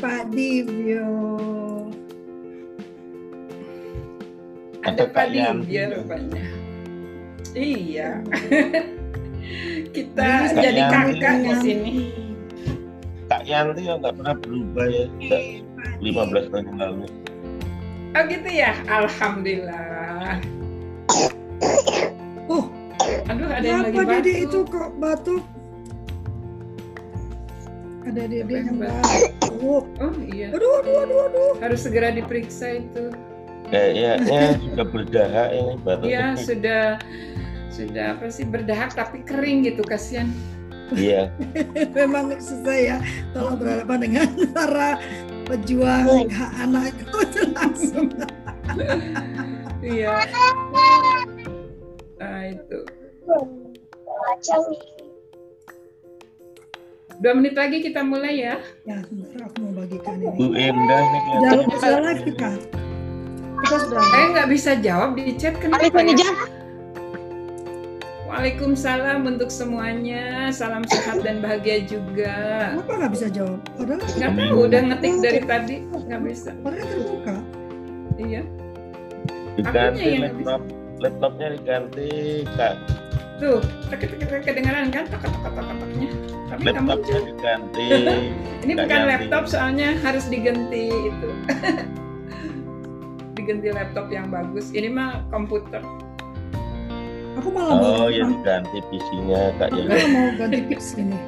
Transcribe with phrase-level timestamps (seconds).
[0.00, 1.08] Pak Divyo.
[4.84, 5.94] Ada Pak Divyo Yanti.
[6.00, 6.44] rupanya.
[7.54, 8.10] Iya.
[9.94, 11.20] Kita jadi Kak Yanti.
[11.20, 11.92] kakak di sini.
[13.28, 15.42] Kak Yanti yang nggak pernah berubah ya sejak
[16.00, 17.04] 15 tahun yang lalu.
[18.14, 18.72] Oh gitu ya.
[18.88, 20.40] Alhamdulillah.
[22.48, 22.64] Oh,
[23.28, 24.12] Aduh ada yang lagi batuk.
[24.24, 25.42] Dede itu kok batuk?
[28.14, 29.30] Ada Dede yang yang batuk?
[29.42, 29.84] batuk.
[29.98, 30.48] Oh iya.
[30.54, 31.52] Aduh, aduh, aduh, aduh.
[31.58, 33.10] Harus segera diperiksa itu.
[33.74, 34.10] Kayaknya
[34.62, 36.02] sudah berdahak ini baru.
[36.06, 36.82] Iya sudah
[37.74, 40.30] sudah apa sih berdahak tapi kering gitu kasihan.
[40.94, 41.34] Iya.
[41.98, 42.96] Memang susah ya
[43.34, 45.02] kalau berhadapan dengan para
[45.50, 48.06] pejuang hak anak itu langsung.
[49.82, 50.22] Iya.
[52.22, 52.78] Nah itu.
[57.22, 58.54] Dua menit lagi kita mulai ya.
[58.82, 60.34] Ya, sebentar aku mau bagikan ini.
[60.34, 62.50] Bu Endah nih Jangan sudah live kita.
[63.64, 64.02] Kita sudah.
[64.02, 66.30] Saya nggak bisa jawab di chat kenapa ya?
[68.26, 70.50] Waalaikumsalam untuk semuanya.
[70.50, 72.34] Salam sehat dan bahagia juga.
[72.74, 73.58] Kenapa nggak bisa jawab?
[73.78, 76.50] Padahal Nggak tahu, udah ngetik dari tadi nggak bisa.
[76.66, 77.36] padahal terbuka.
[78.18, 78.42] Iya.
[79.54, 80.60] Diganti laptop.
[80.98, 82.10] Laptopnya diganti
[82.58, 82.74] Kak.
[83.44, 83.60] Tuh,
[84.40, 86.08] kedengaran kan tok tok tok tok toknya.
[86.48, 87.20] Tapi nggak muncul.
[87.28, 87.88] diganti.
[88.64, 89.10] Ini bukan ganti.
[89.12, 91.28] laptop soalnya harus diganti itu.
[93.36, 94.72] diganti laptop yang bagus.
[94.72, 95.84] Ini mah komputer.
[97.36, 100.08] Aku malah mau Oh ya diganti PC-nya Kak aku ya.
[100.08, 101.18] mau ganti PC ini.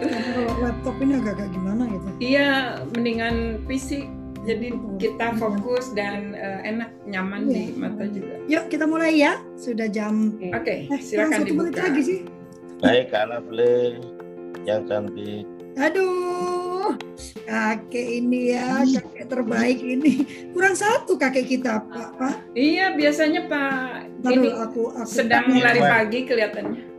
[0.00, 2.08] Kalau laptop ini agak-agak gimana gitu.
[2.24, 4.08] Iya, mendingan PC.
[4.46, 7.76] Jadi kita fokus dan eh, enak, nyaman di Iya.
[7.76, 8.34] mata juga.
[8.46, 9.42] Yuk kita mulai ya.
[9.56, 10.38] Sudah jam.
[10.54, 11.82] Oke, Eh, kurang silakan satu menit dibuka.
[11.82, 12.20] lagi sih.
[12.78, 13.74] Baik Kak Lafle
[14.62, 15.44] yang cantik.
[15.76, 16.96] Aduh,
[17.44, 20.12] kakek ini ya, kakek terbaik ini.
[20.54, 22.08] Kurang satu kakek kita, Pak.
[22.16, 22.36] Pak.
[22.54, 26.95] Iya, biasanya Pak ini aku, aku sedang lari pagi kelihatannya.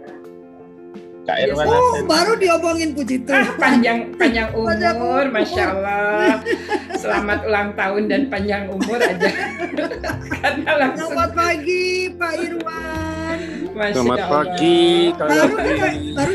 [1.27, 3.59] Kak Irwan Oh, baru diomongin puji Ah, Tuhan.
[3.59, 5.25] panjang panjang Panjang umur, umur.
[5.29, 6.39] masya Allah.
[7.03, 9.27] Selamat ulang tahun dan panjang umur aja.
[10.33, 11.85] Karena langsung, Selamat pagi,
[12.15, 13.39] Pak Irwan.
[13.69, 14.31] masya Selamat Allah.
[14.31, 14.79] pagi,
[15.11, 16.07] Kak Baru Yanti.
[16.15, 16.33] baru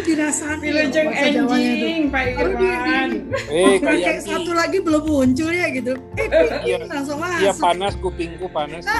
[1.41, 1.87] Jawanya itu.
[1.89, 3.09] enjing, Pak Irwan.
[3.49, 5.93] Eh, Kayak satu lagi belum muncul ya gitu.
[6.15, 6.29] Eh,
[6.63, 6.79] Iya.
[6.85, 7.65] langsung Iya masuk.
[7.65, 8.85] panas kupingku panas.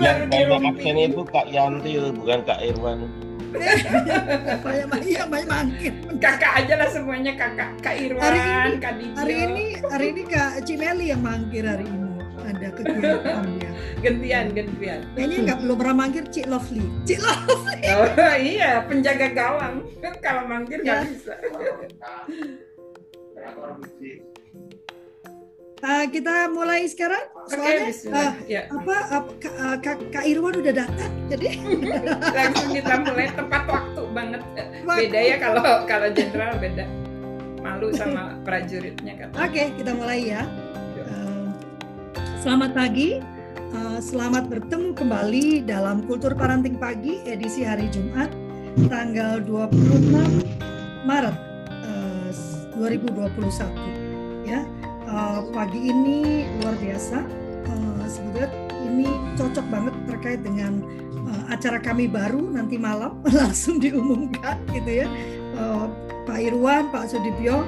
[0.00, 0.80] Yang Baru banyak dirumpi.
[0.80, 3.27] absen itu Kak Yanti bukan Kak Irwan.
[4.64, 5.94] Banyak iya banyak mangkit.
[6.18, 7.70] Kakak aja lah semuanya kakak.
[7.80, 9.16] Kak Irwan, Hari ini- Kak Didyo.
[9.16, 12.06] Hari ini hari ini Kak Cimeli yang mangkir hari ini.
[12.38, 13.44] Ada kegiatan.
[13.98, 15.00] Gantian, gantian.
[15.12, 16.86] Kayaknya nggak belum pernah mangkir Cik Lovely.
[17.04, 17.82] Cik Lovely.
[17.90, 19.74] Oh iya, penjaga gawang.
[20.22, 21.04] Kalau mangkir nggak Ya.
[21.04, 21.34] bisa.
[25.78, 27.22] Ah, kita mulai sekarang.
[27.38, 28.18] Oke, Soalnya bismillah.
[28.18, 31.12] ah, Ya, apa, apa Kak, Kak, Kak Irwan udah datang.
[31.30, 31.46] Jadi
[32.38, 34.42] langsung kita mulai tepat waktu banget.
[34.82, 36.84] Beda ya kalau kalau jenderal beda.
[37.62, 39.28] Malu sama prajuritnya kan.
[39.38, 40.42] Oke, kita mulai ya.
[40.98, 41.46] Eh,
[42.42, 43.22] selamat pagi.
[43.68, 48.32] Eh, selamat bertemu kembali dalam Kultur Parenting Pagi edisi hari Jumat
[48.90, 50.10] tanggal 26
[51.06, 51.36] Maret
[51.86, 52.30] eh,
[52.74, 53.30] 2021
[54.42, 54.66] ya.
[55.08, 57.18] Eh, pagi ini luar biasa.
[57.64, 58.52] Eh, sebetulnya
[58.84, 59.08] ini
[59.40, 60.84] cocok banget terkait dengan
[61.16, 65.08] eh, acara kami baru nanti malam langsung diumumkan gitu ya.
[65.56, 65.86] Eh,
[66.28, 67.64] Pak Irwan, Pak Sudibyo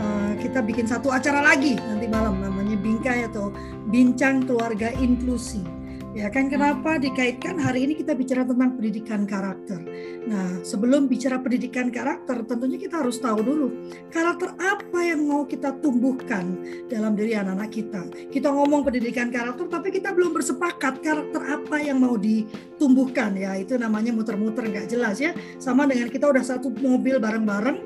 [0.00, 3.52] Uh, kita bikin satu acara lagi nanti malam namanya Bingkai atau
[3.92, 5.60] Bincang Keluarga Inklusi.
[6.10, 9.78] Ya kan kenapa dikaitkan hari ini kita bicara tentang pendidikan karakter.
[10.26, 13.68] Nah, sebelum bicara pendidikan karakter, tentunya kita harus tahu dulu
[14.10, 16.58] karakter apa yang mau kita tumbuhkan
[16.90, 18.02] dalam diri anak-anak kita.
[18.26, 23.54] Kita ngomong pendidikan karakter tapi kita belum bersepakat karakter apa yang mau ditumbuhkan ya.
[23.54, 25.30] Itu namanya muter-muter nggak jelas ya.
[25.62, 27.78] Sama dengan kita udah satu mobil bareng-bareng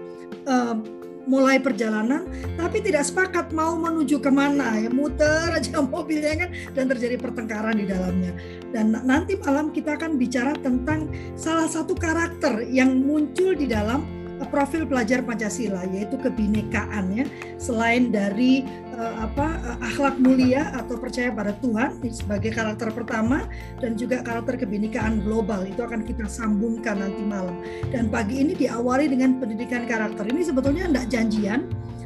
[0.49, 4.77] eh, mulai perjalanan tapi tidak sepakat mau menuju ke mana.
[4.81, 8.33] Ya muter aja mobilnya kan dan terjadi pertengkaran di dalamnya.
[8.73, 14.24] Dan na- nanti malam kita akan bicara tentang salah satu karakter yang muncul di dalam
[14.51, 17.27] profil pelajar Pancasila yaitu kebinekaan ya
[17.59, 23.47] selain dari eh, apa eh, akhlak mulia atau percaya pada Tuhan sebagai karakter pertama
[23.79, 27.59] dan juga karakter kebinekaan global itu akan kita sambungkan nanti malam
[27.91, 30.27] dan pagi ini diawali dengan pendidikan karakter.
[30.31, 31.61] Ini sebetulnya tidak janjian.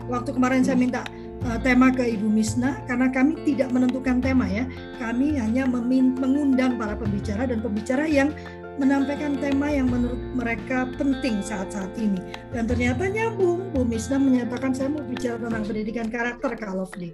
[0.08, 1.04] Waktu kemarin saya minta
[1.44, 4.64] uh, tema ke Ibu Misna karena kami tidak menentukan tema ya.
[4.96, 8.32] Kami hanya mengundang para pembicara dan pembicara yang
[8.78, 12.22] menyampaikan tema yang menurut mereka penting saat-saat ini.
[12.54, 17.10] Dan ternyata nyambung, Bu Misna menyatakan saya mau bicara tentang pendidikan karakter Kak Lovely.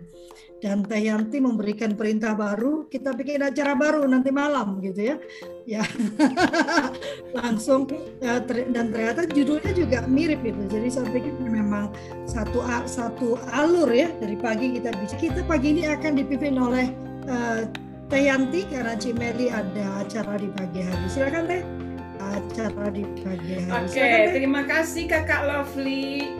[0.64, 5.16] Dan Teh Yanti memberikan perintah baru, kita bikin acara baru nanti malam gitu ya.
[5.68, 5.84] Ya,
[7.36, 10.64] langsung ter, dan ternyata judulnya juga mirip gitu.
[10.72, 11.92] Jadi saya pikir memang
[12.24, 15.20] satu satu alur ya dari pagi kita bisa.
[15.20, 16.88] Kita pagi ini akan dipimpin oleh
[17.28, 17.68] uh,
[18.14, 21.06] Teh Yanti karena Cimeli ada acara di pagi hari.
[21.10, 21.66] Silakan Teh.
[22.22, 23.74] Acara di pagi hari.
[23.74, 26.30] Oke, okay, terima kasih Kakak Lovely.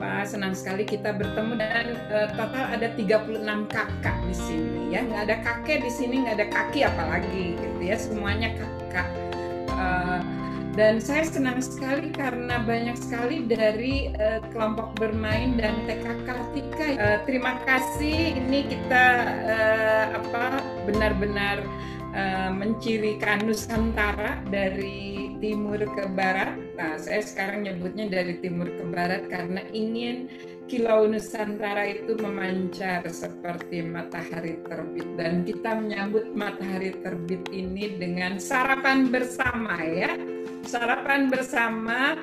[0.00, 5.04] Wah, senang sekali kita bertemu dan uh, total ada 36 kakak di sini ya.
[5.04, 7.96] Nggak ada kakek di sini, nggak ada kaki apalagi gitu ya.
[8.00, 9.08] Semuanya kakak.
[9.68, 10.24] Uh,
[10.78, 16.86] dan saya senang sekali karena banyak sekali dari uh, kelompok bermain dan TK Kartika.
[16.94, 18.38] Uh, terima kasih.
[18.38, 19.06] Ini kita
[19.50, 21.66] uh, apa benar-benar
[22.14, 26.54] uh, mencirikan Nusantara dari timur ke barat.
[26.76, 30.28] Nah, saya sekarang nyebutnya dari timur ke barat karena ingin
[30.70, 35.08] Kilau Nusantara itu memancar seperti matahari terbit.
[35.18, 40.14] Dan kita menyambut matahari terbit ini dengan sarapan bersama ya.
[40.62, 42.14] Sarapan bersama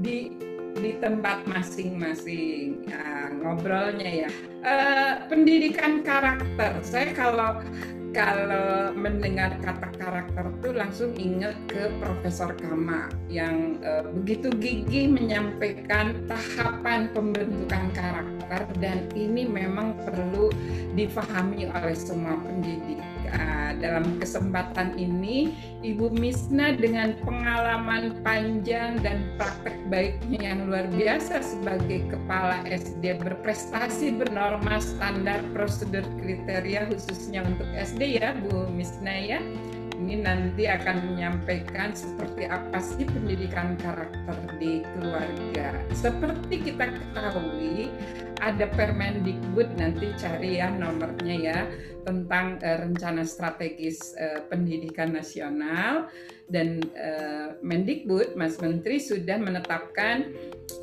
[0.00, 0.32] di
[0.80, 2.88] di tempat masing-masing.
[2.88, 4.30] Ya, ngobrolnya ya.
[4.64, 6.80] Uh, pendidikan karakter.
[6.80, 7.60] Saya kalau
[8.10, 16.18] kalau mendengar kata karakter itu langsung ingat ke Profesor Kama yang uh, begitu gigih menyampaikan
[16.26, 20.50] tahapan pembentukan karakter dan ini memang perlu
[20.98, 22.98] difahami oleh semua pendidik.
[23.30, 31.40] Uh, dalam kesempatan ini, Ibu Misna dengan pengalaman panjang dan praktek baiknya yang luar biasa
[31.40, 39.40] sebagai kepala SD berprestasi bernorma standar prosedur kriteria khususnya untuk SD ya Bu Misna ya
[40.00, 45.76] ini nanti akan menyampaikan seperti apa sih pendidikan karakter di keluarga.
[45.92, 47.92] Seperti kita ketahui,
[48.40, 51.60] ada Permendikbud nanti cari ya nomornya ya
[52.08, 56.08] tentang uh, rencana strategis uh, pendidikan nasional
[56.48, 60.32] dan uh, Mendikbud Mas Menteri sudah menetapkan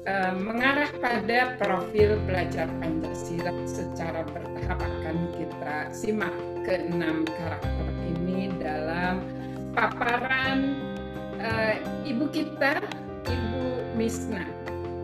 [0.06, 6.34] uh, mengarah pada profil pelajar Pancasila secara bertahap akan kita simak
[6.64, 7.87] keenam karakter
[8.38, 9.26] ini dalam
[9.74, 10.78] paparan
[11.42, 11.74] uh,
[12.06, 12.78] ibu kita,
[13.26, 14.46] Ibu Misna.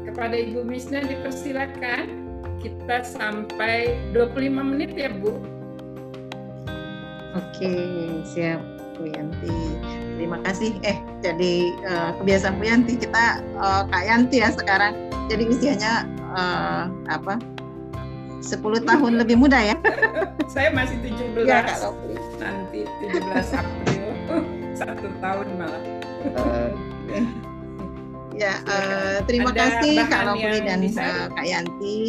[0.06, 2.06] Kepada Ibu Misna dipersilakan
[2.62, 5.42] kita sampai 25 menit ya Bu.
[7.34, 7.74] Oke,
[8.30, 8.62] siap
[9.02, 9.50] Bu Yanti.
[10.22, 10.78] Terima kasih.
[10.86, 14.94] Eh, jadi uh, kebiasaan Bu Yanti kita uh, Kak Yanti ya sekarang.
[15.34, 16.06] Jadi usianya
[16.38, 17.42] uh, apa?
[18.44, 19.76] 10 tahun lebih muda ya.
[20.54, 21.48] Saya masih 17.
[21.48, 21.96] Ya, Kak.
[22.44, 24.08] Nanti 17 April.
[24.80, 25.84] Satu tahun malah.
[26.24, 26.70] Uh,
[28.36, 32.04] ya, uh, terima Ada kasih Kak Lopli dan uh, Kak Yanti.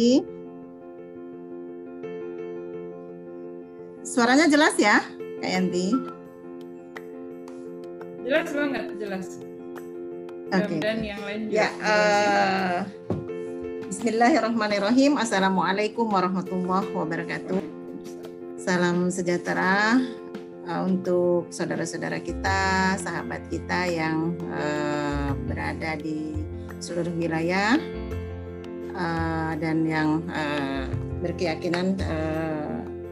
[4.05, 4.99] Suaranya jelas ya,
[5.39, 5.87] Kak Yanti?
[8.25, 9.27] Jelas banget, jelas.
[10.51, 10.61] Oke.
[10.67, 10.79] Okay.
[10.79, 11.57] Dan yang lain juga.
[11.57, 12.77] Ya, uh,
[13.95, 15.15] Bismillahirrahmanirrahim.
[15.15, 17.63] Assalamualaikum warahmatullahi wabarakatuh.
[18.59, 20.03] Salam sejahtera
[20.67, 26.43] uh, untuk saudara-saudara kita, sahabat kita yang uh, berada di
[26.83, 27.79] seluruh wilayah
[28.99, 30.27] uh, dan yang
[31.23, 31.95] berkeyakinan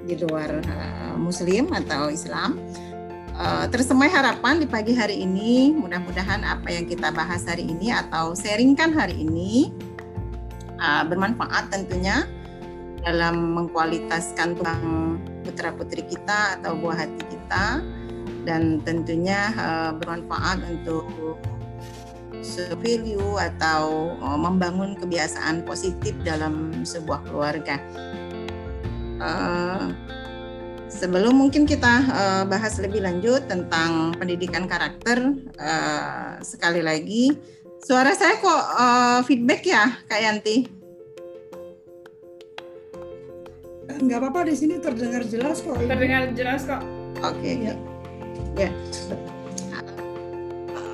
[0.04, 0.60] di luar
[1.16, 2.60] Muslim atau Islam.
[3.72, 8.92] Tersemai harapan di pagi hari ini, mudah-mudahan apa yang kita bahas hari ini atau sharingkan
[8.92, 9.72] hari ini
[10.84, 12.28] uh, bermanfaat tentunya
[13.04, 17.84] dalam mengkualitaskan tulang putra putri kita atau buah hati kita
[18.44, 21.08] dan tentunya uh, bermanfaat untuk
[22.84, 27.80] value atau uh, membangun kebiasaan positif dalam sebuah keluarga.
[29.24, 29.96] Uh,
[30.92, 35.24] sebelum mungkin kita uh, bahas lebih lanjut tentang pendidikan karakter,
[35.58, 37.32] uh, sekali lagi
[37.84, 40.64] Suara saya kok uh, feedback ya, Kak Yanti?
[44.00, 45.76] Enggak apa-apa di sini terdengar jelas kok.
[45.76, 46.80] Terdengar jelas kok.
[47.20, 47.44] Oke.
[47.44, 47.54] Okay.
[47.60, 47.76] Ya.
[48.56, 48.70] ya.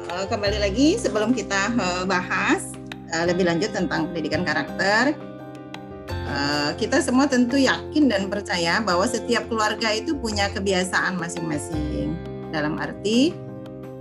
[0.09, 2.73] Uh, kembali lagi sebelum kita uh, bahas
[3.13, 5.13] uh, lebih lanjut tentang pendidikan karakter,
[6.25, 12.17] uh, kita semua tentu yakin dan percaya bahwa setiap keluarga itu punya kebiasaan masing-masing.
[12.49, 13.48] Dalam arti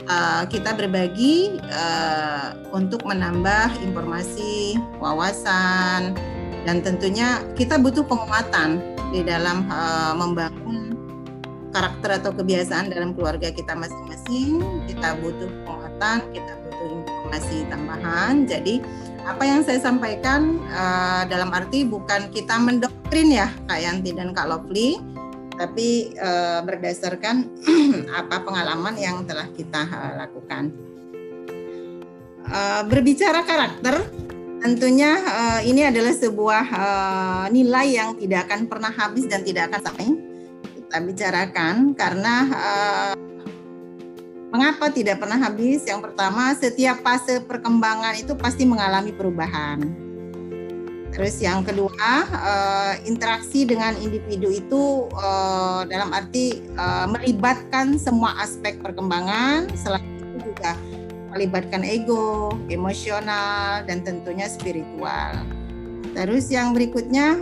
[0.08, 6.16] uh, kita berbagi uh, untuk menambah informasi, wawasan,
[6.64, 10.96] dan tentunya kita butuh penguatan di dalam uh, membangun
[11.72, 14.60] karakter atau kebiasaan dalam keluarga kita masing-masing.
[14.88, 18.48] Kita butuh penguatan, kita butuh informasi tambahan.
[18.48, 18.80] Jadi
[19.28, 24.48] apa yang saya sampaikan uh, dalam arti bukan kita mendoktrin ya Kak Yanti dan Kak
[24.48, 24.96] Lovely,
[25.58, 27.50] tapi uh, berdasarkan
[28.22, 30.70] apa pengalaman yang telah kita uh, lakukan.
[32.48, 34.08] Uh, berbicara karakter,
[34.64, 39.80] tentunya uh, ini adalah sebuah uh, nilai yang tidak akan pernah habis dan tidak akan
[39.84, 40.06] sampai
[40.78, 43.12] kita bicarakan karena uh,
[44.48, 45.84] mengapa tidak pernah habis?
[45.84, 50.07] Yang pertama, setiap fase perkembangan itu pasti mengalami perubahan.
[51.08, 58.78] Terus yang kedua, uh, interaksi dengan individu itu uh, dalam arti uh, melibatkan semua aspek
[58.78, 60.78] perkembangan, selain itu juga
[61.34, 65.42] melibatkan ego, emosional, dan tentunya spiritual.
[66.16, 67.36] Terus yang berikutnya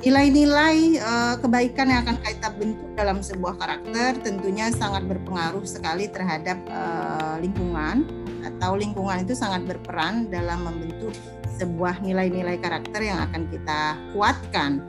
[0.00, 1.02] nilai-nilai
[1.42, 6.56] kebaikan yang akan kita bentuk dalam sebuah karakter tentunya sangat berpengaruh sekali terhadap
[7.42, 8.06] lingkungan
[8.46, 11.12] atau lingkungan itu sangat berperan dalam membentuk
[11.62, 14.82] sebuah nilai-nilai karakter yang akan kita kuatkan.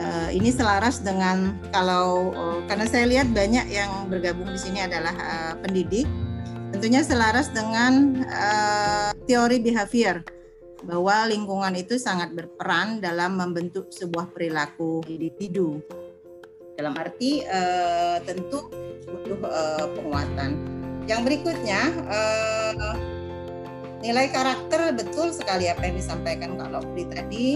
[0.00, 5.12] Uh, ini selaras dengan kalau uh, karena saya lihat banyak yang bergabung di sini adalah
[5.12, 6.08] uh, pendidik
[6.72, 10.24] tentunya selaras dengan uh, teori behavior
[10.88, 15.84] bahwa lingkungan itu sangat berperan dalam membentuk sebuah perilaku individu.
[16.80, 18.72] Dalam arti uh, tentu
[19.04, 20.56] butuh uh, penguatan.
[21.04, 23.19] Yang berikutnya uh,
[24.00, 27.48] nilai karakter betul sekali apa yang disampaikan Kak Lovely tadi.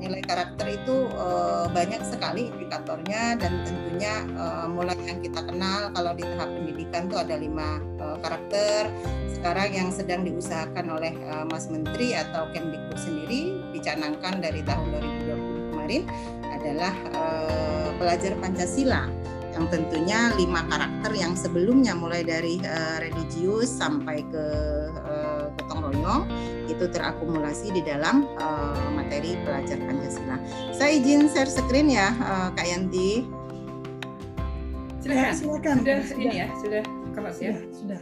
[0.00, 6.16] Nilai karakter itu uh, banyak sekali indikatornya dan tentunya uh, mulai yang kita kenal kalau
[6.16, 8.88] di tahap pendidikan itu ada lima uh, karakter.
[9.28, 14.88] Sekarang yang sedang diusahakan oleh uh, Mas Menteri atau Kemdikbud sendiri dicanangkan dari tahun
[15.28, 16.02] 2020 kemarin
[16.48, 19.04] adalah uh, pelajar Pancasila
[19.60, 24.44] yang tentunya lima karakter yang sebelumnya mulai dari uh, religius sampai ke
[25.04, 26.24] uh, gotong royong
[26.64, 30.40] itu terakumulasi di dalam uh, materi pelajar Pancasila.
[30.72, 33.28] Saya izin share screen ya, uh, Kak Yanti.
[35.04, 35.34] Silakan.
[35.36, 35.76] Silakan.
[35.84, 36.24] Sudah, Sudah.
[36.24, 37.52] ini ya, sudah kelas ya.
[37.52, 38.00] Sudah, sudah,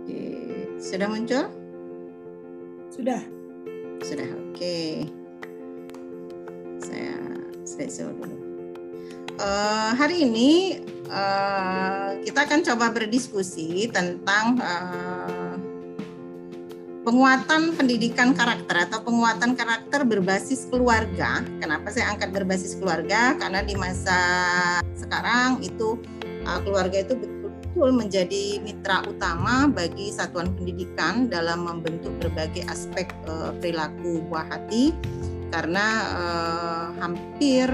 [0.00, 0.22] Oke.
[0.80, 1.44] Sudah muncul?
[2.88, 3.20] sudah.
[4.00, 4.28] Sudah.
[4.48, 5.04] Oke.
[6.80, 7.20] Saya
[7.68, 8.49] slideshow dulu.
[9.38, 15.54] Uh, hari ini uh, kita akan coba berdiskusi tentang uh,
[17.06, 21.40] penguatan pendidikan karakter atau penguatan karakter berbasis keluarga.
[21.62, 23.38] Kenapa saya angkat berbasis keluarga?
[23.38, 24.18] Karena di masa
[24.98, 25.96] sekarang itu
[26.44, 33.54] uh, keluarga itu betul-betul menjadi mitra utama bagi satuan pendidikan dalam membentuk berbagai aspek uh,
[33.62, 34.92] perilaku buah hati.
[35.50, 37.66] Karena uh, hampir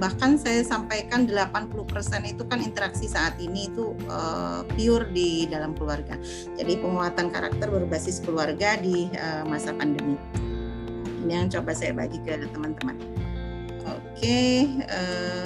[0.00, 1.76] bahkan saya sampaikan 80%
[2.24, 6.16] itu kan interaksi saat ini itu uh, pure di dalam keluarga.
[6.56, 10.16] Jadi penguatan karakter berbasis keluarga di uh, masa pandemi.
[11.20, 12.96] Ini yang coba saya bagi ke teman-teman.
[13.84, 15.44] Oke, uh,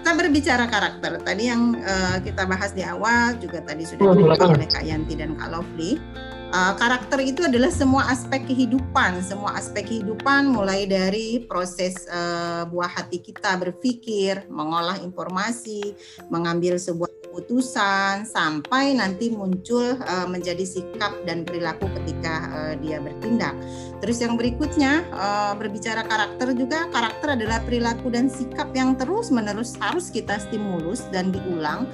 [0.00, 1.20] kita berbicara karakter.
[1.20, 5.36] Tadi yang uh, kita bahas di awal juga tadi sudah dibahas oleh Kak Yanti dan
[5.36, 6.00] Kak Lovely.
[6.48, 12.88] Uh, karakter itu adalah semua aspek kehidupan, semua aspek kehidupan mulai dari proses uh, buah
[12.88, 15.92] hati kita berpikir, mengolah informasi,
[16.32, 23.52] mengambil sebuah keputusan sampai nanti muncul uh, menjadi sikap dan perilaku ketika uh, dia bertindak.
[24.00, 30.08] Terus yang berikutnya uh, berbicara karakter juga karakter adalah perilaku dan sikap yang terus-menerus harus
[30.08, 31.84] kita stimulus dan diulang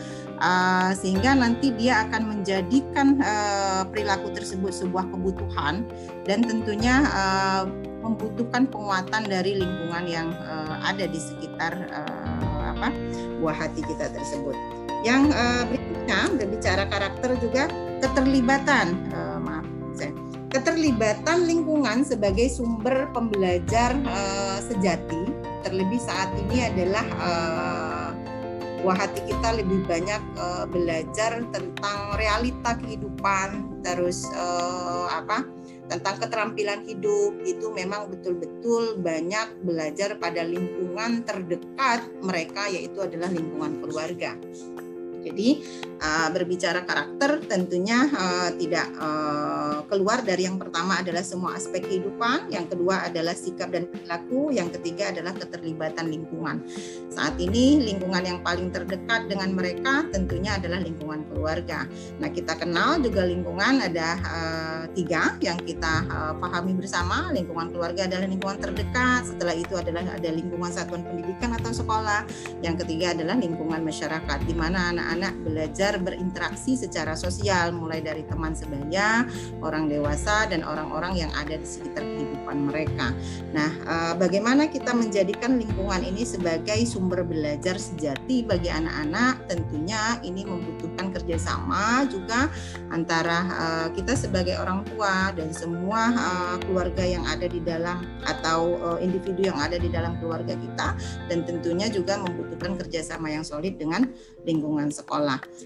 [0.42, 5.86] Uh, sehingga nanti dia akan menjadikan uh, perilaku tersebut sebuah kebutuhan
[6.26, 7.64] dan tentunya uh,
[8.04, 10.28] membutuhkan penguatan dari lingkungan yang
[10.84, 11.72] ada di sekitar
[12.76, 12.92] apa
[13.40, 14.52] buah hati kita tersebut.
[15.00, 17.64] Yang uh, berikutnya berbicara karakter juga
[18.04, 19.08] keterlibatan,
[19.40, 19.64] maaf
[20.54, 25.26] keterlibatan lingkungan sebagai sumber pembelajar uh, sejati
[25.66, 27.93] terlebih saat ini adalah uh,
[28.84, 35.48] buah hati kita lebih banyak uh, belajar tentang realita kehidupan terus uh, apa
[35.88, 43.80] tentang keterampilan hidup itu memang betul-betul banyak belajar pada lingkungan terdekat mereka yaitu adalah lingkungan
[43.80, 44.36] keluarga.
[45.24, 45.64] Jadi
[46.04, 52.52] uh, berbicara karakter tentunya uh, tidak uh, keluar dari yang pertama adalah semua aspek kehidupan,
[52.52, 56.60] yang kedua adalah sikap dan perilaku, yang ketiga adalah keterlibatan lingkungan.
[57.08, 61.88] Saat ini lingkungan yang paling terdekat dengan mereka tentunya adalah lingkungan keluarga.
[62.20, 67.32] Nah kita kenal juga lingkungan ada uh, tiga yang kita uh, pahami bersama.
[67.32, 69.24] Lingkungan keluarga adalah lingkungan terdekat.
[69.30, 72.26] Setelah itu adalah ada lingkungan satuan pendidikan atau sekolah.
[72.60, 75.13] Yang ketiga adalah lingkungan masyarakat, di mana anak-anak
[75.44, 79.28] belajar berinteraksi secara sosial mulai dari teman sebaya,
[79.60, 83.12] orang dewasa dan orang-orang yang ada di sekitar kehidupan mereka.
[83.52, 89.46] Nah, eh, bagaimana kita menjadikan lingkungan ini sebagai sumber belajar sejati bagi anak-anak?
[89.46, 92.48] Tentunya ini membutuhkan kerjasama juga
[92.90, 98.76] antara eh, kita sebagai orang tua dan semua eh, keluarga yang ada di dalam atau
[99.00, 100.96] individu yang ada di dalam keluarga kita
[101.28, 104.08] dan tentunya juga membutuhkan kerjasama yang solid dengan
[104.44, 105.03] lingkungan sekolah.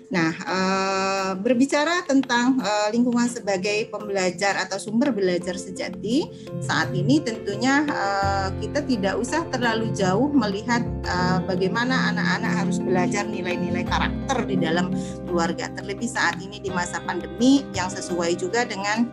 [0.09, 6.27] Nah, uh, berbicara tentang uh, lingkungan sebagai pembelajar atau sumber belajar sejati,
[6.65, 13.25] saat ini tentunya uh, kita tidak usah terlalu jauh melihat uh, bagaimana anak-anak harus belajar
[13.29, 14.91] nilai-nilai karakter di dalam
[15.29, 15.71] keluarga.
[15.77, 19.07] Terlebih saat ini di masa pandemi yang sesuai juga dengan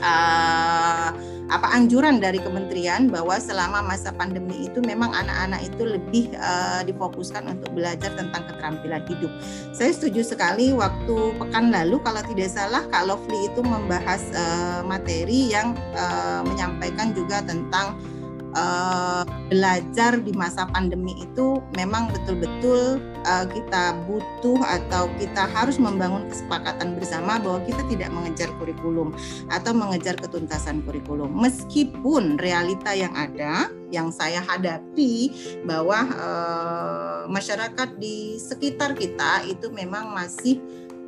[0.00, 6.80] uh, apa anjuran dari kementerian bahwa selama masa pandemi itu memang anak-anak itu lebih uh,
[6.88, 9.32] difokuskan untuk belajar tentang keterampilan hidup.
[9.76, 15.52] Saya setuju sekali waktu pekan lalu kalau tidak salah Kak Lovely itu membahas uh, materi
[15.52, 18.00] yang uh, menyampaikan juga tentang
[18.56, 26.26] uh, belajar di masa pandemi itu memang betul-betul uh, kita butuh atau kita harus membangun
[26.30, 29.12] kesepakatan bersama bahwa kita tidak mengejar kurikulum
[29.52, 31.30] atau mengejar ketuntasan kurikulum.
[31.34, 35.30] Meskipun realita yang ada yang saya hadapi
[35.62, 40.58] bahwa uh, masyarakat di sekitar kita itu memang masih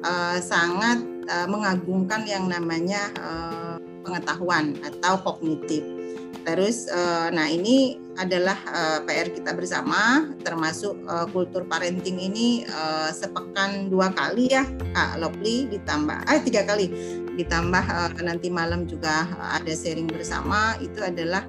[0.07, 3.77] uh, sangat uh, mengagungkan yang namanya uh,
[4.07, 5.96] pengetahuan atau kognitif
[6.45, 12.65] Terus, uh, nah ini adalah uh, eh, PR kita bersama, termasuk uh, kultur parenting ini
[12.69, 14.65] uh, sepekan dua kali ya,
[14.97, 16.89] Kak Lovely ditambah, eh tiga kali
[17.37, 20.81] ditambah uh, nanti malam juga ada sharing bersama.
[20.81, 21.45] Itu adalah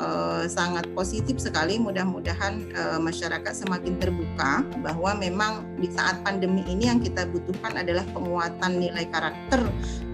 [0.00, 1.76] uh, sangat positif sekali.
[1.76, 8.06] Mudah-mudahan uh, masyarakat semakin terbuka bahwa memang di saat pandemi ini yang kita butuhkan adalah
[8.14, 9.60] penguatan nilai karakter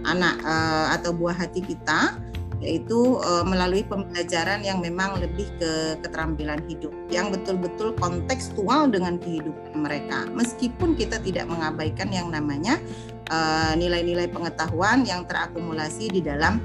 [0.05, 2.19] anak uh, atau buah hati kita
[2.65, 9.77] yaitu uh, melalui pembelajaran yang memang lebih ke keterampilan hidup yang betul-betul kontekstual dengan kehidupan
[9.77, 10.25] mereka.
[10.33, 12.81] Meskipun kita tidak mengabaikan yang namanya
[13.29, 16.59] eh, nilai-nilai uh, pengetahuan yang terakumulasi di dalam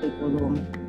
[0.00, 0.81] kurikulum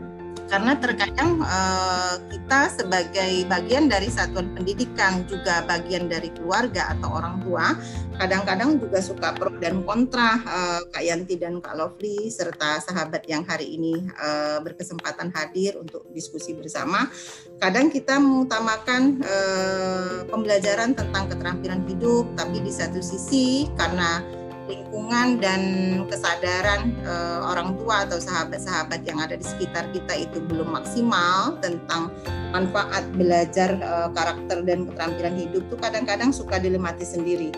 [0.53, 7.41] karena terkadang uh, kita sebagai bagian dari satuan pendidikan juga bagian dari keluarga atau orang
[7.41, 7.73] tua
[8.21, 13.41] kadang-kadang juga suka pro dan kontra uh, Kak Yanti dan Kak Lovely serta sahabat yang
[13.49, 17.09] hari ini uh, berkesempatan hadir untuk diskusi bersama.
[17.57, 24.21] Kadang kita mengutamakan uh, pembelajaran tentang keterampilan hidup tapi di satu sisi karena
[24.67, 25.61] lingkungan dan
[26.07, 32.07] kesadaran uh, orang tua atau sahabat-sahabat yang ada di sekitar kita itu belum maksimal tentang
[32.55, 37.51] manfaat belajar uh, karakter dan keterampilan hidup tuh kadang-kadang suka dilematis sendiri.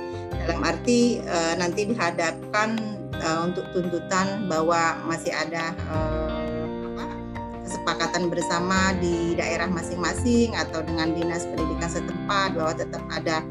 [0.45, 2.77] Dalam arti uh, nanti dihadapkan
[3.21, 6.55] uh, untuk tuntutan bahwa masih ada uh,
[7.65, 13.41] kesepakatan bersama di daerah masing-masing atau dengan dinas pendidikan setempat bahwa tetap ada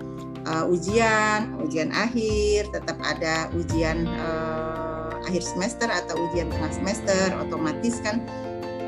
[0.46, 8.00] uh, ujian, ujian akhir, tetap ada ujian uh, akhir semester atau ujian tengah semester, otomatis
[8.04, 8.20] kan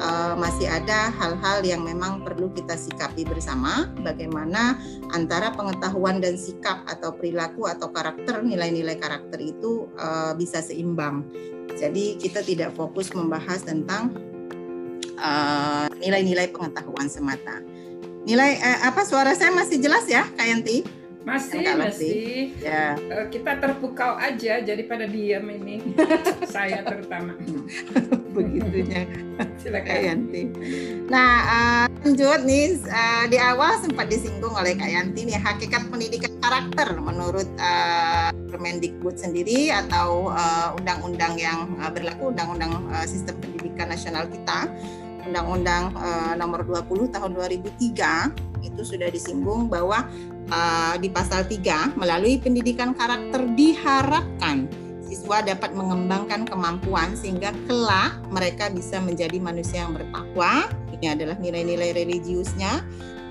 [0.01, 4.77] uh, masih ada hal-hal yang memang perlu kita sikapi bersama bagaimana
[5.13, 11.25] antara pengetahuan dan sikap atau perilaku atau karakter nilai-nilai karakter itu uh, bisa seimbang.
[11.77, 14.17] Jadi kita tidak fokus membahas tentang
[15.97, 17.61] nilai-nilai uh, pengetahuan semata.
[18.27, 20.47] Nilai eh, apa suara saya masih jelas ya, Kak
[21.27, 22.55] Masih, masih.
[22.63, 22.95] Ya.
[23.11, 25.83] Uh, kita terpukau aja jadi pada diam ini.
[26.55, 27.35] Saya terutama.
[28.37, 29.11] Begitunya.
[29.61, 30.43] Silakan Yanti.
[31.11, 36.31] Nah, uh, lanjut nih uh, di awal sempat disinggung oleh Kak Yanti nih hakikat pendidikan
[36.39, 40.31] karakter menurut uh, Permendikbud sendiri atau
[40.79, 44.71] undang-undang uh, yang uh, berlaku undang-undang uh, sistem pendidikan nasional kita.
[45.29, 50.07] Undang-Undang uh, nomor 20 tahun 2003 itu sudah disinggung bahwa
[50.51, 54.71] uh, di pasal 3 melalui pendidikan karakter diharapkan
[55.07, 60.67] siswa dapat mengembangkan kemampuan sehingga kelak mereka bisa menjadi manusia yang bertakwa.
[60.99, 62.83] Ini adalah nilai-nilai religiusnya,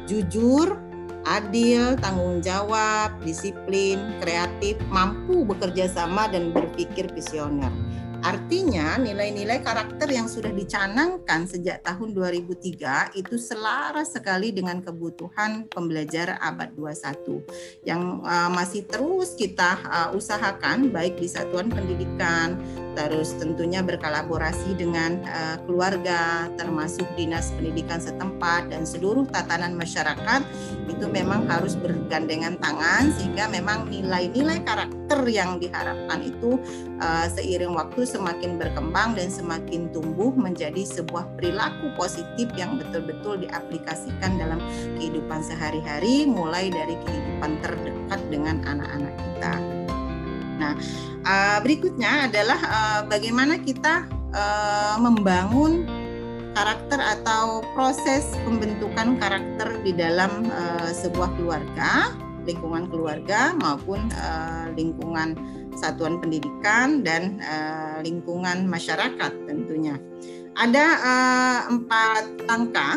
[0.07, 0.79] jujur,
[1.27, 7.73] adil, tanggung jawab, disiplin, kreatif, mampu bekerja sama dan berpikir visioner.
[8.25, 16.41] Artinya nilai-nilai karakter yang sudah dicanangkan sejak tahun 2003 itu selaras sekali dengan kebutuhan pembelajar
[16.41, 22.57] abad 21 yang uh, masih terus kita uh, usahakan baik di satuan pendidikan,
[22.97, 30.41] terus tentunya berkolaborasi dengan uh, keluarga termasuk dinas pendidikan setempat dan seluruh tatanan masyarakat
[30.89, 36.57] itu memang harus bergandengan tangan sehingga memang nilai-nilai karakter yang diharapkan itu
[37.01, 44.37] uh, seiring waktu semakin berkembang dan semakin tumbuh menjadi sebuah perilaku positif yang betul-betul diaplikasikan
[44.39, 44.59] dalam
[44.99, 49.53] kehidupan sehari-hari mulai dari kehidupan terdekat dengan anak-anak kita.
[50.55, 50.73] Nah,
[51.27, 54.07] uh, berikutnya adalah uh, bagaimana kita
[54.99, 55.87] membangun
[56.55, 65.35] karakter atau proses pembentukan karakter di dalam uh, sebuah keluarga, lingkungan keluarga maupun uh, lingkungan
[65.75, 69.99] satuan pendidikan dan uh, lingkungan masyarakat tentunya.
[70.55, 72.95] Ada uh, empat langkah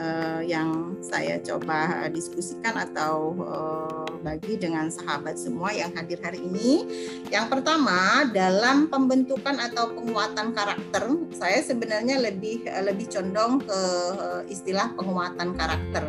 [0.00, 6.84] uh, yang saya coba diskusikan atau uh, bagi dengan sahabat semua yang hadir hari ini.
[7.28, 11.04] Yang pertama dalam pembentukan atau penguatan karakter,
[11.36, 13.80] saya sebenarnya lebih lebih condong ke
[14.52, 16.04] istilah penguatan karakter.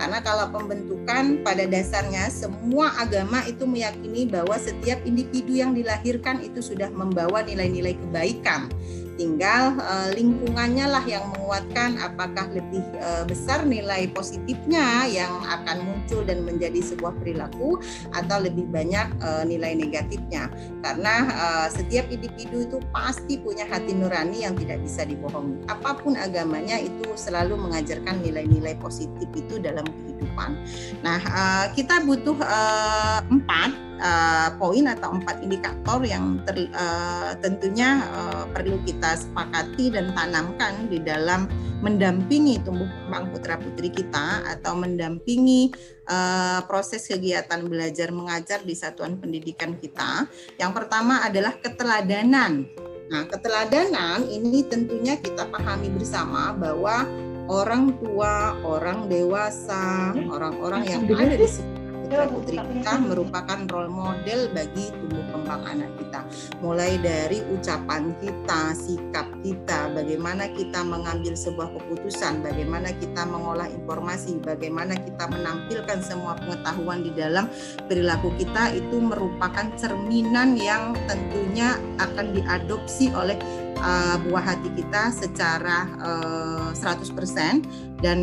[0.00, 6.58] Karena kalau pembentukan pada dasarnya semua agama itu meyakini bahwa setiap individu yang dilahirkan itu
[6.58, 8.70] sudah membawa nilai-nilai kebaikan
[9.16, 16.24] tinggal uh, lingkungannya lah yang menguatkan apakah lebih uh, besar nilai positifnya yang akan muncul
[16.24, 17.78] dan menjadi sebuah perilaku
[18.16, 20.48] atau lebih banyak uh, nilai negatifnya.
[20.80, 25.64] Karena uh, setiap individu itu pasti punya hati nurani yang tidak bisa dibohongi.
[25.68, 30.56] Apa pun agamanya itu selalu mengajarkan nilai-nilai positif itu dalam kehidupan.
[31.04, 38.02] Nah uh, kita butuh uh, empat uh, poin atau empat indikator yang ter, uh, tentunya
[38.12, 41.46] uh, perlu kita sepakati dan tanamkan di dalam
[41.82, 45.74] mendampingi tumbuh kembang putra putri kita atau mendampingi
[46.06, 50.26] uh, proses kegiatan belajar mengajar di satuan pendidikan kita.
[50.58, 52.70] Yang pertama adalah keteladanan.
[53.10, 57.04] Nah, keteladanan ini tentunya kita pahami bersama bahwa
[57.50, 61.81] orang tua, orang dewasa, orang-orang yang ada di sekitar
[62.12, 66.20] putra putri kita merupakan role model bagi tumbuh kembang anak kita.
[66.60, 74.44] Mulai dari ucapan kita, sikap kita, bagaimana kita mengambil sebuah keputusan, bagaimana kita mengolah informasi,
[74.44, 77.48] bagaimana kita menampilkan semua pengetahuan di dalam
[77.88, 83.40] perilaku kita itu merupakan cerminan yang tentunya akan diadopsi oleh
[83.78, 88.18] uh, buah hati kita secara uh, eh, 100% dan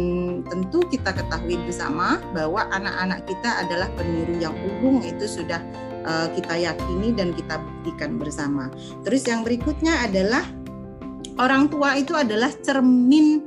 [0.45, 5.61] tentu kita ketahui bersama bahwa anak-anak kita adalah peniru yang umum itu sudah
[6.03, 8.67] uh, kita yakini dan kita buktikan bersama.
[9.07, 10.43] Terus yang berikutnya adalah
[11.39, 13.41] orang tua itu adalah cermin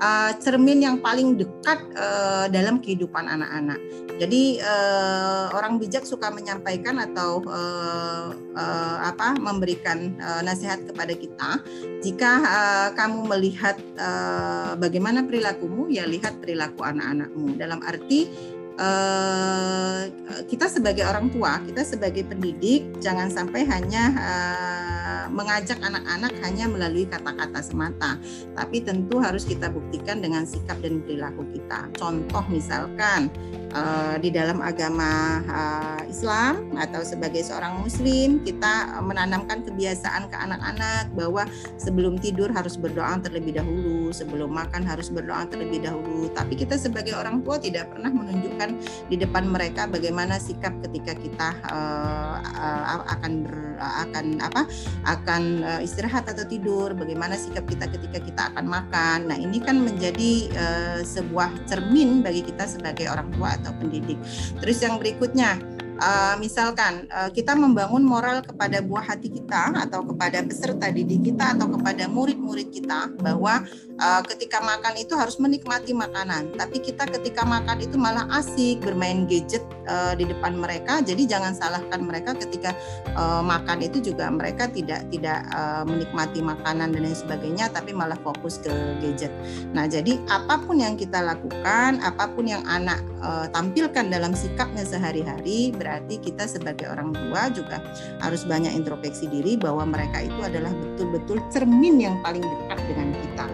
[0.00, 3.78] uh, cermin yang paling dekat uh, dalam kehidupan anak-anak.
[4.14, 11.50] Jadi uh, orang bijak suka menyampaikan atau uh, uh, apa memberikan uh, nasihat kepada kita.
[11.98, 17.58] Jika uh, kamu melihat uh, bagaimana perilakumu, ya lihat perilaku anak-anakmu.
[17.58, 18.30] Dalam arti
[18.78, 20.00] uh,
[20.46, 27.06] kita sebagai orang tua, kita sebagai pendidik, jangan sampai hanya uh, mengajak anak-anak hanya melalui
[27.08, 28.18] kata-kata semata,
[28.54, 31.90] tapi tentu harus kita buktikan dengan sikap dan perilaku kita.
[31.98, 33.30] Contoh misalkan
[33.74, 41.10] uh, di dalam agama uh, Islam atau sebagai seorang muslim kita menanamkan kebiasaan ke anak-anak
[41.12, 41.44] bahwa
[41.76, 46.30] sebelum tidur harus berdoa terlebih dahulu, sebelum makan harus berdoa terlebih dahulu.
[46.32, 48.70] Tapi kita sebagai orang tua tidak pernah menunjukkan
[49.10, 54.62] di depan mereka bagaimana sikap ketika kita uh, uh, akan ber, akan apa
[55.04, 59.18] akan uh, istirahat atau tidur, bagaimana sikap kita ketika kita akan makan.
[59.28, 64.20] Nah, ini kan menjadi uh, sebuah cermin bagi kita sebagai orang tua atau pendidik.
[64.60, 65.56] Terus yang berikutnya
[66.00, 71.58] uh, misalkan uh, kita membangun moral kepada buah hati kita atau kepada peserta didik kita
[71.58, 73.62] atau kepada murid-murid kita bahwa
[74.00, 76.54] uh, ketika makan itu harus menikmati makanan.
[76.54, 81.02] Tapi kita ketika makan itu malah asik bermain gadget uh, di depan mereka.
[81.04, 82.74] Jadi jangan salahkan mereka ketika
[83.14, 88.18] uh, makan itu juga mereka tidak tidak uh, menikmati makanan dan lain sebagainya tapi malah
[88.22, 89.30] fokus ke gadget.
[89.74, 94.82] Nah jadi apa pun yang kita lakukan apa pun yang anak uh, tampilkan dalam sikapnya
[94.86, 97.84] sehari-hari berarti kita sebagai orang tua juga
[98.24, 103.46] harus banyak introspeksi diri bahwa mereka itu adalah betul-betul cermin yang paling dekat dengan kita.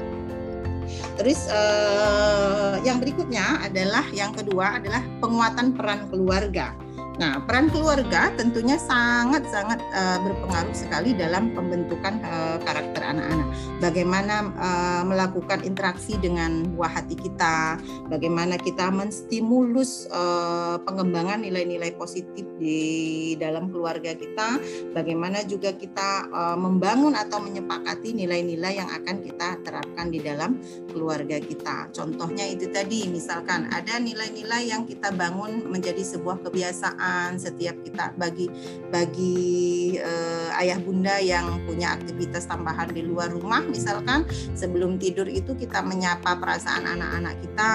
[1.18, 6.72] Terus eh, yang berikutnya adalah yang kedua adalah penguatan peran keluarga.
[7.20, 13.44] Nah, peran keluarga tentunya sangat-sangat uh, berpengaruh sekali dalam pembentukan uh, karakter anak-anak.
[13.76, 17.76] Bagaimana uh, melakukan interaksi dengan buah hati kita,
[18.08, 24.56] bagaimana kita menstimulus uh, pengembangan nilai-nilai positif di dalam keluarga kita,
[24.96, 30.56] bagaimana juga kita uh, membangun atau menyepakati nilai-nilai yang akan kita terapkan di dalam
[30.88, 31.92] keluarga kita.
[31.92, 38.46] Contohnya itu tadi, misalkan ada nilai-nilai yang kita bangun menjadi sebuah kebiasaan setiap kita bagi
[38.90, 45.54] bagi uh, ayah bunda yang punya aktivitas tambahan di luar rumah misalkan sebelum tidur itu
[45.54, 47.72] kita menyapa perasaan anak-anak kita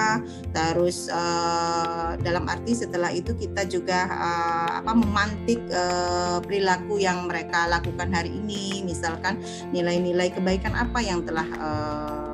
[0.52, 7.66] terus uh, dalam arti setelah itu kita juga uh, apa memantik uh, perilaku yang mereka
[7.66, 9.40] lakukan hari ini misalkan
[9.72, 12.25] nilai-nilai kebaikan apa yang telah uh,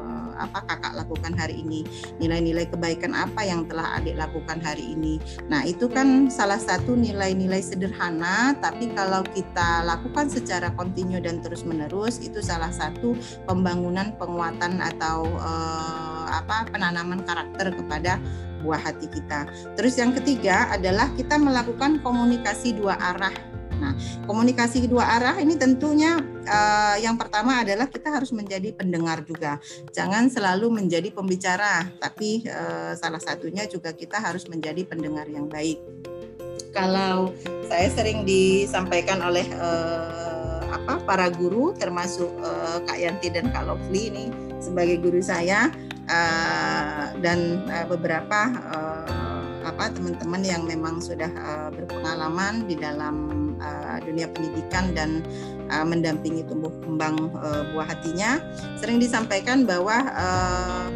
[0.42, 1.86] apa kakak lakukan hari ini,
[2.18, 5.22] nilai-nilai kebaikan apa yang telah adik lakukan hari ini.
[5.46, 12.18] Nah, itu kan salah satu nilai-nilai sederhana, tapi kalau kita lakukan secara kontinu dan terus-menerus,
[12.18, 13.14] itu salah satu
[13.46, 18.18] pembangunan penguatan atau eh, apa penanaman karakter kepada
[18.62, 19.50] buah hati kita.
[19.74, 23.34] Terus yang ketiga adalah kita melakukan komunikasi dua arah
[23.82, 23.98] Nah,
[24.30, 29.58] komunikasi dua arah ini tentunya uh, yang pertama adalah kita harus menjadi pendengar juga.
[29.90, 35.82] Jangan selalu menjadi pembicara, tapi uh, salah satunya juga kita harus menjadi pendengar yang baik.
[36.70, 37.34] Kalau
[37.66, 44.08] saya sering disampaikan oleh uh, apa para guru termasuk uh, Kak Yanti dan Kak Lovely
[44.08, 45.68] ini sebagai guru saya
[46.08, 48.40] uh, dan uh, beberapa
[48.72, 55.22] uh, apa teman-teman yang memang sudah uh, berpengalaman di dalam uh, dunia pendidikan dan
[55.70, 58.42] uh, mendampingi tumbuh kembang uh, buah hatinya
[58.82, 60.86] sering disampaikan bahwa uh,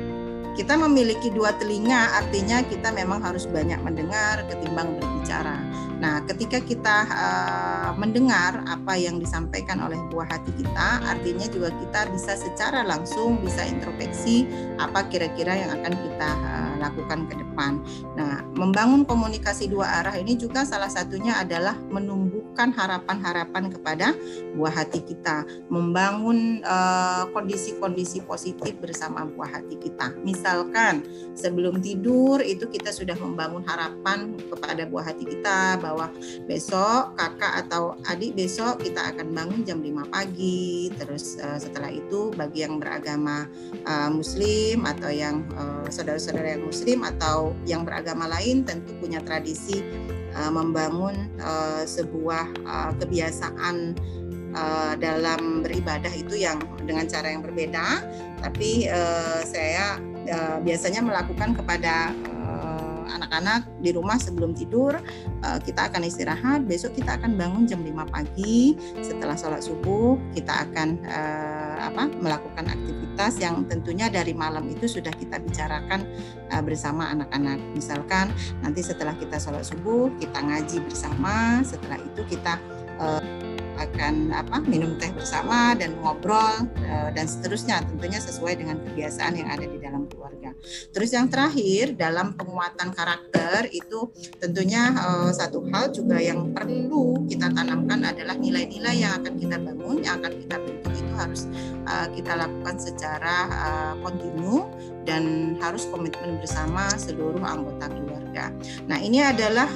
[0.57, 5.61] kita memiliki dua telinga artinya kita memang harus banyak mendengar ketimbang berbicara.
[5.96, 12.09] Nah, ketika kita uh, mendengar apa yang disampaikan oleh buah hati kita, artinya juga kita
[12.12, 14.44] bisa secara langsung bisa introspeksi
[14.76, 17.81] apa kira-kira yang akan kita uh, lakukan ke depan.
[18.15, 24.12] Nah, membangun komunikasi dua arah ini juga salah satunya adalah menumbuhkan harapan-harapan kepada
[24.57, 26.61] buah hati kita, membangun
[27.33, 30.12] kondisi-kondisi uh, positif bersama buah hati kita.
[30.25, 31.05] Misalkan
[31.37, 36.11] sebelum tidur itu kita sudah membangun harapan kepada buah hati kita bahwa
[36.49, 40.93] besok kakak atau adik besok kita akan bangun jam 5 pagi.
[40.97, 43.49] Terus uh, setelah itu bagi yang beragama
[43.85, 49.81] uh, muslim atau yang uh, saudara-saudara yang muslim atau yang beragama lain tentu punya tradisi
[50.35, 53.94] uh, membangun uh, sebuah uh, kebiasaan
[54.52, 58.02] uh, dalam beribadah itu yang dengan cara yang berbeda.
[58.42, 62.11] Tapi uh, saya uh, biasanya melakukan kepada
[63.07, 64.99] anak-anak di rumah sebelum tidur
[65.62, 66.66] kita akan istirahat.
[66.66, 68.75] Besok kita akan bangun jam 5 pagi.
[69.01, 71.07] Setelah sholat subuh kita akan
[71.77, 76.05] apa melakukan aktivitas yang tentunya dari malam itu sudah kita bicarakan
[76.53, 77.61] uh, bersama anak-anak.
[77.73, 82.59] Misalkan nanti setelah kita sholat subuh kita ngaji bersama, setelah itu kita
[82.99, 83.23] uh,
[83.77, 89.49] akan apa minum teh bersama dan ngobrol uh, dan seterusnya tentunya sesuai dengan kebiasaan yang
[89.53, 90.57] ada di dalam keluarga.
[90.91, 94.11] Terus yang terakhir dalam penguatan karakter itu
[94.41, 99.97] tentunya uh, satu hal juga yang perlu kita tanamkan adalah nilai-nilai yang akan kita bangun,
[100.03, 101.43] yang akan kita bentuk itu harus
[101.85, 103.37] uh, kita lakukan secara
[104.01, 104.69] kontinu
[105.07, 108.51] dan harus komitmen bersama seluruh anggota keluarga.
[108.85, 109.69] Nah, ini adalah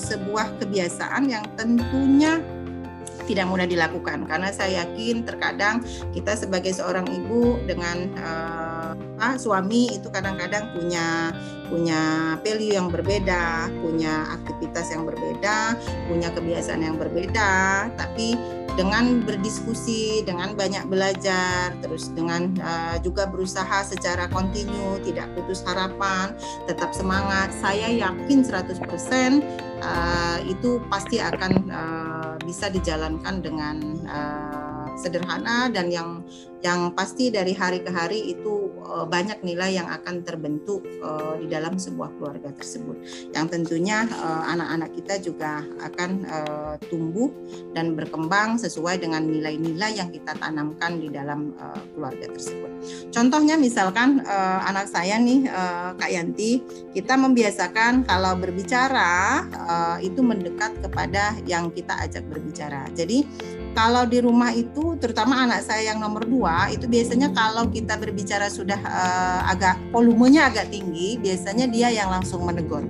[0.00, 2.40] sebuah kebiasaan yang tentunya
[3.26, 4.24] tidak mudah dilakukan.
[4.26, 8.92] Karena saya yakin terkadang kita sebagai seorang ibu dengan uh,
[9.38, 11.30] suami itu kadang-kadang punya
[11.70, 12.00] punya
[12.44, 15.78] value yang berbeda, punya aktivitas yang berbeda,
[16.10, 18.36] punya kebiasaan yang berbeda, tapi
[18.74, 26.32] dengan berdiskusi, dengan banyak belajar, terus dengan uh, juga berusaha secara kontinu, tidak putus harapan,
[26.64, 27.52] tetap semangat.
[27.52, 28.80] Saya yakin 100%
[29.84, 33.76] uh, itu pasti akan uh, bisa dijalankan dengan
[34.08, 34.71] uh,
[35.02, 36.22] sederhana dan yang
[36.62, 41.50] yang pasti dari hari ke hari itu uh, banyak nilai yang akan terbentuk uh, di
[41.50, 42.94] dalam sebuah keluarga tersebut.
[43.34, 47.34] Yang tentunya uh, anak-anak kita juga akan uh, tumbuh
[47.74, 51.50] dan berkembang sesuai dengan nilai-nilai yang kita tanamkan di dalam
[51.96, 52.70] keluarga tersebut.
[53.10, 54.22] Contohnya misalkan
[54.68, 55.48] anak saya nih
[55.98, 56.62] Kak Yanti,
[56.92, 59.42] kita membiasakan kalau berbicara
[60.04, 62.86] itu mendekat kepada yang kita ajak berbicara.
[62.92, 63.24] Jadi
[63.72, 68.52] kalau di rumah itu, terutama anak saya yang nomor dua, itu biasanya kalau kita berbicara
[68.52, 72.84] sudah uh, agak volumenya agak tinggi, biasanya dia yang langsung menegur.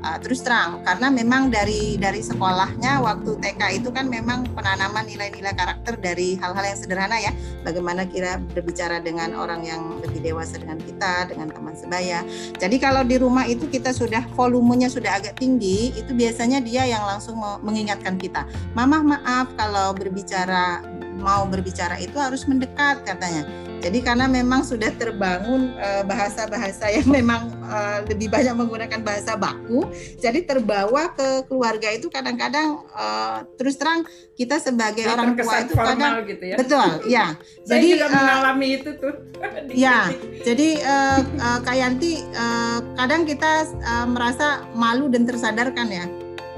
[0.00, 5.52] Uh, terus terang karena memang dari dari sekolahnya waktu TK itu kan memang penanaman nilai-nilai
[5.52, 7.32] karakter dari hal-hal yang sederhana ya.
[7.60, 12.24] Bagaimana kira berbicara dengan orang yang lebih dewasa dengan kita dengan teman sebaya.
[12.56, 17.04] Jadi kalau di rumah itu kita sudah volumenya sudah agak tinggi itu biasanya dia yang
[17.04, 18.48] langsung mengingatkan kita.
[18.72, 20.80] Mama maaf kalau berbicara
[21.20, 23.44] mau berbicara itu harus mendekat katanya
[23.80, 29.88] jadi karena memang sudah terbangun eh, bahasa-bahasa yang memang uh, lebih banyak menggunakan bahasa baku,
[30.20, 34.04] jadi terbawa ke keluarga itu kadang-kadang uh, terus terang
[34.36, 36.56] kita sebagai jadi orang tua itu kadang gitu ya.
[36.60, 37.26] betul, ya.
[37.64, 39.14] Saya jadi juga uh, mengalami itu tuh.
[39.86, 40.12] ya,
[40.44, 46.04] jadi uh, uh, Kak Yanti uh, kadang kita uh, merasa malu dan tersadarkan ya.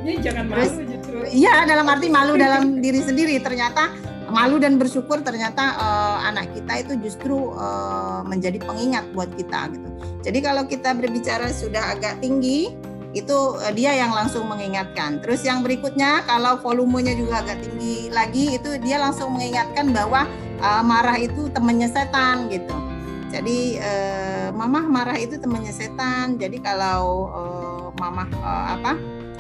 [0.03, 1.19] Ini jangan malu justru.
[1.31, 6.89] Iya, dalam arti malu dalam diri sendiri ternyata malu dan bersyukur ternyata uh, anak kita
[6.89, 9.89] itu justru uh, menjadi pengingat buat kita gitu.
[10.25, 12.73] Jadi kalau kita berbicara sudah agak tinggi
[13.13, 15.21] itu uh, dia yang langsung mengingatkan.
[15.21, 20.25] Terus yang berikutnya kalau volumenya juga agak tinggi lagi itu dia langsung mengingatkan bahwa
[20.65, 22.73] uh, marah itu temannya setan gitu.
[23.29, 26.41] Jadi uh, mamah marah itu temannya setan.
[26.41, 28.93] Jadi kalau uh, mamah uh, apa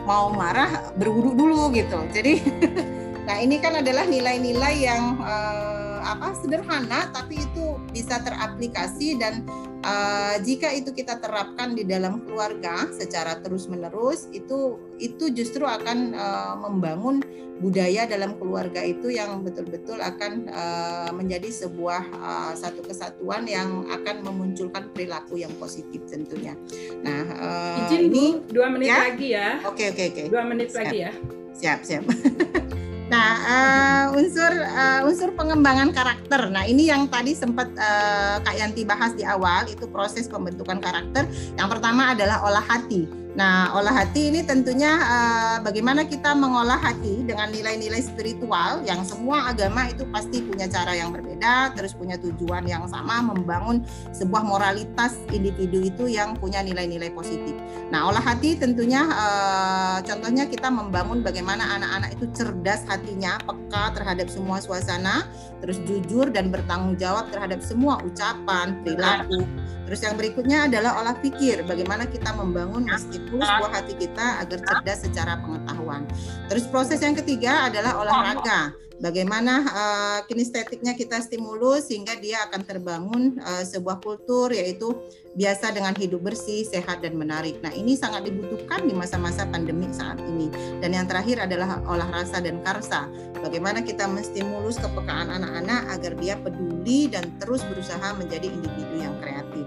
[0.04, 1.96] mau marah berwudu dulu gitu.
[2.12, 2.32] Jadi
[3.22, 9.46] Nah, ini kan adalah nilai-nilai yang uh, apa sederhana tapi itu bisa teraplikasi dan
[9.86, 16.54] uh, jika itu kita terapkan di dalam keluarga secara terus-menerus itu itu justru akan uh,
[16.58, 17.22] membangun
[17.62, 24.26] budaya dalam keluarga itu yang betul-betul akan uh, menjadi sebuah uh, satu kesatuan yang akan
[24.26, 26.58] memunculkan perilaku yang positif tentunya.
[27.06, 28.98] Nah, uh, Izin ini Bu, dua menit ya?
[29.06, 29.48] lagi ya.
[29.62, 30.22] Oke oke oke.
[30.26, 30.90] Dua menit siap.
[30.90, 31.12] lagi ya.
[31.54, 32.04] Siap siap.
[33.12, 36.48] Nah, uh, unsur uh, unsur pengembangan karakter.
[36.48, 41.28] Nah, ini yang tadi sempat uh, Kak Yanti bahas di awal itu proses pembentukan karakter.
[41.60, 43.21] Yang pertama adalah olah hati.
[43.32, 49.48] Nah, olah hati ini tentunya uh, bagaimana kita mengolah hati dengan nilai-nilai spiritual yang semua
[49.48, 55.16] agama itu pasti punya cara yang berbeda, terus punya tujuan yang sama membangun sebuah moralitas
[55.32, 57.56] individu itu yang punya nilai-nilai positif.
[57.88, 64.28] Nah, olah hati tentunya uh, contohnya kita membangun bagaimana anak-anak itu cerdas hatinya, peka terhadap
[64.28, 65.24] semua suasana,
[65.62, 69.46] terus jujur dan bertanggung jawab terhadap semua ucapan, perilaku.
[69.86, 74.58] Terus yang berikutnya adalah olah pikir, bagaimana kita membangun meski stimulus buah hati kita agar
[74.58, 76.02] cerdas secara pengetahuan.
[76.50, 78.74] Terus proses yang ketiga adalah olahraga.
[79.02, 84.94] Bagaimana uh, kinestetiknya kita stimulus sehingga dia akan terbangun uh, sebuah kultur yaitu
[85.34, 87.58] biasa dengan hidup bersih, sehat dan menarik.
[87.66, 90.54] Nah, ini sangat dibutuhkan di masa-masa pandemi saat ini.
[90.78, 93.10] Dan yang terakhir adalah olah rasa dan karsa.
[93.42, 99.66] Bagaimana kita menstimulus kepekaan anak-anak agar dia peduli dan terus berusaha menjadi individu yang kreatif.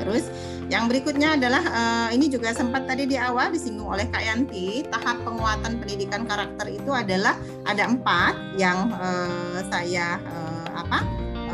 [0.00, 0.28] Terus
[0.66, 5.22] yang berikutnya adalah uh, ini juga sempat tadi di awal disinggung oleh Kak Yanti tahap
[5.22, 11.06] penguatan pendidikan karakter itu adalah ada empat yang uh, saya uh, apa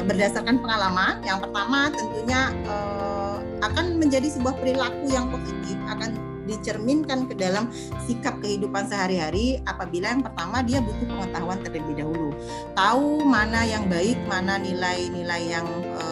[0.02, 1.22] berdasarkan pengalaman.
[1.22, 7.70] Yang pertama tentunya uh, akan menjadi sebuah perilaku yang positif akan dicerminkan ke dalam
[8.04, 12.30] sikap kehidupan sehari-hari apabila yang pertama dia butuh pengetahuan terlebih dahulu
[12.74, 16.11] tahu mana yang baik mana nilai-nilai yang uh,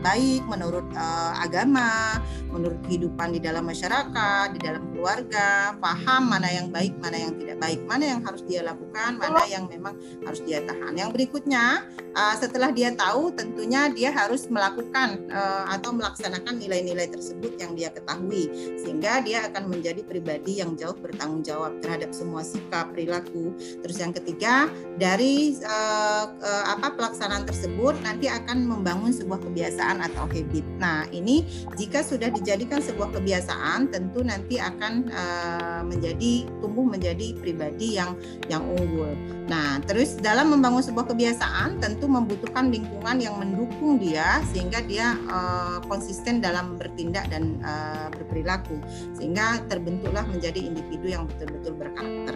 [0.00, 6.74] baik menurut uh, agama, menurut kehidupan di dalam masyarakat, di dalam keluarga, paham mana yang
[6.74, 9.94] baik, mana yang tidak baik, mana yang harus dia lakukan, mana yang memang
[10.26, 10.98] harus dia tahan.
[10.98, 11.86] Yang berikutnya,
[12.18, 17.94] uh, setelah dia tahu, tentunya dia harus melakukan uh, atau melaksanakan nilai-nilai tersebut yang dia
[17.94, 18.50] ketahui,
[18.82, 23.54] sehingga dia akan menjadi pribadi yang jauh bertanggung jawab terhadap semua sikap, perilaku.
[23.86, 24.66] Terus yang ketiga,
[24.98, 30.66] dari uh, uh, apa pelaksanaan tersebut nanti akan membangun sebuah kebiasaan atau habit.
[30.82, 31.46] Nah, ini
[31.78, 38.16] jika sudah dijadikan sebuah kebiasaan, tentu nanti akan uh, menjadi tumbuh menjadi pribadi yang
[38.48, 39.12] yang unggul.
[39.48, 45.80] Nah, terus dalam membangun sebuah kebiasaan tentu membutuhkan lingkungan yang mendukung dia sehingga dia uh,
[45.88, 48.76] konsisten dalam bertindak dan uh, berperilaku
[49.16, 52.34] sehingga terbentuklah menjadi individu yang betul-betul berkarakter.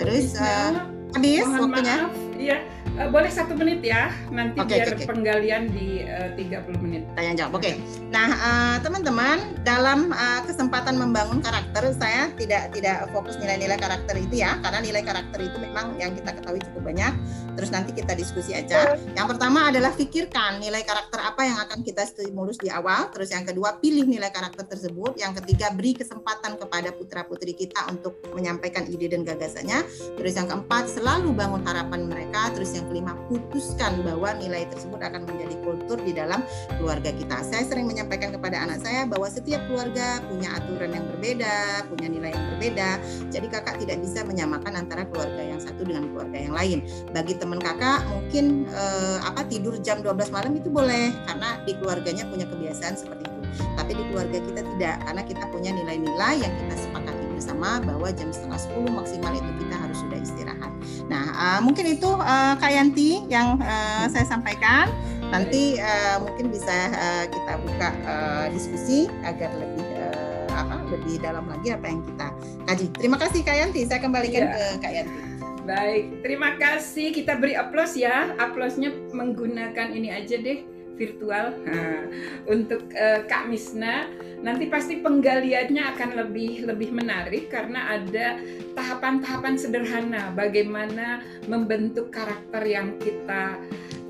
[0.00, 2.08] Terus uh, habis waktunya.
[2.08, 2.58] Maaf Iya,
[2.98, 4.10] eh, boleh satu menit ya.
[4.30, 5.04] Nanti Oke, biar oke.
[5.06, 7.02] penggalian di eh, 30 menit.
[7.18, 7.58] Tanya jawab.
[7.58, 7.78] Oke.
[8.10, 14.42] Nah, eh, teman-teman, dalam eh, kesempatan membangun karakter, saya tidak tidak fokus nilai-nilai karakter itu
[14.42, 17.12] ya, karena nilai karakter itu memang yang kita ketahui cukup banyak.
[17.54, 18.98] Terus nanti kita diskusi aja.
[19.14, 23.10] Yang pertama adalah pikirkan nilai karakter apa yang akan kita stimulus di awal.
[23.14, 25.14] Terus yang kedua, pilih nilai karakter tersebut.
[25.18, 29.86] Yang ketiga, beri kesempatan kepada putra-putri kita untuk menyampaikan ide dan gagasannya.
[30.18, 32.50] Terus yang keempat, selalu bangun harapan mereka.
[32.54, 36.44] Terus yang kelima, putuskan bahwa nilai tersebut akan menjadi kultur di dalam
[36.76, 37.42] keluarga kita.
[37.46, 42.30] Saya sering menyampaikan kepada anak saya bahwa setiap keluarga punya aturan yang berbeda, punya nilai
[42.32, 42.90] yang berbeda.
[43.30, 46.78] Jadi kakak tidak bisa menyamakan antara keluarga yang satu dengan keluarga yang lain.
[47.12, 52.24] Bagi teman kakak mungkin eh, apa tidur jam 12 malam itu boleh karena di keluarganya
[52.28, 53.40] punya kebiasaan seperti itu.
[53.74, 58.30] Tapi di keluarga kita tidak karena kita punya nilai-nilai yang kita sepakati bersama bahwa jam
[58.30, 60.72] setengah 10 maksimal itu kita harus sudah istirahat.
[61.06, 64.88] Nah, eh, mungkin itu eh, Kak Yanti yang eh, saya sampaikan.
[65.28, 71.50] Nanti eh, mungkin bisa eh, kita buka eh, diskusi agar lebih eh, apa lebih dalam
[71.50, 72.26] lagi apa yang kita
[72.64, 72.86] kaji.
[72.94, 73.82] Terima kasih Kak Yanti.
[73.84, 74.54] Saya kembalikan Iya.
[74.54, 75.18] ke Kak Yanti.
[75.64, 77.08] Baik, terima kasih.
[77.10, 78.36] Kita beri aplaus ya.
[78.36, 80.60] Aplausnya menggunakan ini aja deh
[80.94, 82.06] virtual Nah,
[82.46, 84.06] untuk eh, Kak Misna.
[84.44, 88.36] Nanti pasti penggaliannya akan lebih lebih menarik karena ada
[88.76, 93.56] tahapan-tahapan sederhana bagaimana membentuk karakter yang kita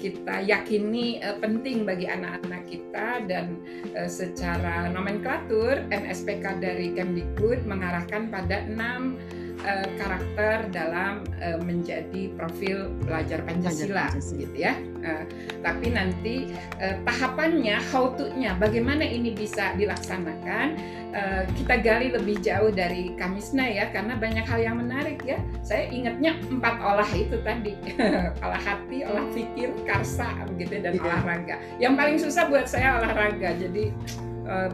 [0.04, 3.56] kita yakini eh, penting bagi anak-anak kita dan
[3.96, 9.16] eh, secara nomenklatur NSPK dari Kemdikbud mengarahkan pada enam
[9.64, 14.40] eh, karakter dalam eh, menjadi profil pelajar Pancasila, Pancasila.
[14.44, 14.72] gitu ya.
[15.04, 15.24] Eh,
[15.60, 16.48] tapi nanti
[16.80, 20.66] eh, tahapannya, how to-nya, bagaimana ini bisa dilaksanakan,
[21.12, 25.36] eh, kita gali lebih jauh dari Kamisna ya, karena banyak hal yang menarik ya.
[25.60, 27.76] Saya ingatnya empat olah itu tadi,
[28.44, 31.04] olah hati, olah pikir, karsa, begitu dan Iya.
[31.04, 31.56] olahraga.
[31.76, 33.92] Yang paling susah buat saya olahraga, jadi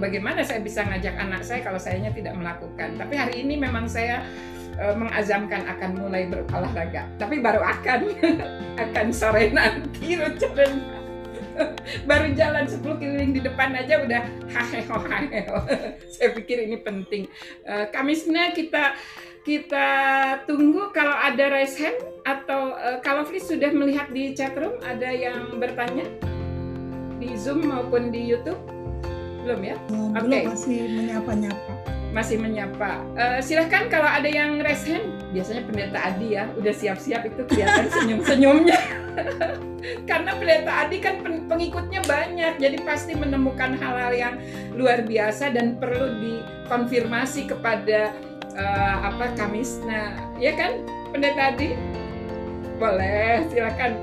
[0.03, 2.99] bagaimana saya bisa ngajak anak saya kalau sayanya tidak melakukan.
[2.99, 4.26] Tapi hari ini memang saya
[4.81, 7.05] eh, mengazamkan akan mulai berolahraga.
[7.20, 8.01] Tapi baru akan
[8.89, 11.01] akan sore nanti rencana.
[12.09, 15.59] baru jalan 10 keliling di depan aja udah haheho haheho.
[16.14, 17.28] Saya pikir ini penting.
[17.66, 18.97] Eh, Kamisnya kita
[19.41, 19.89] kita
[20.45, 21.97] tunggu kalau ada raise hand
[22.28, 26.07] atau eh, kalau Fris sudah melihat di chatroom ada yang bertanya
[27.20, 28.61] di Zoom maupun di YouTube
[29.45, 29.76] belum ya?
[30.16, 30.28] Oke.
[30.28, 31.99] Belum masih menyapa-nyapa.
[32.11, 33.02] Masih menyapa.
[33.14, 37.86] Eh, silahkan kalau ada yang raise hand, biasanya pendeta Adi ya, udah siap-siap itu kelihatan
[37.96, 38.78] senyum-senyumnya.
[40.11, 44.34] Karena pendeta Adi kan pen- pengikutnya banyak, jadi pasti menemukan hal-hal yang
[44.74, 48.11] luar biasa dan perlu dikonfirmasi kepada
[48.58, 50.82] eh, apa Kamisna, ya kan,
[51.14, 51.78] pendeta Adi?
[52.80, 54.02] Boleh, silakan.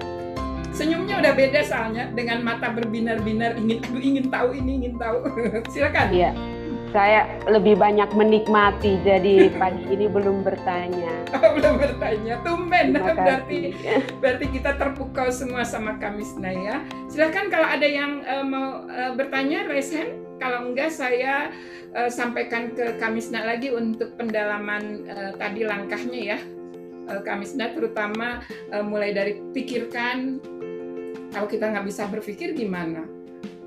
[0.71, 5.25] Senyumnya udah beda soalnya dengan mata berbinar-binar ingin aduh ingin tahu ini ingin tahu.
[5.73, 6.13] silakan.
[6.13, 6.31] Iya,
[6.91, 11.13] saya lebih banyak menikmati, jadi pagi ini belum bertanya.
[11.35, 12.39] Oh, belum bertanya.
[12.43, 13.75] Tumben berarti
[14.19, 16.75] berarti kita terpukau semua sama Kamisna ya.
[17.11, 20.25] Silakan kalau ada yang eh, mau eh, bertanya raise hand.
[20.37, 21.49] Kalau enggak saya
[21.97, 26.39] eh, sampaikan ke Kamisna lagi untuk pendalaman eh, tadi langkahnya ya.
[27.07, 30.39] Eh, Kamisna terutama eh, mulai dari pikirkan
[31.33, 33.16] kalau kita nggak bisa berpikir gimana?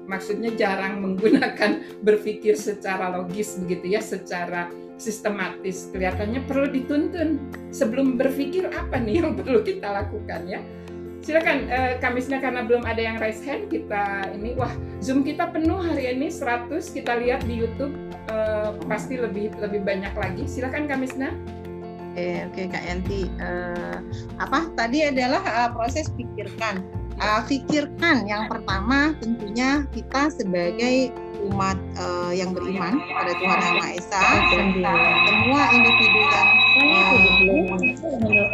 [0.09, 4.71] Maksudnya jarang menggunakan berpikir secara logis begitu ya, secara
[5.01, 5.89] sistematis.
[5.91, 7.41] Kelihatannya perlu dituntun
[7.73, 10.61] sebelum berpikir apa nih yang perlu kita lakukan ya.
[11.21, 14.73] Silakan eh, Kamisna karena belum ada yang raise hand kita ini wah
[15.05, 17.93] Zoom kita penuh hari ini 100 kita lihat di YouTube
[18.33, 20.49] eh, pasti lebih lebih banyak lagi.
[20.49, 21.33] Silakan Kamisna.
[22.11, 23.29] Oke, oke Kak Yanti.
[23.37, 23.99] Eh,
[24.41, 27.00] apa tadi adalah eh, proses pikirkan.
[27.21, 31.12] Pikirkan yang pertama tentunya kita sebagai
[31.51, 34.23] umat eh, yang beriman pada Tuhan Yang Maha Esa
[34.55, 34.66] dan
[35.27, 36.49] semua individu yang
[36.81, 38.49] eh,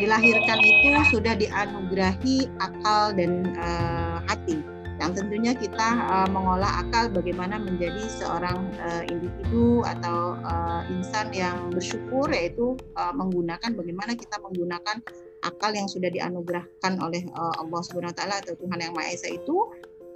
[0.00, 4.58] dilahirkan itu sudah dianugerahi akal dan eh, hati.
[5.00, 11.72] Yang tentunya kita eh, mengolah akal bagaimana menjadi seorang eh, individu atau eh, insan yang
[11.72, 15.00] bersyukur yaitu eh, menggunakan bagaimana kita menggunakan
[15.42, 19.56] akal yang sudah dianugerahkan oleh eh, Allah Subhanahu taala atau Tuhan Yang Maha Esa itu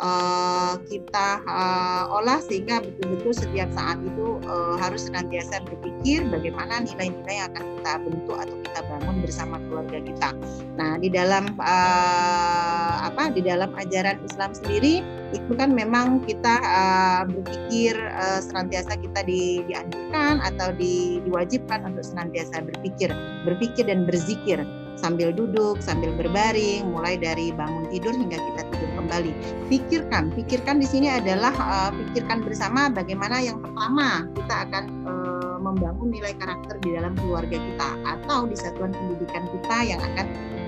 [0.01, 7.35] eh, kita eh, olah sehingga betul-betul setiap saat itu eh, harus senantiasa berpikir bagaimana nilai-nilai
[7.41, 10.29] yang akan kita bentuk atau kita bangun bersama keluarga kita.
[10.75, 15.05] Nah, di dalam eh, apa di dalam ajaran Islam sendiri
[15.35, 22.03] itu kan memang kita eh, berpikir eh, senantiasa kita di, dianjurkan atau di, diwajibkan untuk
[22.03, 23.11] senantiasa berpikir,
[23.47, 24.63] berpikir dan berzikir.
[24.97, 29.33] Sambil duduk, sambil berbaring, mulai dari bangun tidur hingga kita tidur kembali.
[29.69, 36.13] Pikirkan, pikirkan di sini adalah uh, pikirkan bersama bagaimana yang pertama kita akan uh, membangun
[36.13, 40.27] nilai karakter di dalam keluarga kita atau di satuan pendidikan kita yang akan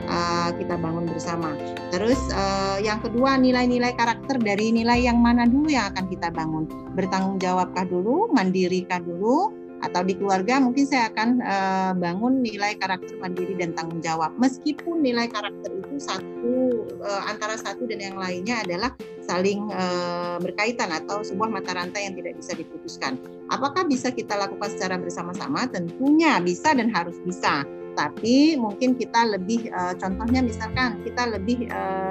[0.09, 1.53] uh, kita bangun bersama.
[1.93, 6.65] Terus uh, yang kedua nilai-nilai karakter dari nilai yang mana dulu yang akan kita bangun?
[6.97, 13.17] Bertanggung jawabkah dulu, mandirikah dulu, atau di keluarga mungkin saya akan uh, bangun nilai karakter
[13.21, 14.33] mandiri dan tanggung jawab.
[14.41, 18.91] Meskipun nilai karakter itu satu uh, antara satu dan yang lainnya adalah
[19.27, 23.19] saling uh, berkaitan atau sebuah mata rantai yang tidak bisa diputuskan.
[23.53, 25.67] Apakah bisa kita lakukan secara bersama-sama?
[25.69, 27.67] Tentunya bisa dan harus bisa
[27.97, 32.06] tapi mungkin kita lebih uh, contohnya misalkan kita lebih uh,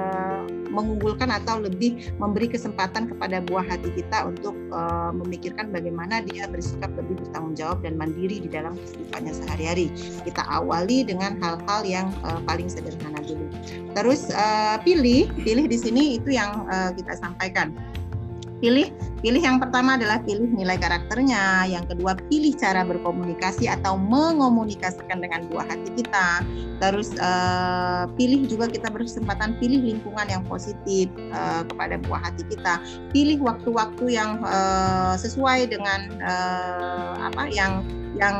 [0.76, 6.92] mengunggulkan atau lebih memberi kesempatan kepada buah hati kita untuk uh, memikirkan bagaimana dia bersikap
[7.00, 9.88] lebih bertanggung jawab dan mandiri di dalam kehidupannya sehari-hari.
[10.28, 13.48] Kita awali dengan hal-hal yang uh, paling sederhana dulu.
[13.96, 17.72] Terus uh, pilih, pilih di sini itu yang uh, kita sampaikan
[18.58, 18.88] pilih
[19.20, 21.66] pilih yang pertama adalah pilih nilai karakternya.
[21.66, 26.46] Yang kedua pilih cara berkomunikasi atau mengomunikasikan dengan buah hati kita.
[26.78, 32.78] Terus uh, pilih juga kita berkesempatan pilih lingkungan yang positif uh, kepada buah hati kita.
[33.10, 37.82] Pilih waktu-waktu yang uh, sesuai dengan uh, apa yang
[38.16, 38.36] yang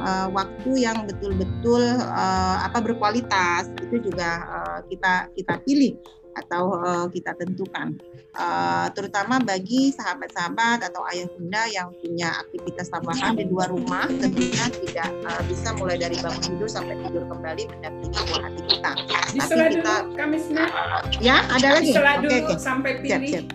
[0.00, 3.68] uh, waktu yang betul-betul uh, apa berkualitas.
[3.82, 5.98] Itu juga uh, kita kita pilih
[6.36, 7.96] atau uh, kita tentukan.
[8.36, 14.68] Uh, terutama bagi sahabat-sahabat atau ayah bunda yang punya aktivitas tambahan di luar rumah, tentunya
[14.84, 18.90] tidak uh, bisa mulai dari bangun tidur sampai tidur kembali mendampingi buah hati kita.
[19.36, 19.38] Tapi
[19.80, 21.24] kita, dulu.
[21.24, 21.92] Ya, ada lagi.
[21.96, 23.30] Setelah dulu okay, sampai pilih.
[23.32, 23.46] Siap, siap.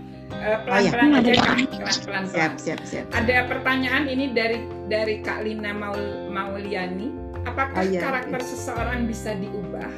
[0.66, 1.22] pelan-pelan oh, ya.
[1.22, 1.32] aja
[1.70, 2.24] pelan-pelan.
[2.34, 3.06] Siap, siap, siap.
[3.14, 7.14] Ada pertanyaan ini dari dari Kak Lina Maul, Mauliani.
[7.46, 8.50] Apakah oh, iya, karakter iya.
[8.50, 9.94] seseorang bisa diubah?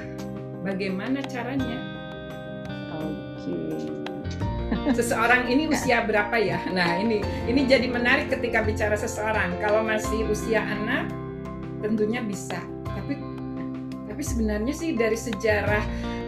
[0.63, 1.92] Bagaimana caranya?
[4.97, 6.59] Seseorang ini usia berapa ya?
[6.73, 9.55] Nah, ini ini jadi menarik ketika bicara seseorang.
[9.61, 11.07] Kalau masih usia anak
[11.79, 12.59] tentunya bisa.
[12.87, 13.19] Tapi
[14.09, 15.83] tapi sebenarnya sih dari sejarah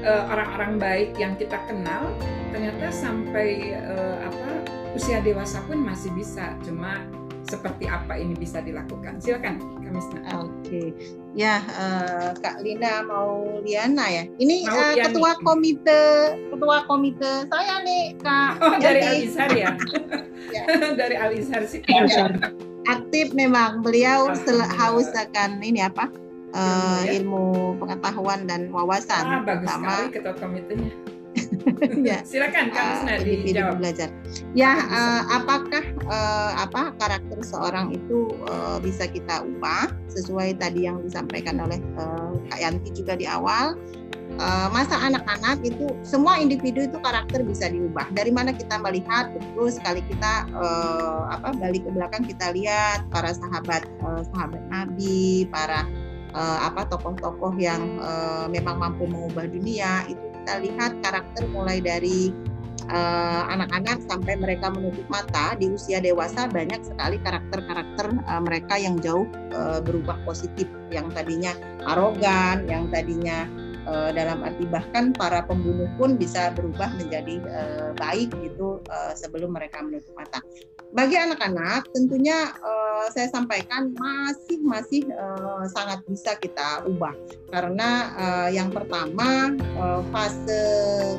[0.06, 2.14] uh, orang-orang baik yang kita kenal
[2.50, 4.50] ternyata sampai uh, apa
[4.94, 6.54] usia dewasa pun masih bisa.
[6.64, 7.02] Cuma
[7.46, 9.22] seperti apa ini bisa dilakukan.
[9.22, 10.22] Silakan, Kamisna.
[10.42, 10.88] Oke, okay.
[11.38, 14.24] ya uh, Kak Lina mau Liana ya.
[14.42, 16.02] Ini uh, ketua komite,
[16.50, 18.52] ketua komite saya nih Kak.
[18.62, 19.72] Oh dari Alizar ya?
[20.56, 20.64] ya.
[21.00, 21.86] dari Alizar sih.
[21.86, 22.34] Ya.
[22.86, 24.30] Aktif memang beliau
[24.78, 26.10] haus akan ini apa?
[26.56, 29.28] Uh, ilmu pengetahuan dan wawasan.
[29.28, 31.15] Ah, bagus sekali ketua komitenya
[32.02, 32.20] ya.
[32.30, 33.76] Silakan Kak Musna uh, dijawab.
[33.80, 34.10] belajar.
[34.54, 41.02] Ya, uh, apakah uh, apa karakter seorang itu uh, bisa kita ubah sesuai tadi yang
[41.04, 43.78] disampaikan oleh uh, Kak Yanti juga di awal?
[44.36, 48.12] Uh, masa anak-anak itu semua individu itu karakter bisa diubah.
[48.12, 53.32] Dari mana kita melihat betul sekali kita uh, apa balik ke belakang kita lihat para
[53.32, 55.88] sahabat uh, sahabat Nabi, para
[56.36, 62.30] uh, apa tokoh-tokoh yang uh, memang mampu mengubah dunia itu kita lihat karakter mulai dari
[62.86, 68.78] eh, anak-anak uh, sampai mereka menutup mata di usia dewasa banyak sekali karakter-karakter uh, mereka
[68.78, 69.26] yang jauh
[69.58, 70.70] uh, berubah positif.
[70.94, 71.58] Yang tadinya
[71.90, 73.50] arogan yang tadinya
[73.88, 79.54] uh, dalam arti bahkan para pembunuh pun bisa berubah menjadi uh, baik gitu uh, sebelum
[79.56, 80.42] mereka menutup mata.
[80.96, 87.12] Bagi anak-anak tentunya uh, saya sampaikan masih masih uh, sangat bisa kita ubah.
[87.52, 90.62] Karena uh, yang pertama uh, fase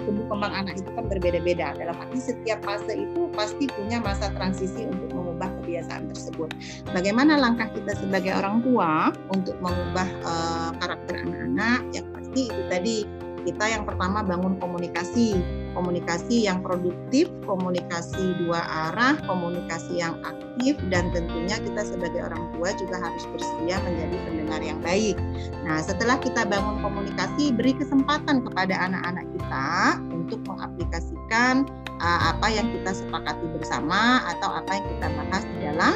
[0.05, 1.77] tumbuh kembang anak itu kan berbeda-beda.
[1.77, 6.49] Dalam arti setiap fase itu pasti punya masa transisi untuk mengubah kebiasaan tersebut.
[6.97, 11.85] Bagaimana langkah kita sebagai orang tua untuk mengubah uh, karakter anak-anak?
[11.93, 12.97] Yang pasti itu tadi
[13.45, 15.39] kita yang pertama bangun komunikasi,
[15.77, 18.59] komunikasi yang produktif, komunikasi dua
[18.91, 24.61] arah, komunikasi yang aktif, dan tentunya kita sebagai orang tua juga harus bersedia menjadi pendengar
[24.65, 25.15] yang baik.
[25.63, 31.71] Nah, setelah kita bangun komunikasi, beri kesempatan kepada anak-anak kita untuk mengaplikasikan
[32.01, 35.95] uh, apa yang kita sepakati bersama atau apa yang kita bahas di dalam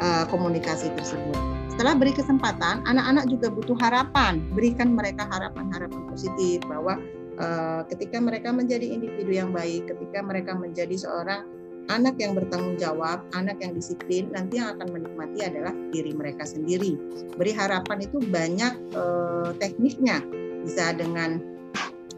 [0.00, 1.38] uh, komunikasi tersebut.
[1.76, 4.40] Setelah beri kesempatan, anak-anak juga butuh harapan.
[4.56, 6.96] Berikan mereka harapan-harapan positif bahwa
[7.36, 11.44] uh, ketika mereka menjadi individu yang baik, ketika mereka menjadi seorang
[11.92, 16.98] anak yang bertanggung jawab, anak yang disiplin, nanti yang akan menikmati adalah diri mereka sendiri.
[17.36, 20.18] Beri harapan itu banyak uh, tekniknya,
[20.66, 21.55] bisa dengan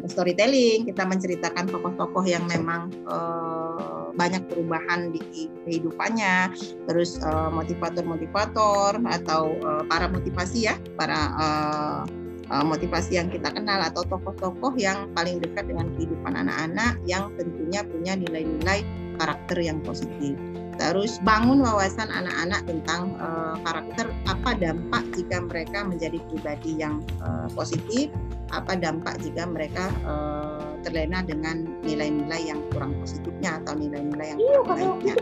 [0.07, 6.55] storytelling, kita menceritakan tokoh-tokoh yang memang uh, banyak perubahan di kehidupannya,
[6.87, 7.19] terus
[7.55, 12.03] motivator motivator-motivator atau uh, para motivasi ya, para uh,
[12.51, 17.81] uh, motivasi yang kita kenal atau tokoh-tokoh yang paling dekat dengan kehidupan anak-anak yang tentunya
[17.87, 18.83] punya nilai-nilai
[19.19, 20.35] karakter yang positif.
[20.79, 27.51] Terus bangun wawasan anak-anak tentang uh, karakter apa dampak jika mereka menjadi pribadi yang uh,
[27.51, 28.15] positif,
[28.55, 35.03] apa dampak jika mereka uh, terlena dengan nilai-nilai yang kurang positifnya atau nilai-nilai yang kurang
[35.03, 35.15] baiknya.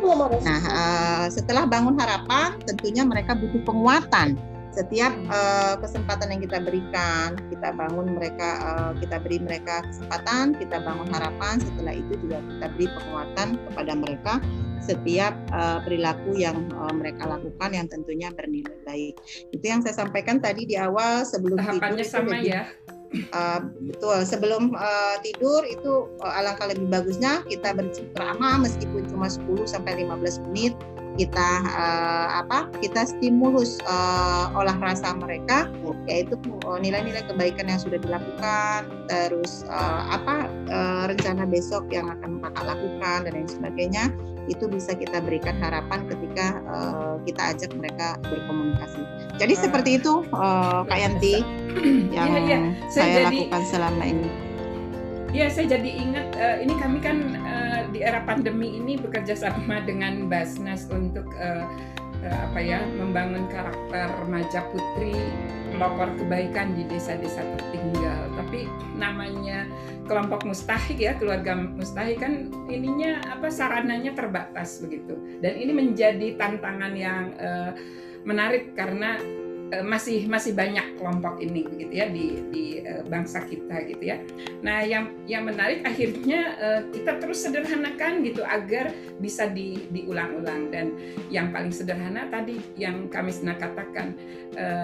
[0.45, 4.37] Nah, uh, setelah bangun harapan, tentunya mereka butuh penguatan
[4.77, 10.85] setiap uh, kesempatan yang kita berikan, kita bangun mereka, uh, kita beri mereka kesempatan, kita
[10.85, 11.57] bangun harapan.
[11.65, 14.33] Setelah itu juga kita beri penguatan kepada mereka
[14.83, 19.15] setiap uh, perilaku yang uh, mereka lakukan yang tentunya bernilai baik.
[19.53, 22.11] Itu yang saya sampaikan tadi di awal sebelum Tahapannya tidur.
[22.11, 22.63] sama lebih, ya.
[23.33, 23.61] Uh,
[23.93, 24.19] betul.
[24.27, 30.47] Sebelum uh, tidur itu uh, alangkah lebih bagusnya kita berceramah meskipun cuma 10 sampai 15
[30.51, 30.75] menit
[31.17, 35.73] kita uh, apa kita stimulus uh, olah rasa mereka
[36.05, 36.37] yaitu
[36.85, 42.65] nilai-nilai uh, kebaikan yang sudah dilakukan terus uh, apa uh, rencana besok yang akan kakak
[42.77, 44.05] lakukan dan lain sebagainya
[44.47, 49.03] itu bisa kita berikan harapan ketika uh, kita ajak mereka berkomunikasi
[49.39, 51.43] jadi uh, seperti itu uh, Kak Yanti
[52.17, 52.59] yang ya, ya.
[52.89, 54.31] Saya, saya jadi, lakukan selama ini
[55.35, 59.85] Ya, saya jadi ingat uh, ini kami kan uh, di era pandemi ini bekerja sama
[59.85, 61.69] dengan Basnas untuk uh,
[62.25, 65.13] uh, apa ya membangun karakter remaja putri
[65.77, 68.33] pelopor kebaikan di desa-desa tertinggal.
[68.33, 68.65] Tapi
[68.97, 69.69] namanya
[70.07, 75.19] kelompok mustahik ya keluarga mustahik kan ininya apa sarananya terbatas begitu.
[75.43, 77.71] Dan ini menjadi tantangan yang uh,
[78.27, 79.19] menarik karena
[79.83, 84.23] masih masih banyak kelompok ini gitu ya di di uh, bangsa kita gitu ya.
[84.63, 90.95] Nah, yang yang menarik akhirnya uh, kita terus sederhanakan gitu agar bisa di diulang-ulang dan
[91.33, 94.13] yang paling sederhana tadi yang kami senang katakan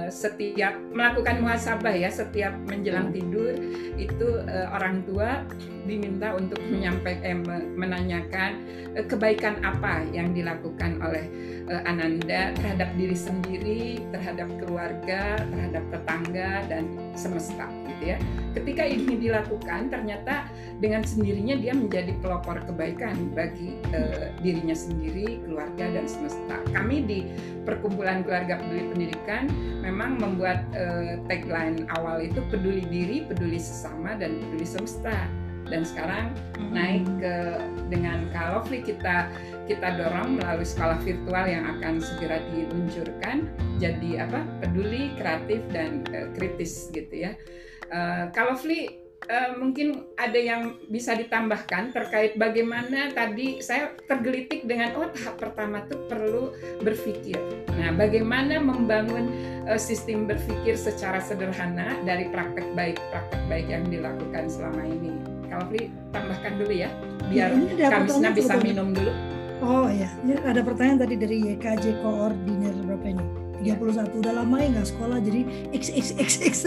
[0.09, 3.57] setiap melakukan muhasabah ya setiap menjelang tidur
[3.97, 4.41] itu
[4.72, 5.45] orang tua
[5.83, 8.51] diminta untuk menyampaikan eh, menanyakan
[8.95, 11.26] eh, kebaikan apa yang dilakukan oleh
[11.66, 13.83] eh, Ananda terhadap diri sendiri,
[14.14, 18.18] terhadap keluarga, terhadap tetangga dan semesta gitu ya.
[18.53, 20.49] Ketika ini dilakukan ternyata
[20.81, 26.57] dengan sendirinya dia menjadi pelopor kebaikan bagi uh, dirinya sendiri, keluarga dan semesta.
[26.73, 27.20] Kami di
[27.64, 29.49] perkumpulan keluarga peduli pendidikan
[29.85, 35.29] memang membuat uh, tagline awal itu peduli diri, peduli sesama dan peduli semesta
[35.73, 36.70] dan sekarang hmm.
[36.77, 37.35] naik ke
[37.89, 39.33] dengan Kalofli kita
[39.64, 43.49] kita dorong melalui sekolah virtual yang akan segera diluncurkan
[43.81, 47.33] jadi apa peduli kreatif dan uh, kritis gitu ya
[47.89, 55.07] uh, Kalofli Uh, mungkin ada yang bisa ditambahkan terkait bagaimana tadi saya tergelitik dengan oh
[55.14, 56.51] tahap pertama itu perlu
[56.83, 57.39] berpikir.
[57.79, 59.31] Nah, bagaimana membangun
[59.70, 65.32] uh, sistem berpikir secara sederhana dari praktek baik praktek baik yang dilakukan selama ini.
[65.53, 66.88] Kalvi tambahkan dulu ya,
[67.28, 68.64] biar ya, Kamisna bisa sebetulnya.
[68.72, 69.12] minum dulu.
[69.62, 73.42] Oh ya, ini ada pertanyaan tadi dari YKJ Koordinir berapa ini?
[73.62, 75.40] 31 udah lama ya nggak sekolah jadi
[75.70, 76.55] XXXX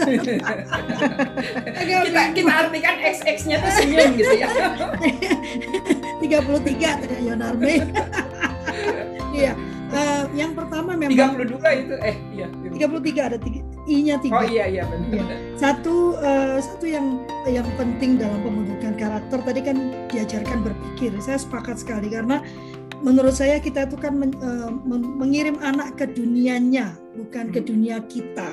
[1.84, 4.48] kita kita artikan XX-nya tuh senyum gitu ya
[6.24, 7.74] 33 tadi Yonarme
[9.36, 9.52] iya
[9.92, 14.42] uh, yang pertama memang 32 itu eh iya 33 ada tiga I-nya tiga.
[14.42, 15.14] Oh iya iya benar.
[15.14, 15.36] Iya.
[15.54, 19.78] Satu uh, satu yang yang penting dalam pembentukan karakter tadi kan
[20.10, 21.14] diajarkan berpikir.
[21.22, 22.42] Saya sepakat sekali karena
[23.00, 27.68] menurut saya kita itu kan men, uh, mengirim anak ke dunianya bukan ke hmm.
[27.70, 28.50] dunia kita.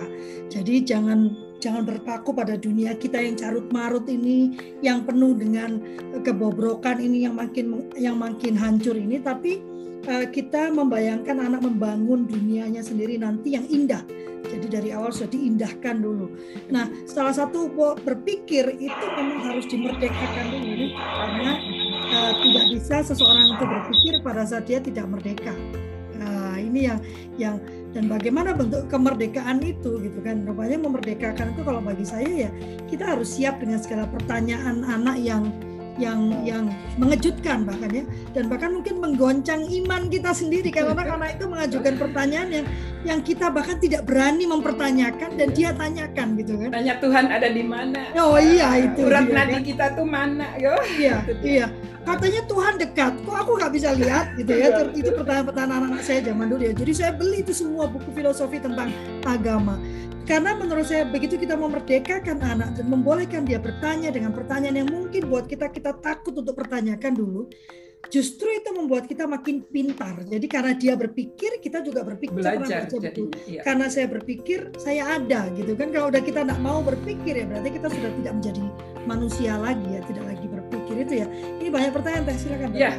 [0.54, 4.54] Jadi jangan jangan berpaku pada dunia kita yang carut marut ini,
[4.86, 5.82] yang penuh dengan
[6.22, 9.64] kebobrokan ini yang makin yang makin hancur ini, tapi
[10.06, 14.04] uh, kita membayangkan anak membangun dunianya sendiri nanti yang indah
[14.48, 16.28] jadi dari awal sudah diindahkan dulu.
[16.70, 17.72] Nah, salah satu
[18.04, 21.52] berpikir itu memang harus dimerdekakan dulu karena
[22.12, 25.56] uh, tidak bisa seseorang itu berpikir pada saat dia tidak merdeka.
[26.20, 27.00] Nah, ini yang
[27.36, 27.56] yang
[27.94, 32.50] dan bagaimana bentuk kemerdekaan itu gitu kan rupanya memerdekakan itu kalau bagi saya ya
[32.90, 35.54] kita harus siap dengan segala pertanyaan anak yang
[35.98, 38.04] yang yang mengejutkan bahkan ya.
[38.34, 42.66] Dan bahkan mungkin menggoncang iman kita sendiri karena karena itu mengajukan pertanyaan yang
[43.04, 46.70] yang kita bahkan tidak berani mempertanyakan dan dia tanyakan gitu kan.
[46.72, 48.02] Tanya Tuhan ada di mana?
[48.16, 49.64] Oh iya itu urat nadi kan?
[49.64, 50.74] kita tuh mana yo?
[50.98, 51.68] Iya iya
[52.04, 54.70] katanya Tuhan dekat, kok aku nggak bisa lihat gitu ya?
[54.76, 56.74] Ter- Itu pertanyaan-pertanyaan anak saya zaman dulu ya.
[56.76, 58.92] Jadi saya beli itu semua buku filosofi tentang
[59.24, 59.80] agama.
[60.24, 65.28] Karena menurut saya begitu kita memerdekakan anak dan membolehkan dia bertanya dengan pertanyaan yang mungkin
[65.28, 67.52] buat kita kita takut untuk pertanyakan dulu,
[68.08, 70.24] justru itu membuat kita makin pintar.
[70.24, 72.40] Jadi karena dia berpikir, kita juga berpikir.
[72.40, 73.36] Belajar jadinya.
[73.44, 73.62] Iya.
[73.68, 77.70] karena saya berpikir saya ada gitu kan kalau udah kita tidak mau berpikir ya berarti
[77.76, 78.64] kita sudah tidak menjadi
[79.04, 80.33] manusia lagi ya tidak lagi
[81.04, 81.28] itu ya
[81.60, 82.70] ini banyak pertanyaan teh silakan.
[82.72, 82.92] Ya,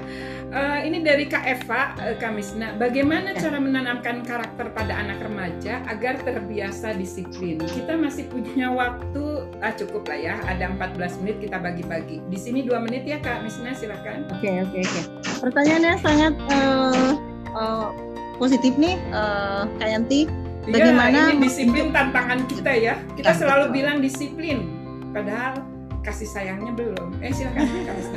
[0.51, 2.73] eh, ini dari Kak Eva eh, Kamisna.
[2.75, 3.41] Bagaimana Ya.
[3.41, 7.59] cara menanamkan karakter pada anak remaja agar terbiasa disiplin?
[7.61, 9.25] Kita masih punya waktu,
[9.59, 10.35] ah, cukup lah ya.
[10.45, 12.21] Ada 14 menit kita bagi-bagi.
[12.27, 14.29] Di sini dua menit ya Kak Misna, silakan.
[14.31, 15.01] Oke oke oke.
[15.41, 17.13] Pertanyaannya sangat eh,
[17.51, 17.89] eh,
[18.37, 20.23] positif nih, eh, Kak Yanti.
[20.65, 22.97] Bagaimana ya, ini disiplin tantangan kita ya.
[23.13, 24.65] Kita Ya, selalu bilang disiplin,
[25.13, 25.61] padahal
[26.05, 27.17] kasih sayangnya belum.
[27.19, 27.65] Eh silakan.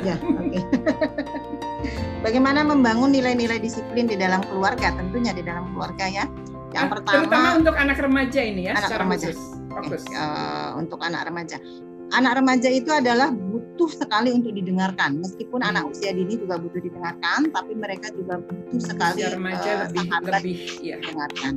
[0.04, 0.60] Ya, oke.
[2.24, 4.92] Bagaimana membangun nilai-nilai disiplin di dalam keluarga?
[4.92, 6.24] Tentunya di dalam keluarga ya.
[6.68, 9.26] Yang Ah, pertama terutama untuk anak remaja ini ya, Anak remaja.
[9.32, 9.40] khusus.
[9.68, 10.02] Fokus.
[10.10, 11.56] eh, untuk anak remaja.
[12.10, 13.32] Anak remaja itu adalah
[13.78, 15.22] butuh sekali untuk didengarkan.
[15.22, 15.70] Meskipun Hmm.
[15.70, 20.02] anak usia dini juga butuh didengarkan, tapi mereka juga butuh sekali Usia remaja eh, lebih
[20.02, 20.96] sahabat lebih ya.
[20.98, 21.52] didengarkan.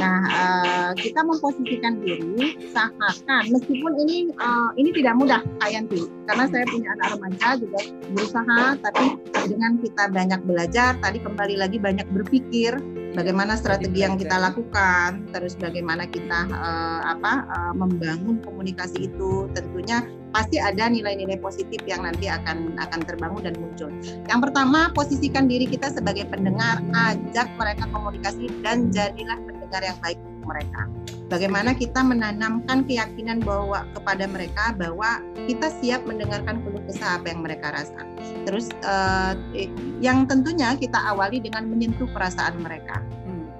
[0.00, 6.44] Nah, eh, kita memposisikan diri usahakan meskipun ini eh, ini tidak mudah Kak Yanti karena
[6.48, 7.80] saya punya anak remaja juga
[8.16, 9.04] berusaha tapi
[9.44, 12.78] dengan kita banyak belajar tadi kembali lagi banyak berpikir
[13.12, 20.06] bagaimana strategi yang kita lakukan terus bagaimana kita eh, apa eh, membangun komunikasi itu tentunya
[20.32, 23.90] pasti ada nilai-nilai positif yang nanti akan akan terbangun dan muncul.
[24.28, 30.18] Yang pertama, posisikan diri kita sebagai pendengar, ajak mereka komunikasi dan jadilah pendengar yang baik
[30.20, 30.82] untuk mereka.
[31.28, 37.44] Bagaimana kita menanamkan keyakinan bahwa kepada mereka bahwa kita siap mendengarkan keluh kesah apa yang
[37.44, 38.00] mereka rasa.
[38.48, 39.68] Terus eh,
[40.00, 43.04] yang tentunya kita awali dengan menyentuh perasaan mereka.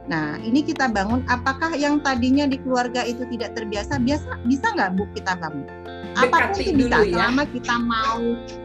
[0.09, 1.21] Nah, ini kita bangun.
[1.29, 4.01] Apakah yang tadinya di keluarga itu tidak terbiasa?
[4.01, 5.69] Biasa bisa nggak bu kita bangun?
[6.27, 7.15] Apa pun itu bisa, dulu ya.
[7.15, 8.21] selama kita mau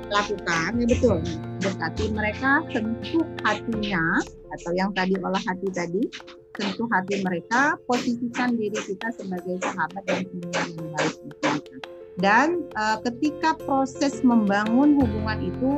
[0.10, 1.18] lakukan, ya betul.
[1.62, 4.04] Dekati mereka, sentuh hatinya
[4.54, 6.04] atau yang tadi olah hati tadi,
[6.58, 11.52] sentuh hati mereka, posisikan diri kita sebagai sahabat dan pendengar yang baik mereka.
[12.14, 12.48] Dan
[12.78, 15.72] eh, ketika proses membangun hubungan itu,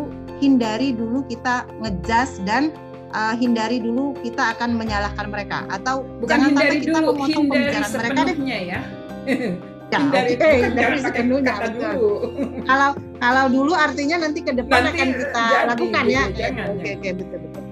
[0.44, 2.76] hindari dulu kita ngejas dan
[3.16, 7.46] eh, hindari dulu kita akan menyalahkan mereka atau Bukan jangan hindari sampai kita dulu, memotong
[7.48, 8.38] hindari pembicaraan mereka deh.
[8.68, 8.82] ya.
[9.94, 11.54] Ya, hindari oke, bukan hindari jangan pakai sepenuhnya.
[11.70, 12.14] dulu.
[12.66, 12.90] Kalau
[13.22, 16.24] kalau dulu artinya nanti ke depan Nanti akan kita jadi lakukan gitu, ya.
[16.34, 17.64] jangan, oke oke betul betul.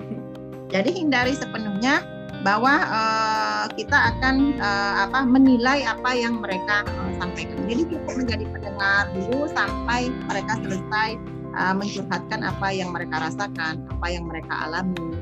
[0.73, 1.95] Jadi hindari sepenuhnya
[2.43, 7.57] bahwa eh, kita akan eh, apa menilai apa yang mereka eh, sampaikan.
[7.65, 11.09] Jadi cukup menjadi pendengar dulu sampai mereka selesai
[11.57, 15.17] eh, mencurhatkan apa yang mereka rasakan, apa yang mereka alami.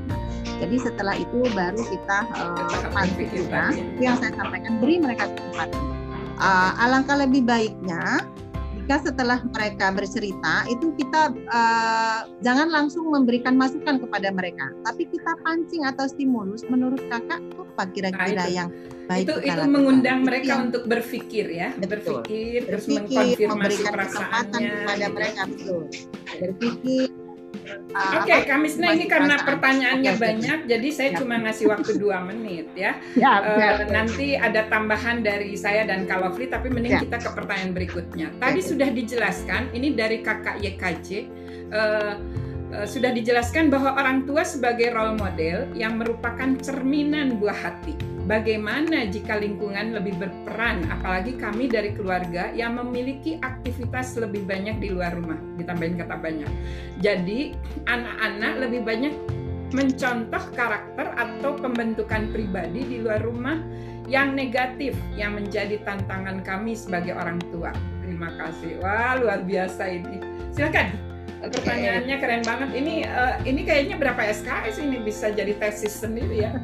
[0.62, 3.74] Jadi setelah itu baru kita Tahap pantik juga.
[3.74, 6.01] Itu yang saya sampaikan beri mereka kesempatan.
[6.42, 8.26] Uh, alangkah lebih baiknya
[8.82, 15.38] jika setelah mereka bercerita itu kita uh, jangan langsung memberikan masukan kepada mereka, tapi kita
[15.46, 18.58] pancing atau stimulus menurut kakak apa kira-kira Nah, itu.
[18.58, 18.68] yang
[19.06, 22.26] baik itu kita itu mengundang Itu mereka untuk berpikir ya, Betul.
[22.26, 25.14] berpikir, terus berpikir, mengkonfirmasi memberikan kesempatan kepada gitu.
[25.14, 25.82] mereka betul
[26.42, 27.06] berpikir.
[27.92, 31.18] Uh, Oke, apa, Kamisna ini karena pertanyaannya banyak, jadi saya Ya.
[31.20, 32.96] cuma ngasih waktu dua menit ya.
[33.22, 37.00] Ya, ya, nanti ada tambahan dari saya dan Kalofli, tapi mending Ya.
[37.04, 38.28] kita ke pertanyaan berikutnya.
[38.40, 38.68] Tadi Oke.
[38.72, 41.24] sudah dijelaskan, ini dari kakak YKJ, eh,
[41.72, 42.12] eh,
[42.88, 47.92] sudah dijelaskan bahwa orang tua sebagai role model yang merupakan cerminan buah hati.
[48.22, 54.94] Bagaimana jika lingkungan lebih berperan, apalagi kami dari keluarga yang memiliki aktivitas lebih banyak di
[54.94, 56.50] luar rumah, ditambahin kata banyak.
[57.02, 57.58] Jadi
[57.90, 59.14] anak-anak lebih banyak
[59.74, 63.58] mencontoh karakter atau pembentukan pribadi di luar rumah
[64.06, 67.74] yang negatif yang menjadi tantangan kami sebagai orang tua.
[68.06, 68.78] Terima kasih.
[68.80, 70.22] Wah, luar biasa ini.
[70.54, 71.11] Silakan.
[71.42, 72.70] Pertanyaannya keren banget.
[72.78, 76.52] Ini eh, ini kayaknya berapa SKS ini bisa jadi tesis sendiri ya.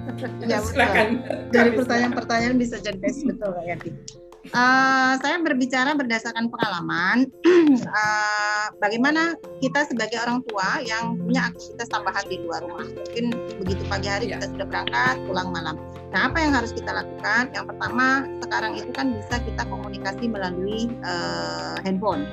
[0.48, 0.58] Ya.
[0.64, 1.22] Silakan.
[1.54, 3.90] dari pertanyaan-pertanyaan bisa jadi tes betul Yati.
[4.48, 7.28] Eh, saya berbicara berdasarkan pengalaman
[7.76, 13.24] eh, bagaimana kita sebagai orang tua yang punya aktivitas tambahan di luar rumah mungkin
[13.60, 14.40] begitu pagi hari Ya.
[14.40, 15.76] kita sudah berangkat pulang malam
[16.16, 20.88] nah apa yang harus kita lakukan yang pertama sekarang itu kan bisa kita komunikasi melalui
[21.04, 22.24] eh, handphone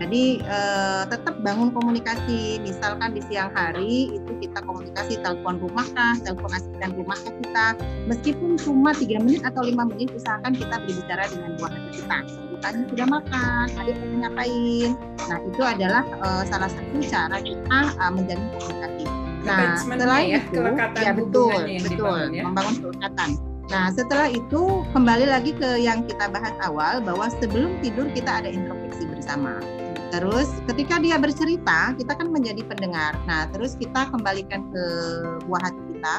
[0.00, 6.16] jadi eh, tetap bangun komunikasi misalkan di siang hari itu kita komunikasi telepon rumah kah
[6.24, 7.66] telepon asisten rumah kah kita
[8.08, 12.18] meskipun cuma tiga menit atau lima menit usahakan kita berbicara dengan buah hati kita
[12.60, 14.90] kakaknya sudah makan, adik lagi ngapain.
[15.32, 19.04] Nah itu adalah uh, salah satu cara kita uh, menjalin komunikasi.
[19.48, 22.42] Nah setelah ya, itu, kelekatan ya betul, betul, dibangun ya.
[22.44, 23.28] membangun kelekatan.
[23.72, 28.52] Nah setelah itu kembali lagi ke yang kita bahas awal bahwa sebelum tidur kita ada
[28.52, 29.56] introspeksi bersama.
[30.10, 33.14] Terus ketika dia bercerita, kita kan menjadi pendengar.
[33.30, 34.84] Nah, terus kita kembalikan ke
[35.46, 36.14] buah hati kita.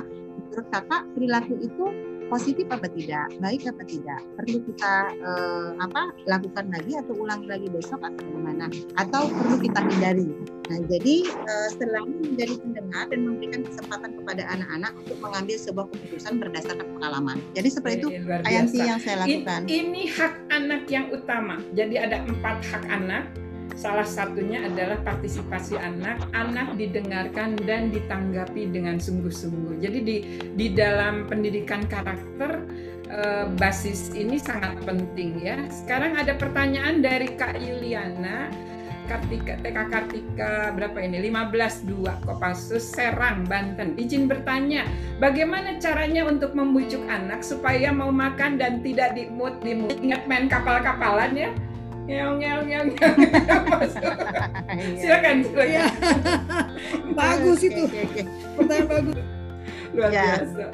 [0.51, 1.85] Menurut kakak, perilaku itu
[2.31, 7.67] positif apa tidak, baik apa tidak, perlu kita eh, apa lakukan lagi atau ulangi lagi
[7.67, 10.31] besok atau bagaimana, atau perlu kita hindari.
[10.71, 16.33] Nah, jadi eh, selalu menjadi pendengar dan memberikan kesempatan kepada anak-anak untuk mengambil sebuah keputusan
[16.39, 17.37] berdasarkan pengalaman.
[17.51, 18.09] Jadi seperti itu,
[18.47, 19.67] Ayanti yang saya lakukan.
[19.67, 21.59] ini hak anak yang utama.
[21.75, 23.27] Jadi ada empat hak anak.
[23.75, 29.79] Salah satunya adalah partisipasi anak, anak didengarkan dan ditanggapi dengan sungguh-sungguh.
[29.79, 30.17] Jadi di
[30.53, 32.67] di dalam pendidikan karakter
[33.07, 35.65] eh, basis ini sangat penting ya.
[35.71, 38.51] Sekarang ada pertanyaan dari Kak Yuliana.
[39.11, 41.27] Kartika, TK Kartika berapa ini?
[41.27, 43.99] 15.2 Kopassus Serang, Banten.
[43.99, 44.87] Izin bertanya,
[45.19, 49.99] bagaimana caranya untuk membujuk anak supaya mau makan dan tidak dimut dimut?
[49.99, 51.51] Ingat main kapal-kapalan ya?
[52.03, 52.87] Ngeong ngeong ngeong.
[52.91, 53.17] ngeong.
[54.97, 55.67] silakan, silakan.
[55.67, 55.85] Iya.
[57.17, 57.81] Bagus itu.
[57.83, 58.21] oke, oke.
[58.57, 59.15] Pertanyaan bagus.
[59.91, 60.23] Luar Ya.
[60.39, 60.65] biasa.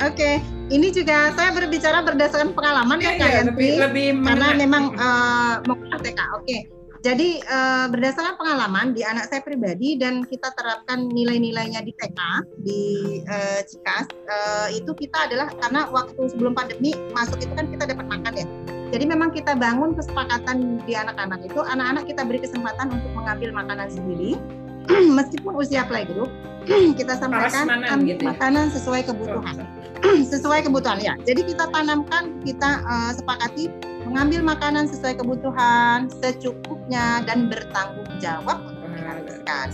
[0.00, 0.30] Oke,
[0.68, 3.48] ini juga saya berbicara berdasarkan pengalaman ya, Iya, Kak iya, Yanti.
[3.50, 6.20] lebih lebih karena mengenai- memang eh, mau TK.
[6.34, 6.58] Oke.
[6.98, 12.20] Jadi eh, berdasarkan pengalaman di anak saya pribadi dan kita terapkan nilai-nilainya di TK
[12.58, 12.82] di
[13.22, 18.06] eh, Cikas eh, itu kita adalah karena waktu sebelum pandemi masuk itu kan kita dapat
[18.08, 18.46] makan ya.
[18.88, 23.92] Jadi memang kita bangun kesepakatan di anak-anak itu anak-anak kita beri kesempatan untuk mengambil makanan
[23.92, 24.40] sendiri
[25.18, 26.32] meskipun usia playgroup
[26.98, 28.32] kita sampaikan ambil gitu ya?
[28.32, 29.56] makanan sesuai kebutuhan
[30.32, 31.14] sesuai kebutuhan ya.
[31.26, 33.68] Jadi kita tanamkan, kita eh, sepakati
[34.06, 38.56] mengambil makanan sesuai kebutuhan, secukupnya dan bertanggung jawab
[38.98, 39.68] untuk dihabiskan.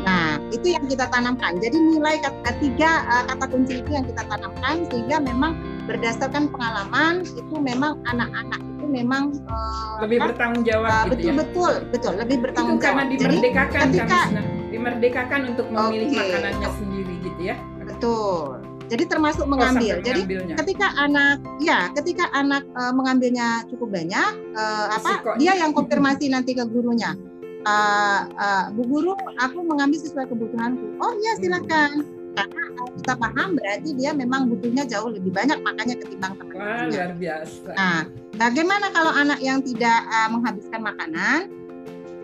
[0.00, 1.60] Nah, itu yang kita tanamkan.
[1.60, 5.52] Jadi nilai kata tiga eh, kata kunci itu yang kita tanamkan sehingga memang
[5.84, 11.20] berdasarkan pengalaman itu memang anak-anak itu memang eh, lebih apa, bertanggung eh, jawab gitu betul
[11.20, 11.32] ya.
[11.36, 13.12] betul betul lebih Itu bertanggung karena jawab.
[13.12, 14.42] Jadi dimerdekakan ketika- Kamisna.
[14.70, 16.16] dimerdekakan untuk memilih Oke.
[16.16, 17.56] makanannya sendiri gitu ya.
[17.84, 18.48] betul.
[18.90, 20.02] Jadi termasuk Oh, mengambil.
[20.02, 20.20] Jadi
[20.58, 26.56] ketika anak ya ketika anak eh, mengambilnya cukup banyak eh, apa dia yang konfirmasi nanti
[26.56, 27.12] ke gurunya
[27.60, 31.36] Eh, eh, bu guru aku mengambil sesuai kebutuhanku oh Hmm.
[31.44, 31.90] silakan
[32.32, 36.88] karena eh, kita paham berarti dia memang butuhnya jauh lebih banyak makanya ketimbang Wah, teman-temannya
[36.88, 37.70] luar biasa.
[37.76, 38.00] Nah,
[38.40, 41.40] bagaimana kalau anak yang tidak uh, menghabiskan makanan?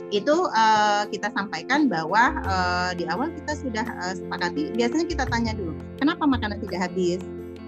[0.08, 4.72] Itu uh, kita sampaikan bahwa uh, di awal kita sudah uh, sepakati.
[4.72, 7.20] Biasanya kita tanya dulu, kenapa makanan tidak habis?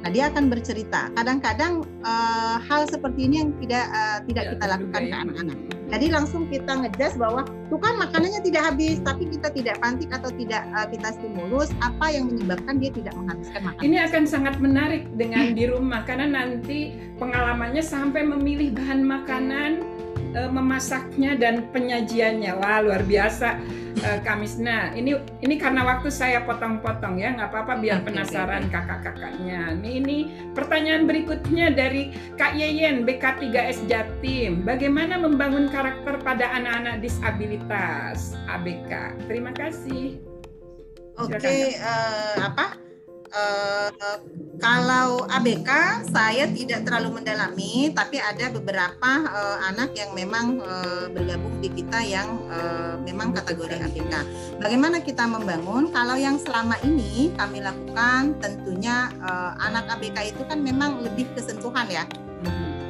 [0.03, 1.11] Nah, dia akan bercerita.
[1.19, 5.57] Kadang-kadang uh, hal seperti ini yang tidak uh, tidak Ya, kita lakukan ke anak-anak.
[5.89, 10.31] Jadi langsung kita ngejas bahwa tuh kan makanannya tidak habis, tapi kita tidak pantik atau
[10.33, 11.69] tidak uh, kita stimulus.
[11.85, 13.85] Apa yang menyebabkan dia tidak menghabiskan makanan?
[13.85, 19.71] Ini akan sangat menarik dengan di rumah karena nanti pengalamannya sampai memilih bahan makanan,
[20.33, 22.53] eh, memasaknya dan penyajiannya.
[22.59, 23.61] Wah luar biasa,
[24.03, 24.93] eh, Kamisna.
[24.97, 29.79] Ini ini karena waktu saya potong-potong ya, nggak apa-apa biar penasaran kakak-kakaknya.
[29.79, 30.17] Ini ini
[30.57, 34.65] pertanyaan berikutnya dari Kak Yeyen BK3S Jatim.
[34.65, 39.15] Bagaimana membangun karakter pada anak-anak disabilitas ABK?
[39.29, 40.19] Terima kasih.
[41.19, 41.75] Oke, eh,
[42.39, 42.88] apa?
[43.29, 43.91] Eh,
[44.59, 45.71] kalau ABK
[46.11, 52.01] saya tidak terlalu mendalami, tapi ada beberapa eh, anak yang memang eh, bergabung di kita
[52.03, 54.15] yang eh, memang kategori ABK.
[54.59, 55.93] Bagaimana kita membangun?
[55.93, 61.87] Kalau yang selama ini kami lakukan, tentunya eh, anak ABK itu kan memang lebih kesentuhan
[61.93, 62.09] ya.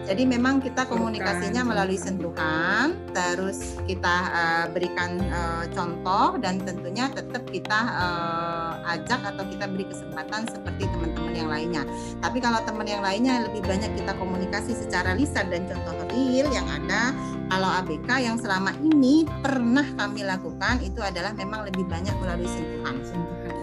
[0.09, 7.45] Jadi memang kita komunikasinya melalui sentuhan, terus kita eh, berikan eh, contoh dan tentunya tetap
[7.53, 11.83] kita eh, ajak atau kita beri kesempatan seperti teman-teman yang lainnya.
[12.25, 16.65] Tapi kalau teman yang lainnya lebih banyak kita komunikasi secara lisan dan contoh real yang
[16.73, 17.13] ada.
[17.49, 22.97] Kalau ABK yang selama ini pernah kami lakukan itu adalah memang lebih banyak melalui sentuhan.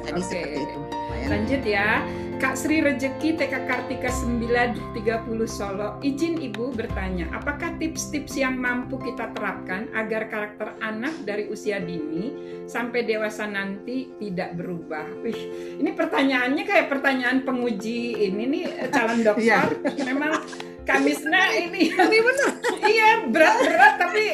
[0.06, 0.30] Jadi Oke.
[0.30, 0.80] seperti itu.
[1.16, 1.28] Ya.
[1.30, 1.90] Lanjut ya.
[2.36, 5.96] Kak Sri Rejeki TK Kartika 930 Solo.
[6.04, 12.36] Izin Ibu bertanya, apakah tips-tips yang mampu kita terapkan agar karakter anak dari usia dini
[12.68, 15.08] sampai dewasa nanti tidak berubah?
[15.24, 15.40] Wih,
[15.80, 19.66] ini pertanyaannya kayak pertanyaan penguji ini nih eh, calon dokter.
[20.04, 20.44] Memang
[20.86, 22.52] Kamisna ini Tapi benar.
[22.86, 24.26] iya berat-berat tapi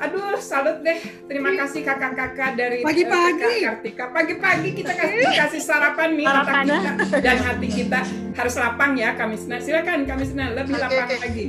[0.00, 0.96] aduh salut deh
[1.28, 3.68] terima kasih kakak-kakak dari Pagi-pagi.
[3.68, 6.64] Kartika pagi-pagi kita kasih kasih sarapan nih otak Sarapan.
[6.64, 8.00] kita dan hati kita
[8.32, 11.16] harus lapang ya Kamisna silakan Kamisna lebih Oke, lapang oke.
[11.20, 11.46] lagi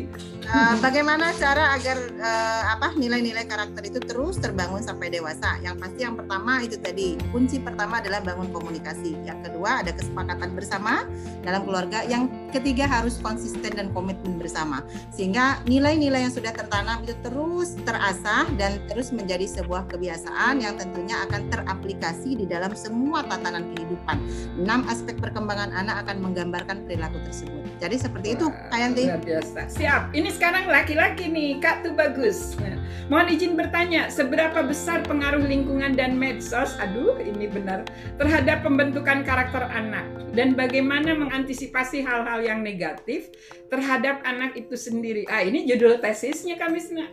[0.51, 5.55] Uh, bagaimana cara agar uh, apa nilai-nilai karakter itu terus terbangun sampai dewasa?
[5.63, 9.15] Yang pasti yang pertama itu tadi kunci pertama adalah bangun komunikasi.
[9.23, 11.07] Yang kedua ada kesepakatan bersama
[11.47, 12.03] dalam keluarga.
[12.03, 14.83] Yang ketiga harus konsisten dan komitmen bersama.
[15.15, 21.15] Sehingga nilai-nilai yang sudah tertanam itu terus terasah dan terus menjadi sebuah kebiasaan yang tentunya
[21.31, 24.19] akan teraplikasi di dalam semua tatanan kehidupan.
[24.59, 27.63] Enam aspek perkembangan anak akan menggambarkan perilaku tersebut.
[27.79, 29.07] Jadi seperti itu, Kak Yanti.
[29.07, 29.59] Luar biasa.
[29.71, 30.11] Siap.
[30.11, 32.57] Ini sekarang laki-laki nih, Kak tuh bagus.
[32.57, 32.73] Nah,
[33.13, 37.85] mohon izin bertanya, seberapa besar pengaruh lingkungan dan medsos, aduh ini benar,
[38.17, 40.01] terhadap pembentukan karakter anak?
[40.33, 43.29] Dan bagaimana mengantisipasi hal-hal yang negatif
[43.69, 45.29] terhadap anak itu sendiri?
[45.29, 47.05] Ah, ini judul tesisnya Kak Misna.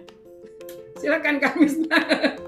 [0.97, 2.01] Silakan Kak Misna.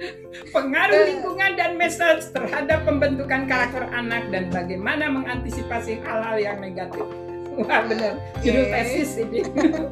[0.56, 7.29] Pengaruh lingkungan dan medsos terhadap pembentukan karakter anak dan bagaimana mengantisipasi hal-hal yang negatif.
[7.50, 9.42] Wah benar, judul tesis ini.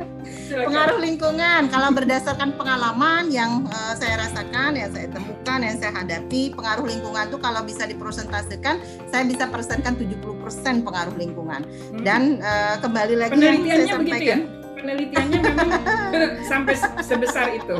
[0.69, 6.55] Pengaruh lingkungan, kalau berdasarkan pengalaman yang eh, saya rasakan, yang saya temukan, yang saya hadapi,
[6.55, 8.79] pengaruh lingkungan itu kalau bisa dipresentasikan,
[9.11, 11.67] saya bisa presentasikan 70% pengaruh lingkungan.
[11.67, 12.03] Hmm.
[12.07, 14.37] Dan eh, kembali lagi yang saya penelitiannya begitu ya?
[14.39, 14.41] sampaikan,
[14.79, 15.71] Penelitiannya memang
[16.51, 17.77] sampai sebesar itu.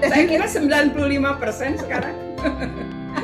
[0.00, 2.16] Saya kira 95% sekarang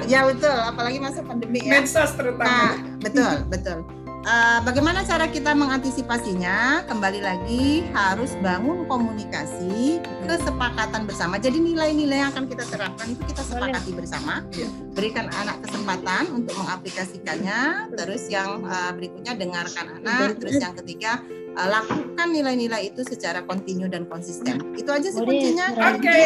[0.06, 1.78] ya betul, apalagi masa pandemi ya.
[1.78, 2.66] medsos Nah, terutama.
[3.02, 3.78] betul, betul.
[4.26, 6.82] Eh, bagaimana cara kita mengantisipasinya?
[6.90, 11.38] Kembali lagi harus bangun komunikasi, kesepakatan bersama.
[11.38, 14.42] Jadi nilai-nilai yang akan kita terapkan itu kita sepakati bersama.
[14.50, 14.66] Iya.
[14.98, 17.94] Berikan anak kesempatan untuk mengaplikasikannya.
[17.94, 20.42] Terus yang eh, berikutnya dengarkan anak.
[20.42, 21.22] Terus yang ketiga
[21.56, 24.60] eh, lakukan nilai-nilai itu secara kontinu dan konsisten.
[24.76, 25.72] Itu aja sih kuncinya.
[25.96, 26.16] Oke,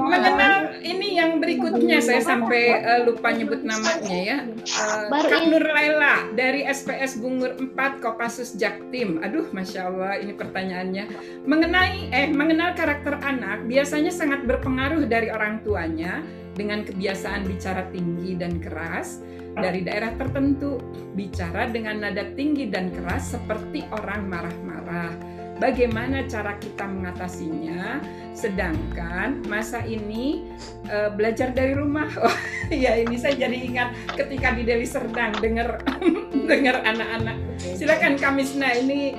[0.00, 4.38] mengenal ini yang berikutnya saya sampai eh, lupa nyebut namanya ya.
[4.48, 5.52] Eh, Kak ini.
[5.52, 9.20] Nur Laila dari SPS Bungur 4 Kopassus Jaktim.
[9.20, 11.04] Aduh, masya Allah ini pertanyaannya.
[11.44, 16.24] Mengenai eh mengenal karakter anak biasanya sangat berpengaruh dari orang tuanya
[16.54, 19.22] dengan kebiasaan bicara tinggi dan keras
[19.58, 20.78] dari daerah tertentu
[21.18, 25.12] bicara dengan nada tinggi dan keras seperti orang marah-marah.
[25.60, 28.00] Bagaimana cara kita mengatasinya?
[28.32, 30.48] Sedangkan masa ini
[30.88, 32.08] eh, belajar dari rumah.
[32.20, 32.36] Oh,
[32.70, 35.82] ya ini saya jadi ingat ketika di Deli Serdang dengar
[36.50, 37.36] dengar anak-anak.
[37.58, 39.12] Silakan Kamisna ini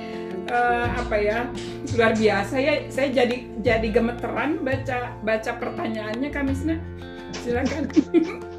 [0.50, 1.46] eh, apa ya
[1.94, 2.74] luar biasa ya.
[2.90, 6.74] Saya jadi jadi gemeteran baca baca pertanyaannya Kamisna.
[7.44, 7.86] Silakan.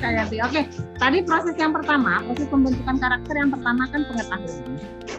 [0.00, 0.40] Gitu.
[0.40, 0.62] Oke,
[0.96, 4.64] tadi proses yang pertama, proses pembentukan karakter yang pertama kan pengetahuan.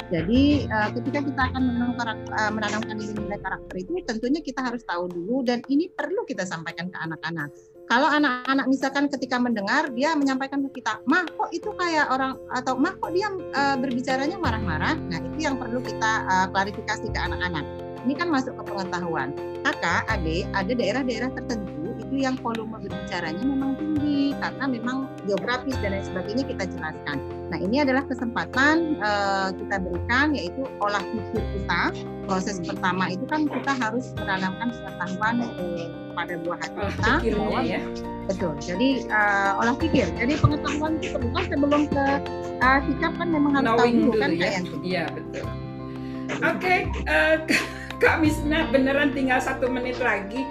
[0.09, 4.81] Jadi eh, ketika kita akan menanam karakter, eh, menanamkan nilai-nilai karakter itu, tentunya kita harus
[4.83, 7.53] tahu dulu dan ini perlu kita sampaikan ke anak-anak.
[7.83, 12.73] Kalau anak-anak misalkan ketika mendengar dia menyampaikan ke kita, mah kok itu kayak orang atau
[12.79, 14.97] mah kok dia eh, berbicaranya marah-marah.
[14.97, 17.65] Nah itu yang perlu kita eh, klarifikasi ke anak-anak.
[18.03, 19.31] Ini kan masuk ke pengetahuan.
[19.63, 21.82] Kakak, adik, ada daerah-daerah tertentu
[22.13, 27.17] itu yang volume berbicaranya memang tinggi karena memang geografis dan lain sebagainya kita jelaskan.
[27.49, 31.81] Nah ini adalah kesempatan eh, kita berikan yaitu olah pikir kita.
[32.29, 37.81] Proses pertama itu kan kita harus menanamkan pengetahuan eh, pada buah hati kita pikirnya ya.
[38.29, 38.53] betul.
[38.61, 40.05] Jadi eh, olah pikir.
[40.13, 42.05] Jadi pengetahuan itu perlu kan sebelum ke
[42.61, 44.49] eh, sikap kan memang harus tahu Knowing dulu dulu kan ya.
[44.53, 44.77] Yanti?
[44.85, 45.45] Iya betul.
[46.45, 46.75] Oke,
[47.09, 47.37] eh,
[48.03, 50.43] Kak Misna beneran tinggal satu menit lagi.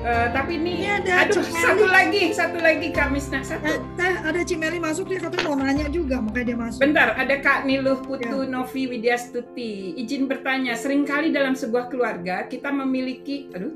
[0.00, 3.82] Eh, tapi ini Ini ada aduh satu lagi satu lagi Kak Misna Eh, satu.
[3.98, 6.78] teh ada Cimeli masuk dia katanya mau nanya juga makanya dia masuk.
[6.80, 8.06] Bentar, ada Kak Niluh Ya.
[8.06, 9.98] Putu Novi Widyastuti.
[9.98, 13.74] Izin bertanya, sering kali dalam sebuah keluarga kita memiliki, aduh,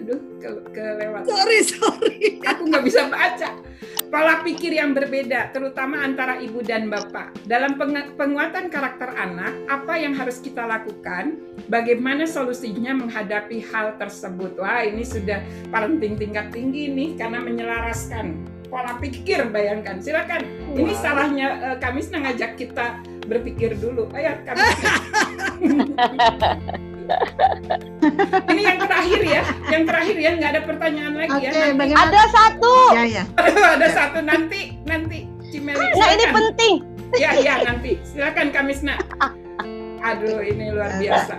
[0.00, 1.22] aduh, ke, kelewat.
[1.28, 2.20] Sorry sorry.
[2.48, 3.50] Aku nggak bisa baca.
[4.10, 7.30] Pola pikir yang berbeda, terutama antara ibu dan bapak.
[7.46, 7.78] Dalam
[8.18, 11.38] penguatan karakter anak, apa yang harus kita lakukan?
[11.70, 14.58] Bagaimana solusinya menghadapi hal tersebut?
[14.58, 15.38] Wah, ini sudah
[15.70, 18.34] parenting tingkat tinggi nih, karena menyelaraskan
[18.66, 19.46] pola pikir.
[19.46, 20.42] Bayangkan, silakan.
[20.74, 22.98] Ini salahnya eh, kami senang ngajak kita
[23.30, 24.10] berpikir dulu.
[24.10, 24.58] Ayo, kami.
[28.52, 31.52] ini yang terakhir ya, yang terakhir ya, nggak ada pertanyaan lagi Oke, ya.
[31.52, 32.04] Nanti- bagaimana?
[32.06, 32.74] Ada satu.
[32.94, 33.24] Ya ya.
[33.38, 35.18] Aduh, ada satu nanti nanti
[35.50, 35.86] Cimeli.
[35.98, 36.74] Nah ini penting.
[37.18, 38.94] Ya ya nanti silakan Kamisna.
[40.00, 41.34] Aduh ini luar biasa.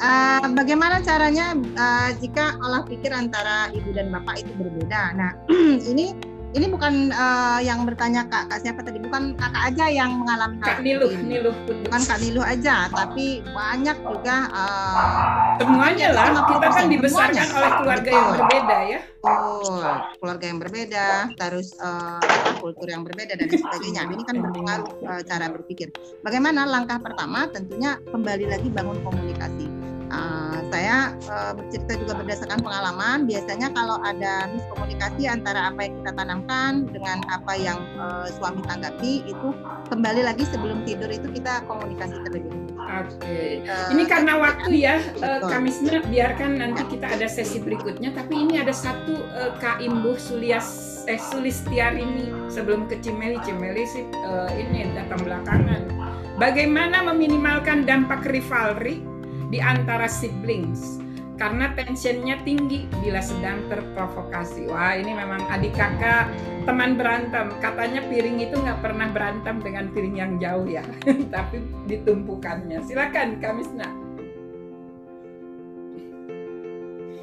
[0.00, 5.12] Eh, bagaimana caranya eh, jika olah pikir antara ibu dan bapak itu berbeda?
[5.12, 5.36] Nah,
[5.92, 6.16] ini
[6.50, 8.98] ini bukan eh, yang bertanya kak, kak siapa tadi?
[8.98, 11.22] Bukan kakak aja yang mengalami hal Kak seperti Niluh, ini.
[11.38, 11.54] Niluh
[11.86, 16.26] Bukan kak Niluh aja, tapi banyak juga eh, semuanya lah.
[16.50, 17.54] Kita kan 50%, dibesarkan semuanya.
[17.54, 19.00] oleh keluarga yang berbeda ya.
[19.20, 19.84] Betul,
[20.16, 22.18] keluarga yang berbeda, terus apa,
[22.58, 24.02] kultur yang berbeda dan sebagainya.
[24.10, 25.88] Ini kan berpengaruh eh, cara berpikir.
[26.26, 27.46] Bagaimana langkah pertama?
[27.46, 29.79] Tentunya kembali lagi bangun komunikasi.
[30.10, 33.30] Eh, saya eh, bercerita juga berdasarkan pengalaman.
[33.30, 39.22] Biasanya kalau ada miskomunikasi antara apa yang kita tanamkan dengan apa yang eh, suami tanggapi
[39.30, 39.48] itu
[39.86, 42.70] kembali lagi sebelum tidur itu kita komunikasi terlebih dahulu.
[42.90, 43.62] Oke.
[43.62, 45.46] Eh, Ini karena waktu ya, eh, Betul.
[45.46, 48.10] Kamisna biarkan nanti kita ada sesi berikutnya.
[48.10, 53.38] Tapi ini ada satu eh, Kak Imbuh Sulias eh, Sulistiarini sebelum ke Cimeli.
[53.46, 55.86] Cimeli sih eh, ini datang belakangan.
[56.40, 59.04] Bagaimana meminimalkan dampak rivalry
[59.50, 61.02] di antara siblings?
[61.40, 64.68] Karena tensionnya tinggi bila sedang terprovokasi.
[64.68, 66.28] Wah ini memang adik kakak
[66.68, 67.48] teman berantem.
[67.64, 70.84] Katanya piring itu nggak pernah berantem dengan piring yang jauh ya,
[71.34, 72.84] tapi ditumpukannya.
[72.84, 73.88] Silakan Kamisna.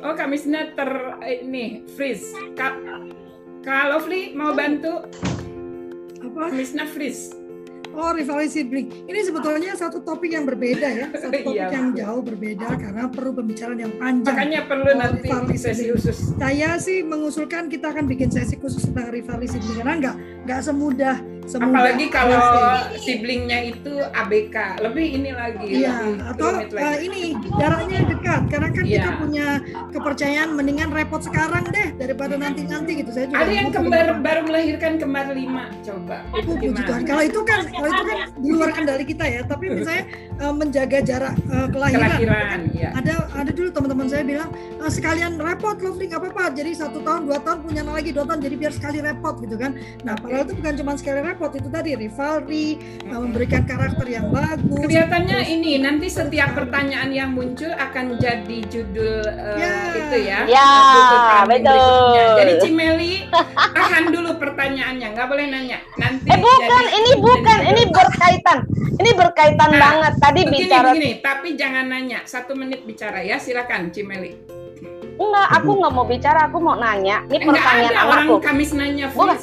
[0.01, 2.33] Oh Kamisna ter eh, ini freeze.
[2.57, 2.73] Kak
[3.67, 5.05] kalau Lovely mau bantu
[6.23, 6.49] Apa?
[6.49, 7.35] Kamisna freeze.
[7.97, 9.09] Oh, rivalry sibling.
[9.09, 13.33] Ini sebetulnya satu topik yang berbeda ya, satu topik Iya, yang jauh berbeda karena perlu
[13.33, 14.37] pembicaraan yang panjang.
[14.37, 15.27] Makanya perlu Oh, nanti
[15.57, 15.97] sesi sibling.
[15.97, 16.17] khusus.
[16.37, 21.15] Saya sih mengusulkan kita akan bikin sesi khusus tentang rivalry sibling karena nggak nggak semudah
[21.47, 21.71] semudah.
[21.71, 22.41] Apalagi kalau
[22.99, 25.65] siblingnya itu ABK, lebih ini lagi.
[25.65, 26.97] Iya, lebih atau eh, lagi.
[27.07, 27.21] ini
[27.55, 29.19] jaraknya dekat karena kan kita Iya.
[29.19, 29.47] punya
[29.95, 33.09] kepercayaan mendingan repot sekarang deh daripada nanti-nanti gitu.
[33.15, 36.27] Saya juga Ada yang kembar baru melahirkan kembar lima, coba.
[36.35, 37.01] Oh, Itu puji Tuhan.
[37.07, 39.41] Kalau itu kan, kalau itu kan di luar kendali kita ya.
[39.47, 40.03] Tapi misalnya
[40.35, 42.09] eh, menjaga jarak eh, kelahiran.
[42.19, 42.89] Kelahiran, ya.
[42.91, 46.51] Ada ada dulu teman-teman saya bilang "Eh, sekalian repot loh, nggak apa-apa.
[46.51, 48.39] Jadi satu tahun, dua tahun punya lagi dua tahun.
[48.43, 49.71] Jadi biar sekali repot gitu kan.
[50.03, 51.36] Nah, padahal itu bukan cuma sekali repot.
[51.37, 52.67] Itu tadi rivalry,
[52.99, 54.81] eh, memberikan karakter yang bagus.
[54.83, 59.73] Kelihatannya ini nanti setiap pertanyaan yang muncul akan jadi judul eh, Ya.
[59.93, 60.39] itu ya.
[60.47, 60.69] Ya,
[61.45, 61.69] betul.
[61.69, 62.25] berikutnya.
[62.35, 63.13] Jadi Cimeli
[63.53, 65.77] tahan dulu pertanyaannya, nggak boleh nanya.
[65.95, 68.57] Nanti Eh bukan, jadi- ini bukan, jadi ini berkaitan.
[68.97, 70.13] Ini berkaitan Nah, banget.
[70.17, 72.19] Tadi Begini, bicara begini, tapi jangan nanya.
[72.23, 74.33] Satu menit bicara ya, silakan Cimeli.
[75.17, 77.25] enggak, aku nggak mau bicara, aku mau nanya.
[77.25, 78.27] Ini Enggak pertanyaan ada orang.
[78.37, 79.33] Kamis nanya, Bukan.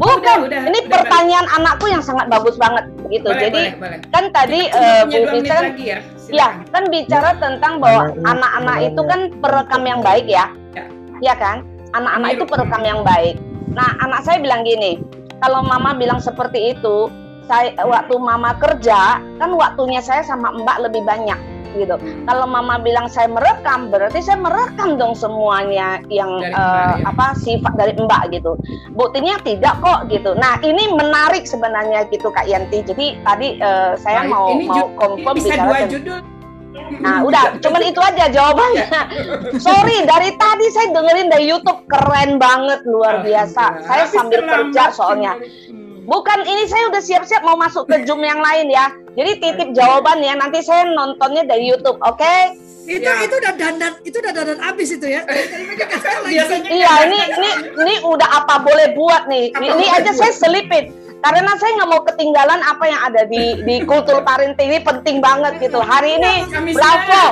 [0.00, 3.28] Bukan, Udah, udah, ini udah pertanyaan anakku yang sangat bagus banget gitu.
[3.28, 3.98] Boleh, Jadi boleh, boleh.
[4.08, 5.98] kan tadi punya Bu bicara lagi ya.
[6.32, 10.48] Ya, kan bicara tentang bahwa anak-anak itu kan perekam yang baik ya.
[10.72, 10.84] Ya.
[11.20, 11.68] Ya kan?
[11.92, 12.52] Anak-anak itu Meniru.
[12.56, 13.36] perekam yang baik.
[13.76, 15.04] Nah, anak saya bilang gini,
[15.44, 17.12] kalau mama bilang seperti itu,
[17.44, 21.36] saya waktu mama kerja, kan waktunya saya sama Mbak lebih banyak
[21.76, 21.96] gitu.
[22.26, 27.06] Kalau mama bilang saya merekam, berarti saya merekam dong semuanya yang Dari ya.
[27.06, 28.56] apa sifat dari Mbak gitu.
[28.94, 30.34] Buktinya tidak kok gitu.
[30.38, 32.82] Nah, ini menarik sebenarnya gitu Kak Yanti.
[32.82, 36.20] Jadi tadi eh, saya Baik, mau ini mau confirm bisa bicara dua judul.
[37.02, 38.86] Nah, udah, cuman itu aja jawabannya.
[39.64, 43.86] Sorry, dari tadi saya dengerin dari YouTube keren banget, luar biasa.
[43.86, 45.34] Saya sambil kerja soalnya.
[46.10, 48.90] Bukan ini saya udah siap-siap mau masuk ke Zoom yang lain ya.
[49.14, 52.34] Jadi titip jawaban ya, nanti saya nontonnya dari YouTube, oke?
[52.82, 53.22] Itu Ya.
[53.22, 55.22] itu udah dandan, itu udah dandan abis itu ya.
[56.26, 59.54] Biasanya Iya, ini ini ini udah apa boleh buat nih.
[59.54, 60.18] Apa Ini aja buat?
[60.18, 60.90] saya selipin.
[61.20, 65.62] Karena saya nggak mau ketinggalan apa yang ada di di kultur parenting ini penting banget
[65.62, 65.78] gitu.
[65.78, 67.22] Hari ini Kami bravo,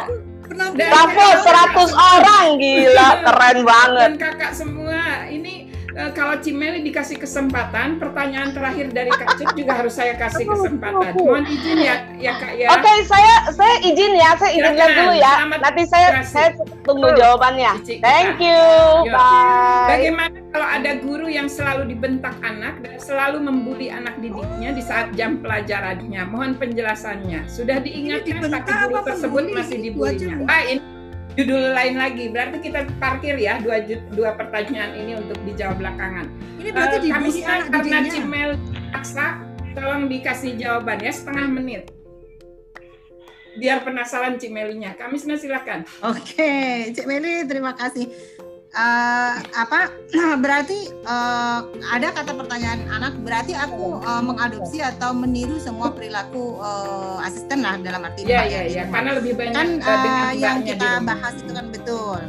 [0.77, 4.09] bravo 100 orang gila, keren banget.
[4.15, 5.68] Dan kakak semua, ini
[5.99, 11.13] eh, kalau Cimeli dikasih kesempatan, pertanyaan terakhir dari Kak Cip juga harus saya kasih kesempatan.
[11.19, 12.69] Mohon izin ya, ya Kak ya.
[12.79, 15.03] Oke, saya saya izin ya, saya izin lihat Silakan.
[15.03, 15.33] dulu ya.
[15.35, 16.31] Selamat Nanti saya berhasil.
[16.31, 16.49] saya
[16.87, 17.73] tunggu jawabannya.
[17.83, 18.63] Cici, Thank you.
[19.11, 19.15] Yuk.
[19.15, 19.89] Bye.
[19.91, 25.11] Bagaimana kalau ada guru yang selalu dibentak anak dan selalu membuli anak didiknya di saat
[25.19, 26.23] jam pelajarannya?
[26.31, 27.51] Mohon penjelasannya.
[27.51, 30.39] Sudah diingatkan tapi guru tersebut masih dibulinya.
[30.47, 30.98] aja.
[31.39, 32.35] Judul lain lagi.
[32.35, 33.79] Berarti kita parkir ya dua
[34.11, 36.27] dua pertanyaan ini untuk dijawab belakangan.
[36.59, 38.11] Ini berarti Eh, kami anak karena.
[38.11, 38.51] Cimel
[38.91, 39.27] paksa,
[39.79, 41.95] tolong dikasih jawaban ya setengah menit.
[43.55, 44.99] Biar penasaran Cimelinya.
[44.99, 45.87] Kami silakan.
[46.03, 48.11] Oke, Cik Meli terima kasih.
[48.69, 49.89] Eh, apa
[50.45, 57.25] berarti eh, ada kata pertanyaan anak berarti aku eh, mengadopsi atau meniru semua perilaku eh,
[57.25, 58.85] asisten lah dalam arti iya ya, di iya.
[58.93, 62.21] Karena lebih banyak kan eh, yang kita bahas itu kan betul.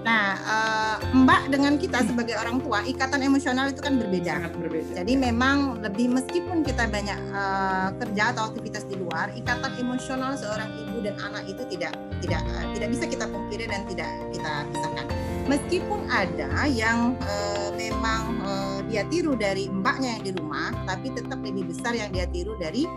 [0.00, 4.40] Nah, eh, Mbak dengan kita sebagai orang tua ikatan emosional itu kan berbeda.
[4.40, 4.92] sangat berbeda.
[5.04, 10.72] Jadi memang lebih meskipun kita banyak eh, kerja atau aktivitas di luar, ikatan emosional seorang
[10.72, 11.92] ibu dan anak itu tidak
[12.24, 15.06] tidak eh, tidak bisa kita pungkiri dan tidak kita pisahkan.
[15.50, 21.38] Meskipun ada yang eh, memang eh, dia tiru dari mbaknya yang di rumah, tapi tetap
[21.44, 22.88] lebih besar yang dia tiru dari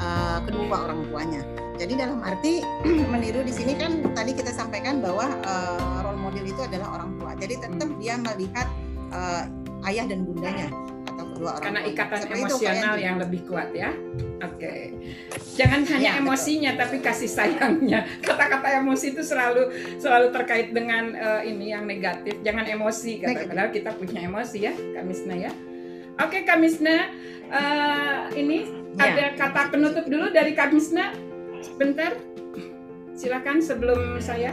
[0.00, 1.42] uh, kedua orang tuanya.
[1.76, 2.62] Jadi dalam arti
[3.12, 5.91] meniru di sini kan tadi kita sampaikan bahwa uh,
[6.62, 7.30] itu adalah orang tua.
[7.34, 8.68] Jadi tetap dia melihat
[9.10, 9.42] uh,
[9.90, 10.70] ayah dan bundanya
[11.02, 11.90] atau kedua orang karena tua.
[11.90, 13.90] ikatan Seperti itu, emosional kayak yang lebih kuat ya.
[14.46, 14.74] Oke.
[15.58, 16.22] Jangan hanya Ya, betul.
[16.22, 18.00] emosinya tapi kasih sayangnya.
[18.22, 19.62] Kata-kata emosi itu selalu
[19.98, 22.38] selalu terkait dengan eh, ini yang negatif.
[22.46, 23.48] Jangan emosi kata Negatif.
[23.50, 25.50] padahal kita punya emosi ya, Kamisna ya.
[26.22, 27.10] Oke, Kamisna
[27.50, 29.08] eh, ini Ya.
[29.08, 31.10] ada kata penutup dulu dari Kamisna.
[31.58, 32.14] Sebentar.
[33.12, 34.52] Silakan sebelum saya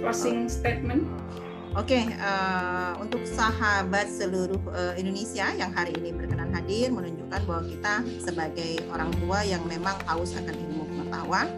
[0.00, 1.04] closing statement.
[1.78, 7.94] Oke, eh, untuk sahabat seluruh eh, Indonesia yang hari ini berkenan hadir menunjukkan bahwa kita
[8.18, 10.79] sebagai orang tua yang memang haus akan ilmu
[11.10, 11.50] pengetahuan,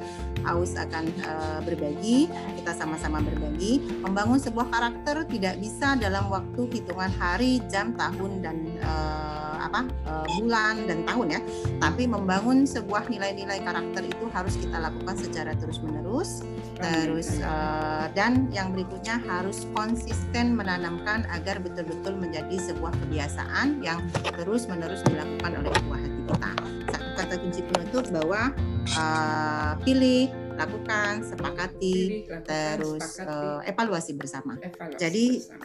[0.49, 2.19] haus akan eh, berbagi,
[2.57, 8.57] kita sama-sama berbagi, membangun sebuah karakter tidak bisa dalam waktu hitungan hari, jam, tahun dan
[8.81, 11.41] eh, apa eh, bulan dan tahun ya,
[11.79, 16.43] tapi membangun sebuah nilai-nilai karakter itu harus kita lakukan secara terus-menerus
[16.83, 24.03] terus eh, dan yang berikutnya harus konsisten menanamkan agar betul-betul menjadi sebuah kebiasaan yang
[24.35, 28.53] terus menerus dilakukan oleh buah hati kita kata kunci penutup bahwa
[28.87, 30.23] eh, pilih
[30.53, 35.65] lakukan sepakati Pilih, lakukan, terus sepakati, eh, evaluasi bersama evaluasi jadi- bersama.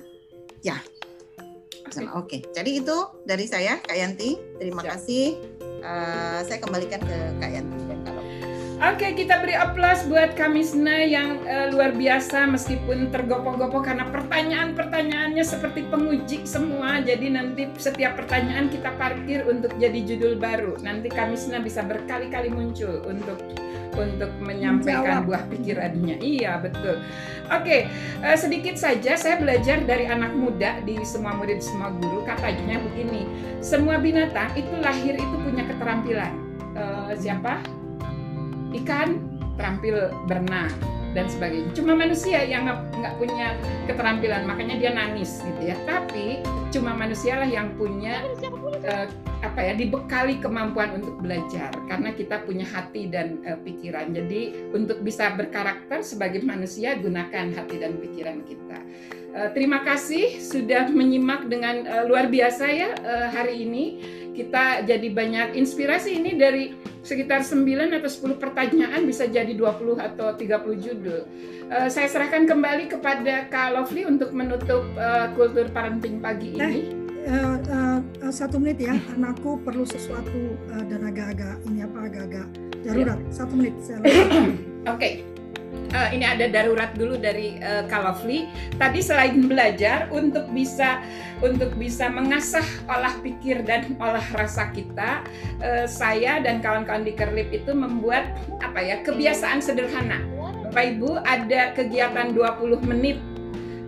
[0.61, 0.77] ya.
[1.87, 2.03] Oke.
[2.13, 4.91] Oke jadi itu dari saya Kak Yanti terima Siap.
[4.95, 5.25] kasih
[5.77, 7.86] Eh, saya kembalikan ke Kak Yanti
[8.77, 15.89] Oke, kita beri aplaus buat Kamisna yang eh, luar biasa meskipun tergopoh-gopoh karena pertanyaan-pertanyaannya seperti
[15.89, 17.01] penguji semua.
[17.01, 20.77] Jadi nanti setiap pertanyaan kita parkir untuk jadi judul baru.
[20.85, 23.41] Nanti Kamisna bisa berkali-kali muncul untuk
[23.97, 25.25] untuk menyampaikan Menjawab.
[25.25, 26.21] buah pikirannya.
[26.21, 27.01] Iya, betul.
[27.49, 27.89] Oke,
[28.21, 33.25] eh, sedikit saja saya belajar dari anak muda di semua murid semua guru katanya begini.
[33.57, 36.33] Semua binatang itu lahir itu punya keterampilan.
[36.77, 37.86] Eh, siapa?
[38.73, 39.22] Ikan
[39.57, 40.72] terampil berenang
[41.15, 41.73] dan sebagainya.
[41.73, 43.57] Cuma manusia yang nggak punya
[43.89, 45.76] keterampilan, makanya dia nangis gitu ya.
[45.89, 48.22] Tapi cuma manusialah yang punya
[48.85, 49.07] eh,
[49.41, 54.14] apa ya dibekali kemampuan untuk belajar karena kita punya hati dan eh, pikiran.
[54.14, 58.77] Jadi untuk bisa berkarakter sebagai manusia gunakan hati dan pikiran kita.
[59.38, 63.85] Eh, terima kasih sudah menyimak dengan eh, luar biasa ya eh, hari ini.
[64.34, 66.69] Kita jadi banyak inspirasi ini dari
[67.07, 67.63] sekitar 9
[67.95, 71.23] atau 10 pertanyaan bisa jadi 20 atau 30 judul.
[71.71, 76.91] Eh, saya serahkan kembali kepada Kak Lovely untuk menutup eh, kultur parenting pagi ini.
[77.23, 82.47] Eh, eh, eh, satu menit ya, anakku perlu sesuatu eh, dan agak-agak ini apa agak-agak
[82.84, 83.19] darurat.
[83.31, 84.67] Satu menit saya lakukan.
[85.87, 88.51] Eh, ini ada darurat dulu dari eh, Kak Lovely.
[88.75, 90.99] Tadi selain belajar untuk bisa
[91.39, 95.23] untuk bisa mengasah olah pikir dan olah rasa kita,
[95.63, 100.19] eh, saya dan kawan-kawan di Kerlip itu membuat apa ya kebiasaan sederhana.
[100.67, 103.17] Bapak Ibu ada kegiatan 20 menit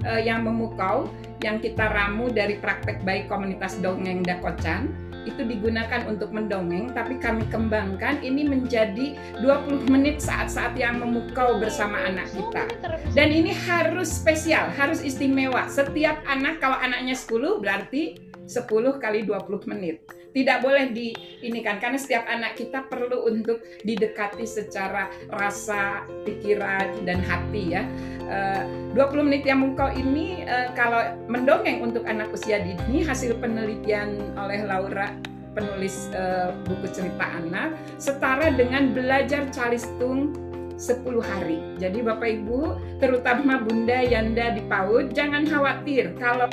[0.07, 1.11] eh, yang memukau
[1.44, 7.46] yang kita ramu dari praktek baik komunitas dongeng Dakocan itu digunakan untuk mendongeng tapi kami
[7.48, 12.66] kembangkan ini menjadi 20 menit saat-saat yang memukau bersama anak kita.
[13.14, 15.70] Dan ini harus spesial, harus istimewa.
[15.70, 18.18] Setiap anak kalau anaknya 10 berarti
[18.50, 20.19] 10 kali 20 menit.
[20.30, 21.10] Tidak boleh di
[21.42, 27.84] ini kan karena setiap anak kita perlu untuk didekati secara rasa, pikiran dan hati ya.
[28.30, 34.38] Eh, 20 menit yang mengkau ini eh, kalau mendongeng untuk anak usia dini hasil penelitian
[34.38, 35.18] oleh Laura
[35.58, 40.49] penulis eh, buku cerita anak setara dengan belajar calistung
[40.80, 41.60] 10 hari.
[41.76, 46.48] Jadi Bapak Ibu, terutama Bunda Yanda di PAUD, jangan khawatir kalau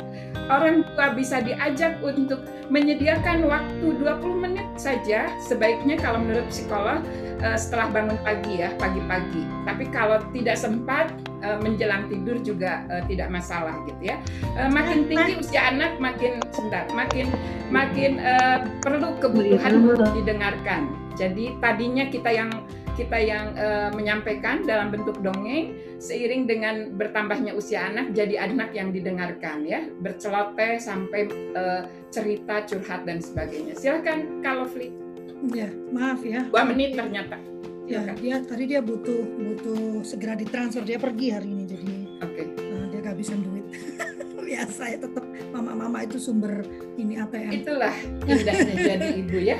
[0.51, 6.99] orang tua bisa diajak untuk menyediakan waktu 20 menit saja sebaiknya kalau menurut psikolog
[7.39, 9.47] eh, setelah bangun pagi ya, pagi-pagi.
[9.63, 14.19] Tapi kalau tidak sempat eh, menjelang tidur juga eh, tidak masalah gitu ya.
[14.67, 17.31] Makin tinggi usia anak makin sebentar, makin
[17.71, 18.19] makin
[18.83, 20.91] perlu kebutuhan untuk didengarkan.
[21.15, 22.51] Jadi tadinya kita yang
[22.97, 28.89] kita yang eh, menyampaikan dalam bentuk dongeng seiring dengan bertambahnya usia anak jadi anak yang
[28.89, 29.85] didengarkan ya.
[30.01, 33.77] Berceloteh sampai eh, cerita curhat dan sebagainya.
[33.77, 34.89] Silakan kalau Fli
[35.53, 36.49] ya, maaf ya.
[36.49, 37.37] dua menit ternyata.
[37.87, 38.15] Ya, silakan.
[38.19, 40.81] dia tadi dia butuh butuh segera ditransfer.
[40.81, 41.93] Dia pergi hari ini jadi
[42.25, 42.43] oke.
[42.57, 43.65] eh, dia kehabisan duit.
[44.47, 44.63] ya.
[44.71, 46.63] saya tetap mama-mama itu sumber
[46.95, 47.51] ini ATM.
[47.63, 47.95] Itulah
[48.25, 49.57] indahnya jadi ibu ya.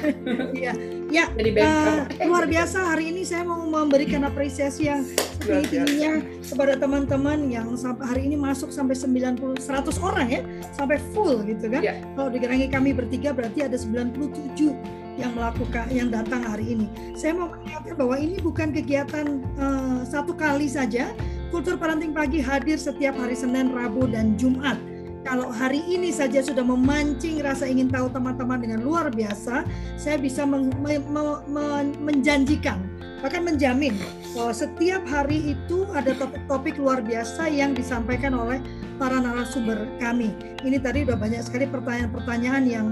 [0.57, 0.73] Iya.
[1.07, 2.27] Ya, Jadi banker.
[2.27, 5.07] luar biasa hari ini saya mau memberikan apresiasi yang
[5.39, 10.41] tinggi-tingginya kepada teman-teman yang sampai hari ini masuk sampai 90 100 orang ya,
[10.75, 11.79] sampai full gitu kan.
[11.79, 12.03] Iya.
[12.11, 14.75] Kalau digerangi kami bertiga berarti ada 97
[15.17, 16.87] yang melakukan yang datang hari ini.
[17.17, 19.25] Saya mau mengingatkan bahwa ini bukan kegiatan
[19.57, 21.15] eh, satu kali saja.
[21.47, 24.75] Kultur Parenting Pagi hadir setiap hari Senin, Rabu, dan Jumat.
[25.23, 29.63] Kalau hari ini saja sudah memancing rasa ingin tahu teman-teman dengan luar biasa,
[29.95, 32.83] saya bisa meng- me- me- me- menjanjikan,
[33.23, 33.95] bahkan menjamin
[34.35, 38.59] bahwa setiap hari itu ada topik-topik luar biasa yang disampaikan oleh
[38.99, 40.31] para narasumber kami.
[40.63, 42.87] Ini tadi udah banyak sekali pertanyaan-pertanyaan yang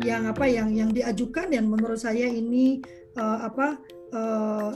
[0.00, 2.80] yang apa yang yang diajukan dan menurut saya ini
[3.16, 3.80] eh, apa
[4.12, 4.70] eh,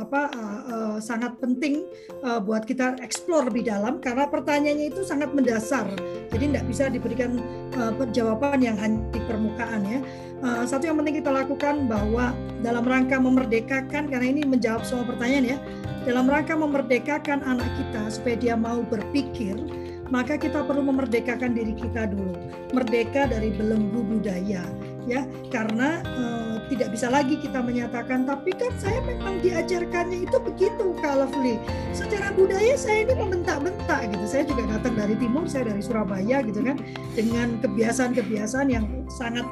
[0.00, 1.84] apa eh, eh, sangat penting
[2.24, 5.88] eh, buat kita explore lebih dalam karena pertanyaannya itu sangat mendasar.
[6.32, 7.40] Jadi tidak bisa diberikan
[7.72, 10.00] eh, jawaban yang hanya di permukaan ya.
[10.44, 15.56] Eh, satu yang penting kita lakukan bahwa dalam rangka memerdekakan karena ini menjawab semua pertanyaan
[15.56, 15.58] ya.
[16.06, 19.58] Dalam rangka memerdekakan anak kita supaya dia mau berpikir,
[20.06, 22.30] maka kita perlu memerdekakan diri kita dulu.
[22.70, 24.62] Merdeka dari belenggu budaya
[25.06, 25.22] ya
[25.54, 28.26] karena eh, tidak bisa lagi kita menyatakan.
[28.26, 31.56] Tapi kan saya memang diajarkannya itu begitu Kak Lovely.
[31.94, 34.24] Secara budaya saya ini membentak-bentak gitu.
[34.26, 36.76] Saya juga datang dari timur saya dari Surabaya gitu kan
[37.14, 39.46] dengan kebiasaan-kebiasaan yang sangat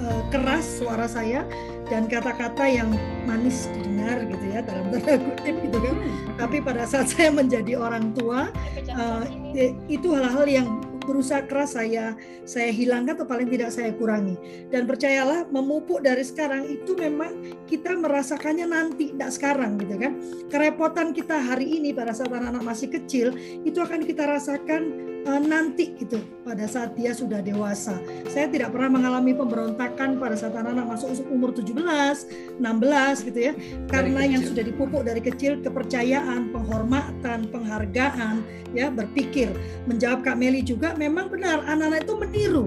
[0.00, 1.44] eh, keras suara saya
[1.92, 2.88] dan kata-kata yang
[3.28, 5.96] manis didengar gitu ya dalam tanda kutip gitu kan.
[6.40, 8.48] Tapi pada saat saya menjadi orang tua
[8.88, 10.68] eh, itu hal-hal yang
[11.04, 12.16] berusaha keras saya
[12.48, 14.36] saya hilangkan atau paling tidak saya kurangi.
[14.68, 20.12] Dan percayalah memupuk dari sekarang itu memang kita merasakannya nanti tidak sekarang gitu kan.
[20.50, 26.20] Kerepotan kita hari ini pada saat anak-anak masih kecil itu akan kita rasakan nanti gitu
[26.44, 27.96] pada saat dia sudah dewasa.
[28.28, 33.52] Saya tidak pernah mengalami pemberontakan pada saat anak-anak masuk umur 17 16 gitu ya.
[33.88, 34.50] Karena yang kecil.
[34.52, 38.44] sudah dipupuk dari kecil kepercayaan penghormatan penghargaan
[38.76, 39.48] ya berpikir.
[39.88, 42.66] Menjawab Kak Meli juga memang benar anak-anak itu meniru.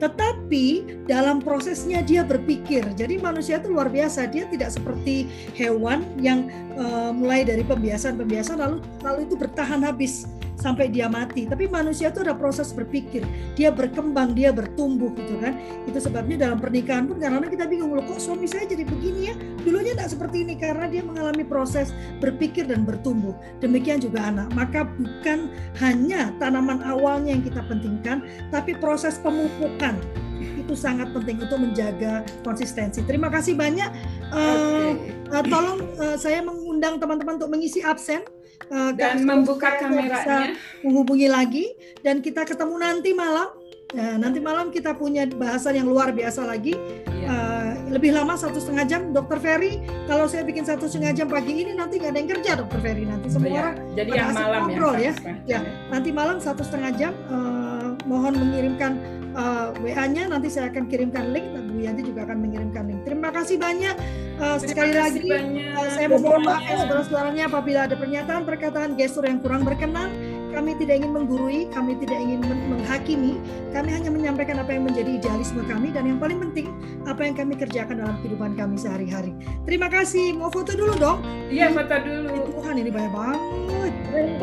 [0.00, 0.66] Tetapi
[1.04, 2.80] dalam prosesnya dia berpikir.
[2.96, 6.48] Jadi manusia itu luar biasa dia tidak seperti hewan yang
[6.80, 10.24] eh, mulai dari pembiasan-pembiasan lalu lalu itu bertahan habis
[10.60, 11.48] sampai dia mati.
[11.48, 13.24] Tapi manusia itu ada proses berpikir.
[13.56, 15.56] Dia berkembang dia bertumbuh gitu kan.
[15.88, 19.34] Itu sebabnya dalam pernikahan pun kadang-kadang kita bingung loh kok suami saya jadi begini ya?
[19.64, 23.32] Dulunya tidak seperti ini karena dia mengalami proses berpikir dan bertumbuh.
[23.64, 24.52] Demikian juga anak.
[24.52, 25.48] Maka bukan
[25.80, 28.22] hanya tanaman awalnya yang kita pentingkan
[28.52, 29.96] tapi proses pemupukan.
[30.40, 33.04] Itu sangat penting untuk menjaga konsistensi.
[33.04, 33.90] Terima kasih banyak.
[34.32, 34.92] Eh,
[35.28, 38.24] eh, tolong eh, saya mengundang teman-teman untuk mengisi absen
[38.68, 40.54] Eh, Dan membuka saya bisa kameranya.
[40.84, 41.64] menghubungi lagi
[42.04, 43.50] dan kita ketemu nanti malam
[43.90, 46.78] Nah, nanti malam kita punya bahasan yang luar biasa lagi.
[47.10, 47.26] Iya.
[47.26, 49.82] Eh, lebih lama satu setengah jam, Dokter Ferry.
[50.06, 53.02] Kalau saya bikin satu setengah jam pagi ini nanti nggak ada yang kerja, Dokter Ferry.
[53.02, 55.10] Nanti semua orang Jadi yang malam ngobrol ya.
[55.26, 55.34] ya.
[55.42, 55.60] Ya.
[55.90, 57.12] nanti malam satu setengah jam.
[57.34, 58.94] eh, mohon mengirimkan
[59.34, 60.30] eh, WA-nya.
[60.30, 61.50] Nanti saya akan kirimkan link.
[61.50, 63.02] Dan Bu Yanti juga akan mengirimkan link.
[63.02, 63.98] Terima kasih banyak.
[64.40, 65.20] Eh, sekali lagi.
[65.20, 65.76] banyak.
[65.76, 70.08] Uh, saya mohon maaf ya saudara-saudaranya apabila ada pernyataan, perkataan, gestur yang kurang berkenan.
[70.50, 73.38] Kami tidak ingin menggurui, kami tidak ingin men- menghakimi.
[73.70, 76.66] Kami hanya menyampaikan apa yang menjadi idealisme kami dan yang paling penting
[77.06, 79.30] apa yang kami kerjakan dalam kehidupan kami sehari-hari.
[79.62, 80.34] Terima kasih.
[80.34, 81.22] Mau foto dulu dong.
[81.46, 82.32] Iya, foto dulu.
[82.34, 83.92] Eh, Tuhan ini banyak banget.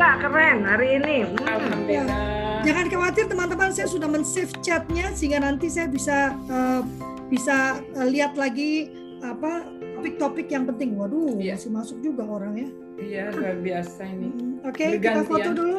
[0.00, 1.16] Kak keren hari ini.
[1.44, 2.62] Alhamdulillah.
[2.64, 6.82] Jangan khawatir teman-teman, saya sudah men-save chatnya sehingga nanti saya bisa uh,
[7.28, 8.88] bisa uh, lihat lagi
[9.22, 10.94] apa topik-topik yang penting.
[10.94, 11.58] Waduh, Iya.
[11.58, 12.68] masih masuk juga orang ya.
[12.98, 14.28] Iya, luar biasa ini.
[14.28, 15.26] Hmm, Oke, kita Bergantian.
[15.26, 15.78] foto dulu.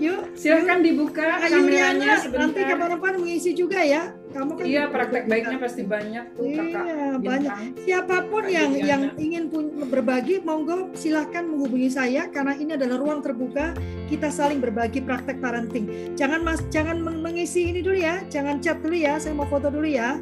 [0.00, 0.32] Yuk.
[0.32, 2.48] Silakan dibuka Ayo kameranya sebentar.
[2.48, 4.16] nanti kapan-kapan mengisi juga ya.
[4.32, 6.84] Kamu kan Iya, praktek baiknya pasti banyak tuh kakak.
[6.88, 7.52] Iya, banyak.
[7.52, 7.84] Bintang.
[7.84, 9.52] Siapa pun Kak yang yang ingin
[9.84, 13.76] berbagi, monggo silahkan menghubungi saya karena ini adalah ruang terbuka.
[14.08, 16.16] Kita saling berbagi praktek parenting.
[16.16, 19.20] Jangan mas, jangan meng- mengisi ini dulu ya, jangan chat dulu ya.
[19.20, 20.16] Saya mau foto dulu ya.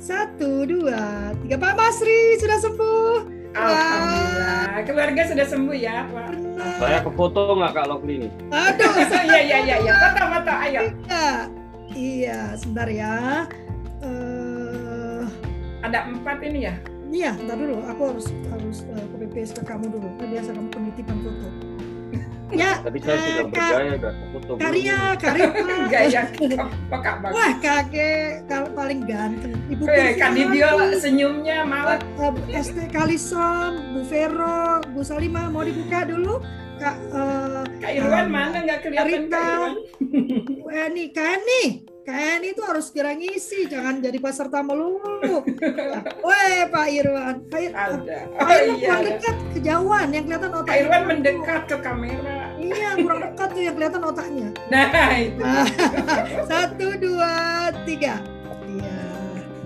[0.00, 1.60] Satu, dua, tiga.
[1.60, 3.16] Pak Masri sudah sembuh.
[3.52, 4.80] Alhamdulillah.
[4.88, 6.28] Keluarga sudah sembuh ya, Pak.
[6.32, 6.76] Benar.
[6.80, 8.30] Saya ke foto nggak Kak Lovely nih?
[8.48, 8.92] Aduh,
[9.28, 9.92] Iya, iya, iya, iya.
[10.00, 10.80] Foto, foto, ayo.
[11.04, 11.28] iya.
[11.90, 13.44] Iya, sebentar ya.
[14.00, 15.22] Eh,
[15.82, 16.74] Ada empat ini ya?
[17.10, 17.82] Iya, ntar dulu.
[17.90, 20.08] Aku harus harus uh, copy paste ke kamu dulu.
[20.16, 21.48] Biasa kamu penitipan foto.
[22.50, 24.50] Ya, Tadi saya eh, sudah Kak bergaya ke foto.
[24.50, 25.18] belum Karya, nih?
[25.22, 25.74] Karima.
[25.86, 26.22] Gaya
[26.90, 27.34] kakak bagus.
[27.34, 29.54] Wah, kakek kal- paling ganteng.
[29.68, 35.62] Ibu Eh, Kak Amanti, senyumnya malah uh, uh, ST Kalisom, Bu Vero, Bu Salima mau
[35.62, 36.42] dibuka dulu.
[36.76, 39.44] Kak uh, Kak Irwan Um, mana nggak kelihatan Kak Rita.
[39.44, 39.72] Irwan?
[40.56, 41.62] Bu Eni, Kak Eni,
[42.00, 45.44] Kak Eni itu harus kira ngisi, jangan jadi peserta melulu.
[46.26, 48.18] Weh Pak Irwan, Pak, Ir- Ada.
[48.32, 48.94] Pak Oh Irwan iya.
[49.06, 50.80] dekat, kejauhan yang kelihatan Pak otaknya.
[50.80, 52.39] Irwan mendekat ke kamera.
[52.60, 54.48] Iya, kurang dekat tuh yang kelihatan otaknya.
[54.68, 55.42] Nah, itu.
[56.50, 57.32] Satu, dua,
[57.88, 58.20] tiga.
[58.68, 59.00] Iya.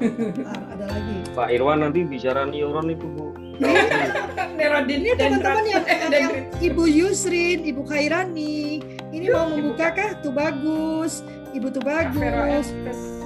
[0.05, 1.16] Ntar ada lagi.
[1.35, 3.35] Pak Irwan nanti bicara neuron itu Bu.
[4.59, 5.85] Nerodin Ini teman-teman yang.
[6.71, 10.11] Ibu Yusrin, Ibu Khairani, ini mau membuka kah?
[10.23, 12.71] Tuh bagus, Ibu tuh bagus.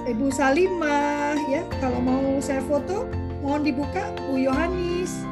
[0.08, 1.62] Ibu Salimah, ya.
[1.80, 3.08] Kalau mau saya foto,
[3.44, 4.12] mohon dibuka.
[4.28, 5.24] Bu Yohanis,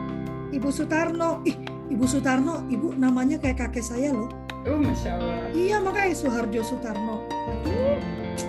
[0.53, 1.41] Ibu Sutarno.
[1.49, 1.57] Ih,
[1.87, 4.27] Ibu Sutarno, Ibu namanya kayak kakek saya loh.
[4.67, 5.47] Oh, masya Allah.
[5.55, 7.23] Iya makanya Suharjo Sutarno.
[7.31, 8.03] Aduh,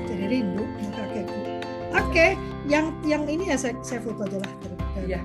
[0.09, 1.39] jadi rindu sama kakekku.
[1.93, 2.27] Oke,
[2.65, 4.53] yang yang ini ya saya, saya foto aja lah.
[5.05, 5.21] Iya.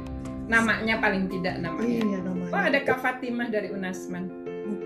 [0.53, 1.89] Namanya paling tidak namanya.
[1.89, 2.53] Iya namanya.
[2.53, 4.29] Oh, ada Kak Fatimah dari Unasman.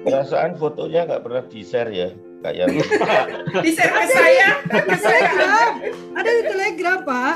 [0.06, 2.08] Perasaan fotonya nggak pernah di-share ya,
[2.46, 2.70] Kak Yan.
[3.66, 4.48] Di share ke saya.
[4.62, 5.88] Ke Di saya Telegram, ada.
[6.14, 7.34] ada di Telegram Pak,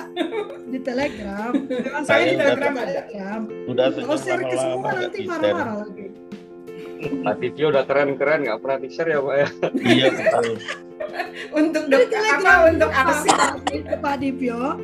[0.70, 1.51] di Telegram.
[1.66, 3.41] Memang saya di Telegram udah- Telegram.
[3.66, 6.07] Udah Kalau sejak share ke semua nanti marah-marah lagi.
[7.01, 9.49] Pak Titio udah keren-keren nggak pernah di-share ya Pak ya.
[9.82, 10.47] Iya betul.
[11.59, 13.35] Untuk Di dok, apa untuk arsip.
[13.35, 13.53] Pak,
[13.99, 14.78] Pak Dipyo.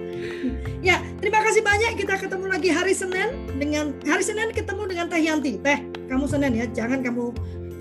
[0.82, 1.94] Ya, terima kasih banyak.
[1.94, 3.31] Kita ketemu lagi hari Senin
[3.61, 5.61] dengan hari Senin ketemu dengan Teh Yanti.
[5.61, 5.78] Teh,
[6.11, 7.31] kamu Senin ya, jangan kamu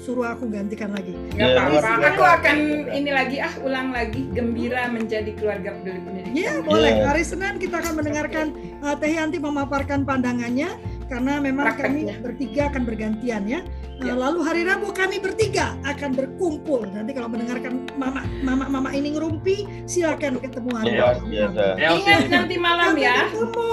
[0.06, 1.18] suruh aku gantikan lagi.
[1.34, 1.72] Nggak Ya, apa-apa.
[1.74, 2.08] luar biasa.
[2.14, 2.58] Aku akan
[2.94, 6.38] ini lagi ah ulang lagi gembira menjadi keluarga peduli pendidikan.
[6.38, 6.92] Ya, boleh.
[6.94, 7.06] Iya.
[7.10, 8.46] Hari Senin kita akan mendengarkan
[8.80, 10.70] uh, Teh Yanti memaparkan pandangannya
[11.06, 12.16] karena memang kami Prakteknya.
[12.20, 13.60] bertiga akan bergantian ya.
[13.96, 14.12] Ya.
[14.12, 16.84] Lalu hari Rabu kami bertiga akan berkumpul.
[16.84, 21.26] Nanti kalau mendengarkan mama mama mama ini ngerumpi, silakan ketemu hari Luar Rabu.
[21.32, 21.64] biasa.
[21.78, 23.18] Ya, Ingat nanti malam ya.
[23.32, 23.70] ketemu.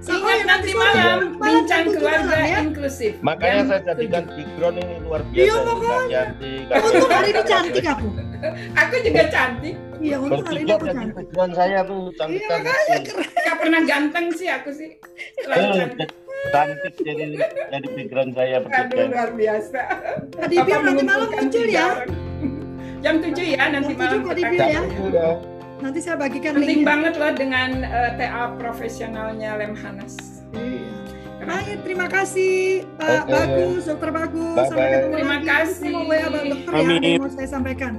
[0.00, 2.58] Sampai Ingat nanti malam Malam bincang keluarga malam, ya.
[2.64, 3.12] inklusif.
[3.20, 5.44] Makanya saya jadikan background ini luar biasa.
[5.44, 6.08] Iya, makanya.
[6.08, 7.12] Yanti, Kak Untung Yan.
[7.12, 8.08] hari ini cantik aku.
[8.80, 9.76] Aku juga cantik.
[10.00, 11.12] Iya, untung hari ini aku cantik.
[11.14, 12.98] background saya tuh cantik Iya, makanya
[13.40, 14.90] Gak pernah ganteng sih aku sih.
[15.38, 16.08] Selalu cantik.
[16.98, 17.24] jadi
[17.68, 19.02] jadi background saya bertiga.
[19.06, 19.80] luar biasa.
[20.42, 21.86] Dipyo Bapak nanti malam muncul ya.
[23.00, 24.80] Jam 7 ya nanti Jam malam kita Dipyo ya.
[24.82, 25.04] ketemu.
[25.06, 25.32] Udah.
[25.80, 26.88] Nanti saya bagikan Penting linknya.
[26.88, 30.14] banget loh dengan eh, TA profesionalnya Lemhanas.
[30.50, 30.88] Iya.
[31.40, 33.32] Baik, terima kasih Pak Oke.
[33.32, 34.54] Bagus, Dokter Bagus.
[34.54, 34.68] Bye-bye.
[34.70, 35.46] Sampai ketemu Terima lagi.
[35.46, 35.92] kasih.
[36.46, 37.00] Dokter ya, Amin.
[37.02, 37.92] yang mau saya sampaikan.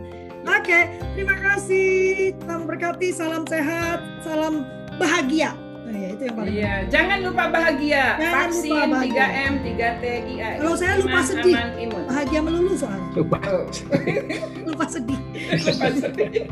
[0.44, 0.80] Oke,
[1.14, 2.34] terima kasih.
[2.36, 4.66] Tuhan berkati, salam sehat, salam
[4.96, 5.54] bahagia.
[5.82, 8.04] Nah, ya, itu yang paling Iya, jangan lupa bahagia.
[8.16, 9.26] Jangan Vaksin lupa bahagia.
[9.28, 10.50] 3M, 3T, IA.
[10.56, 11.54] Kalau saya lupa Iman, sedih.
[11.54, 12.04] Aman, imun.
[12.08, 13.10] bahagia melulu soalnya.
[13.12, 13.22] Oh,
[14.72, 15.20] Lupa sedih.
[15.68, 16.30] lupa sedih.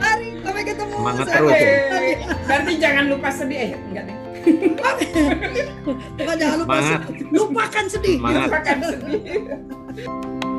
[0.00, 0.96] Mari, sampai ketemu.
[0.96, 1.70] Semangat terus ya.
[2.42, 3.58] Berarti jangan lupa sedih.
[3.60, 4.16] Eh, enggak deh.
[6.16, 7.00] Bukan jangan lupa Semangat.
[7.04, 7.26] sedih.
[7.30, 8.16] Lupakan sedih.
[8.16, 8.46] Semangat.
[8.48, 9.20] Lupakan sedih.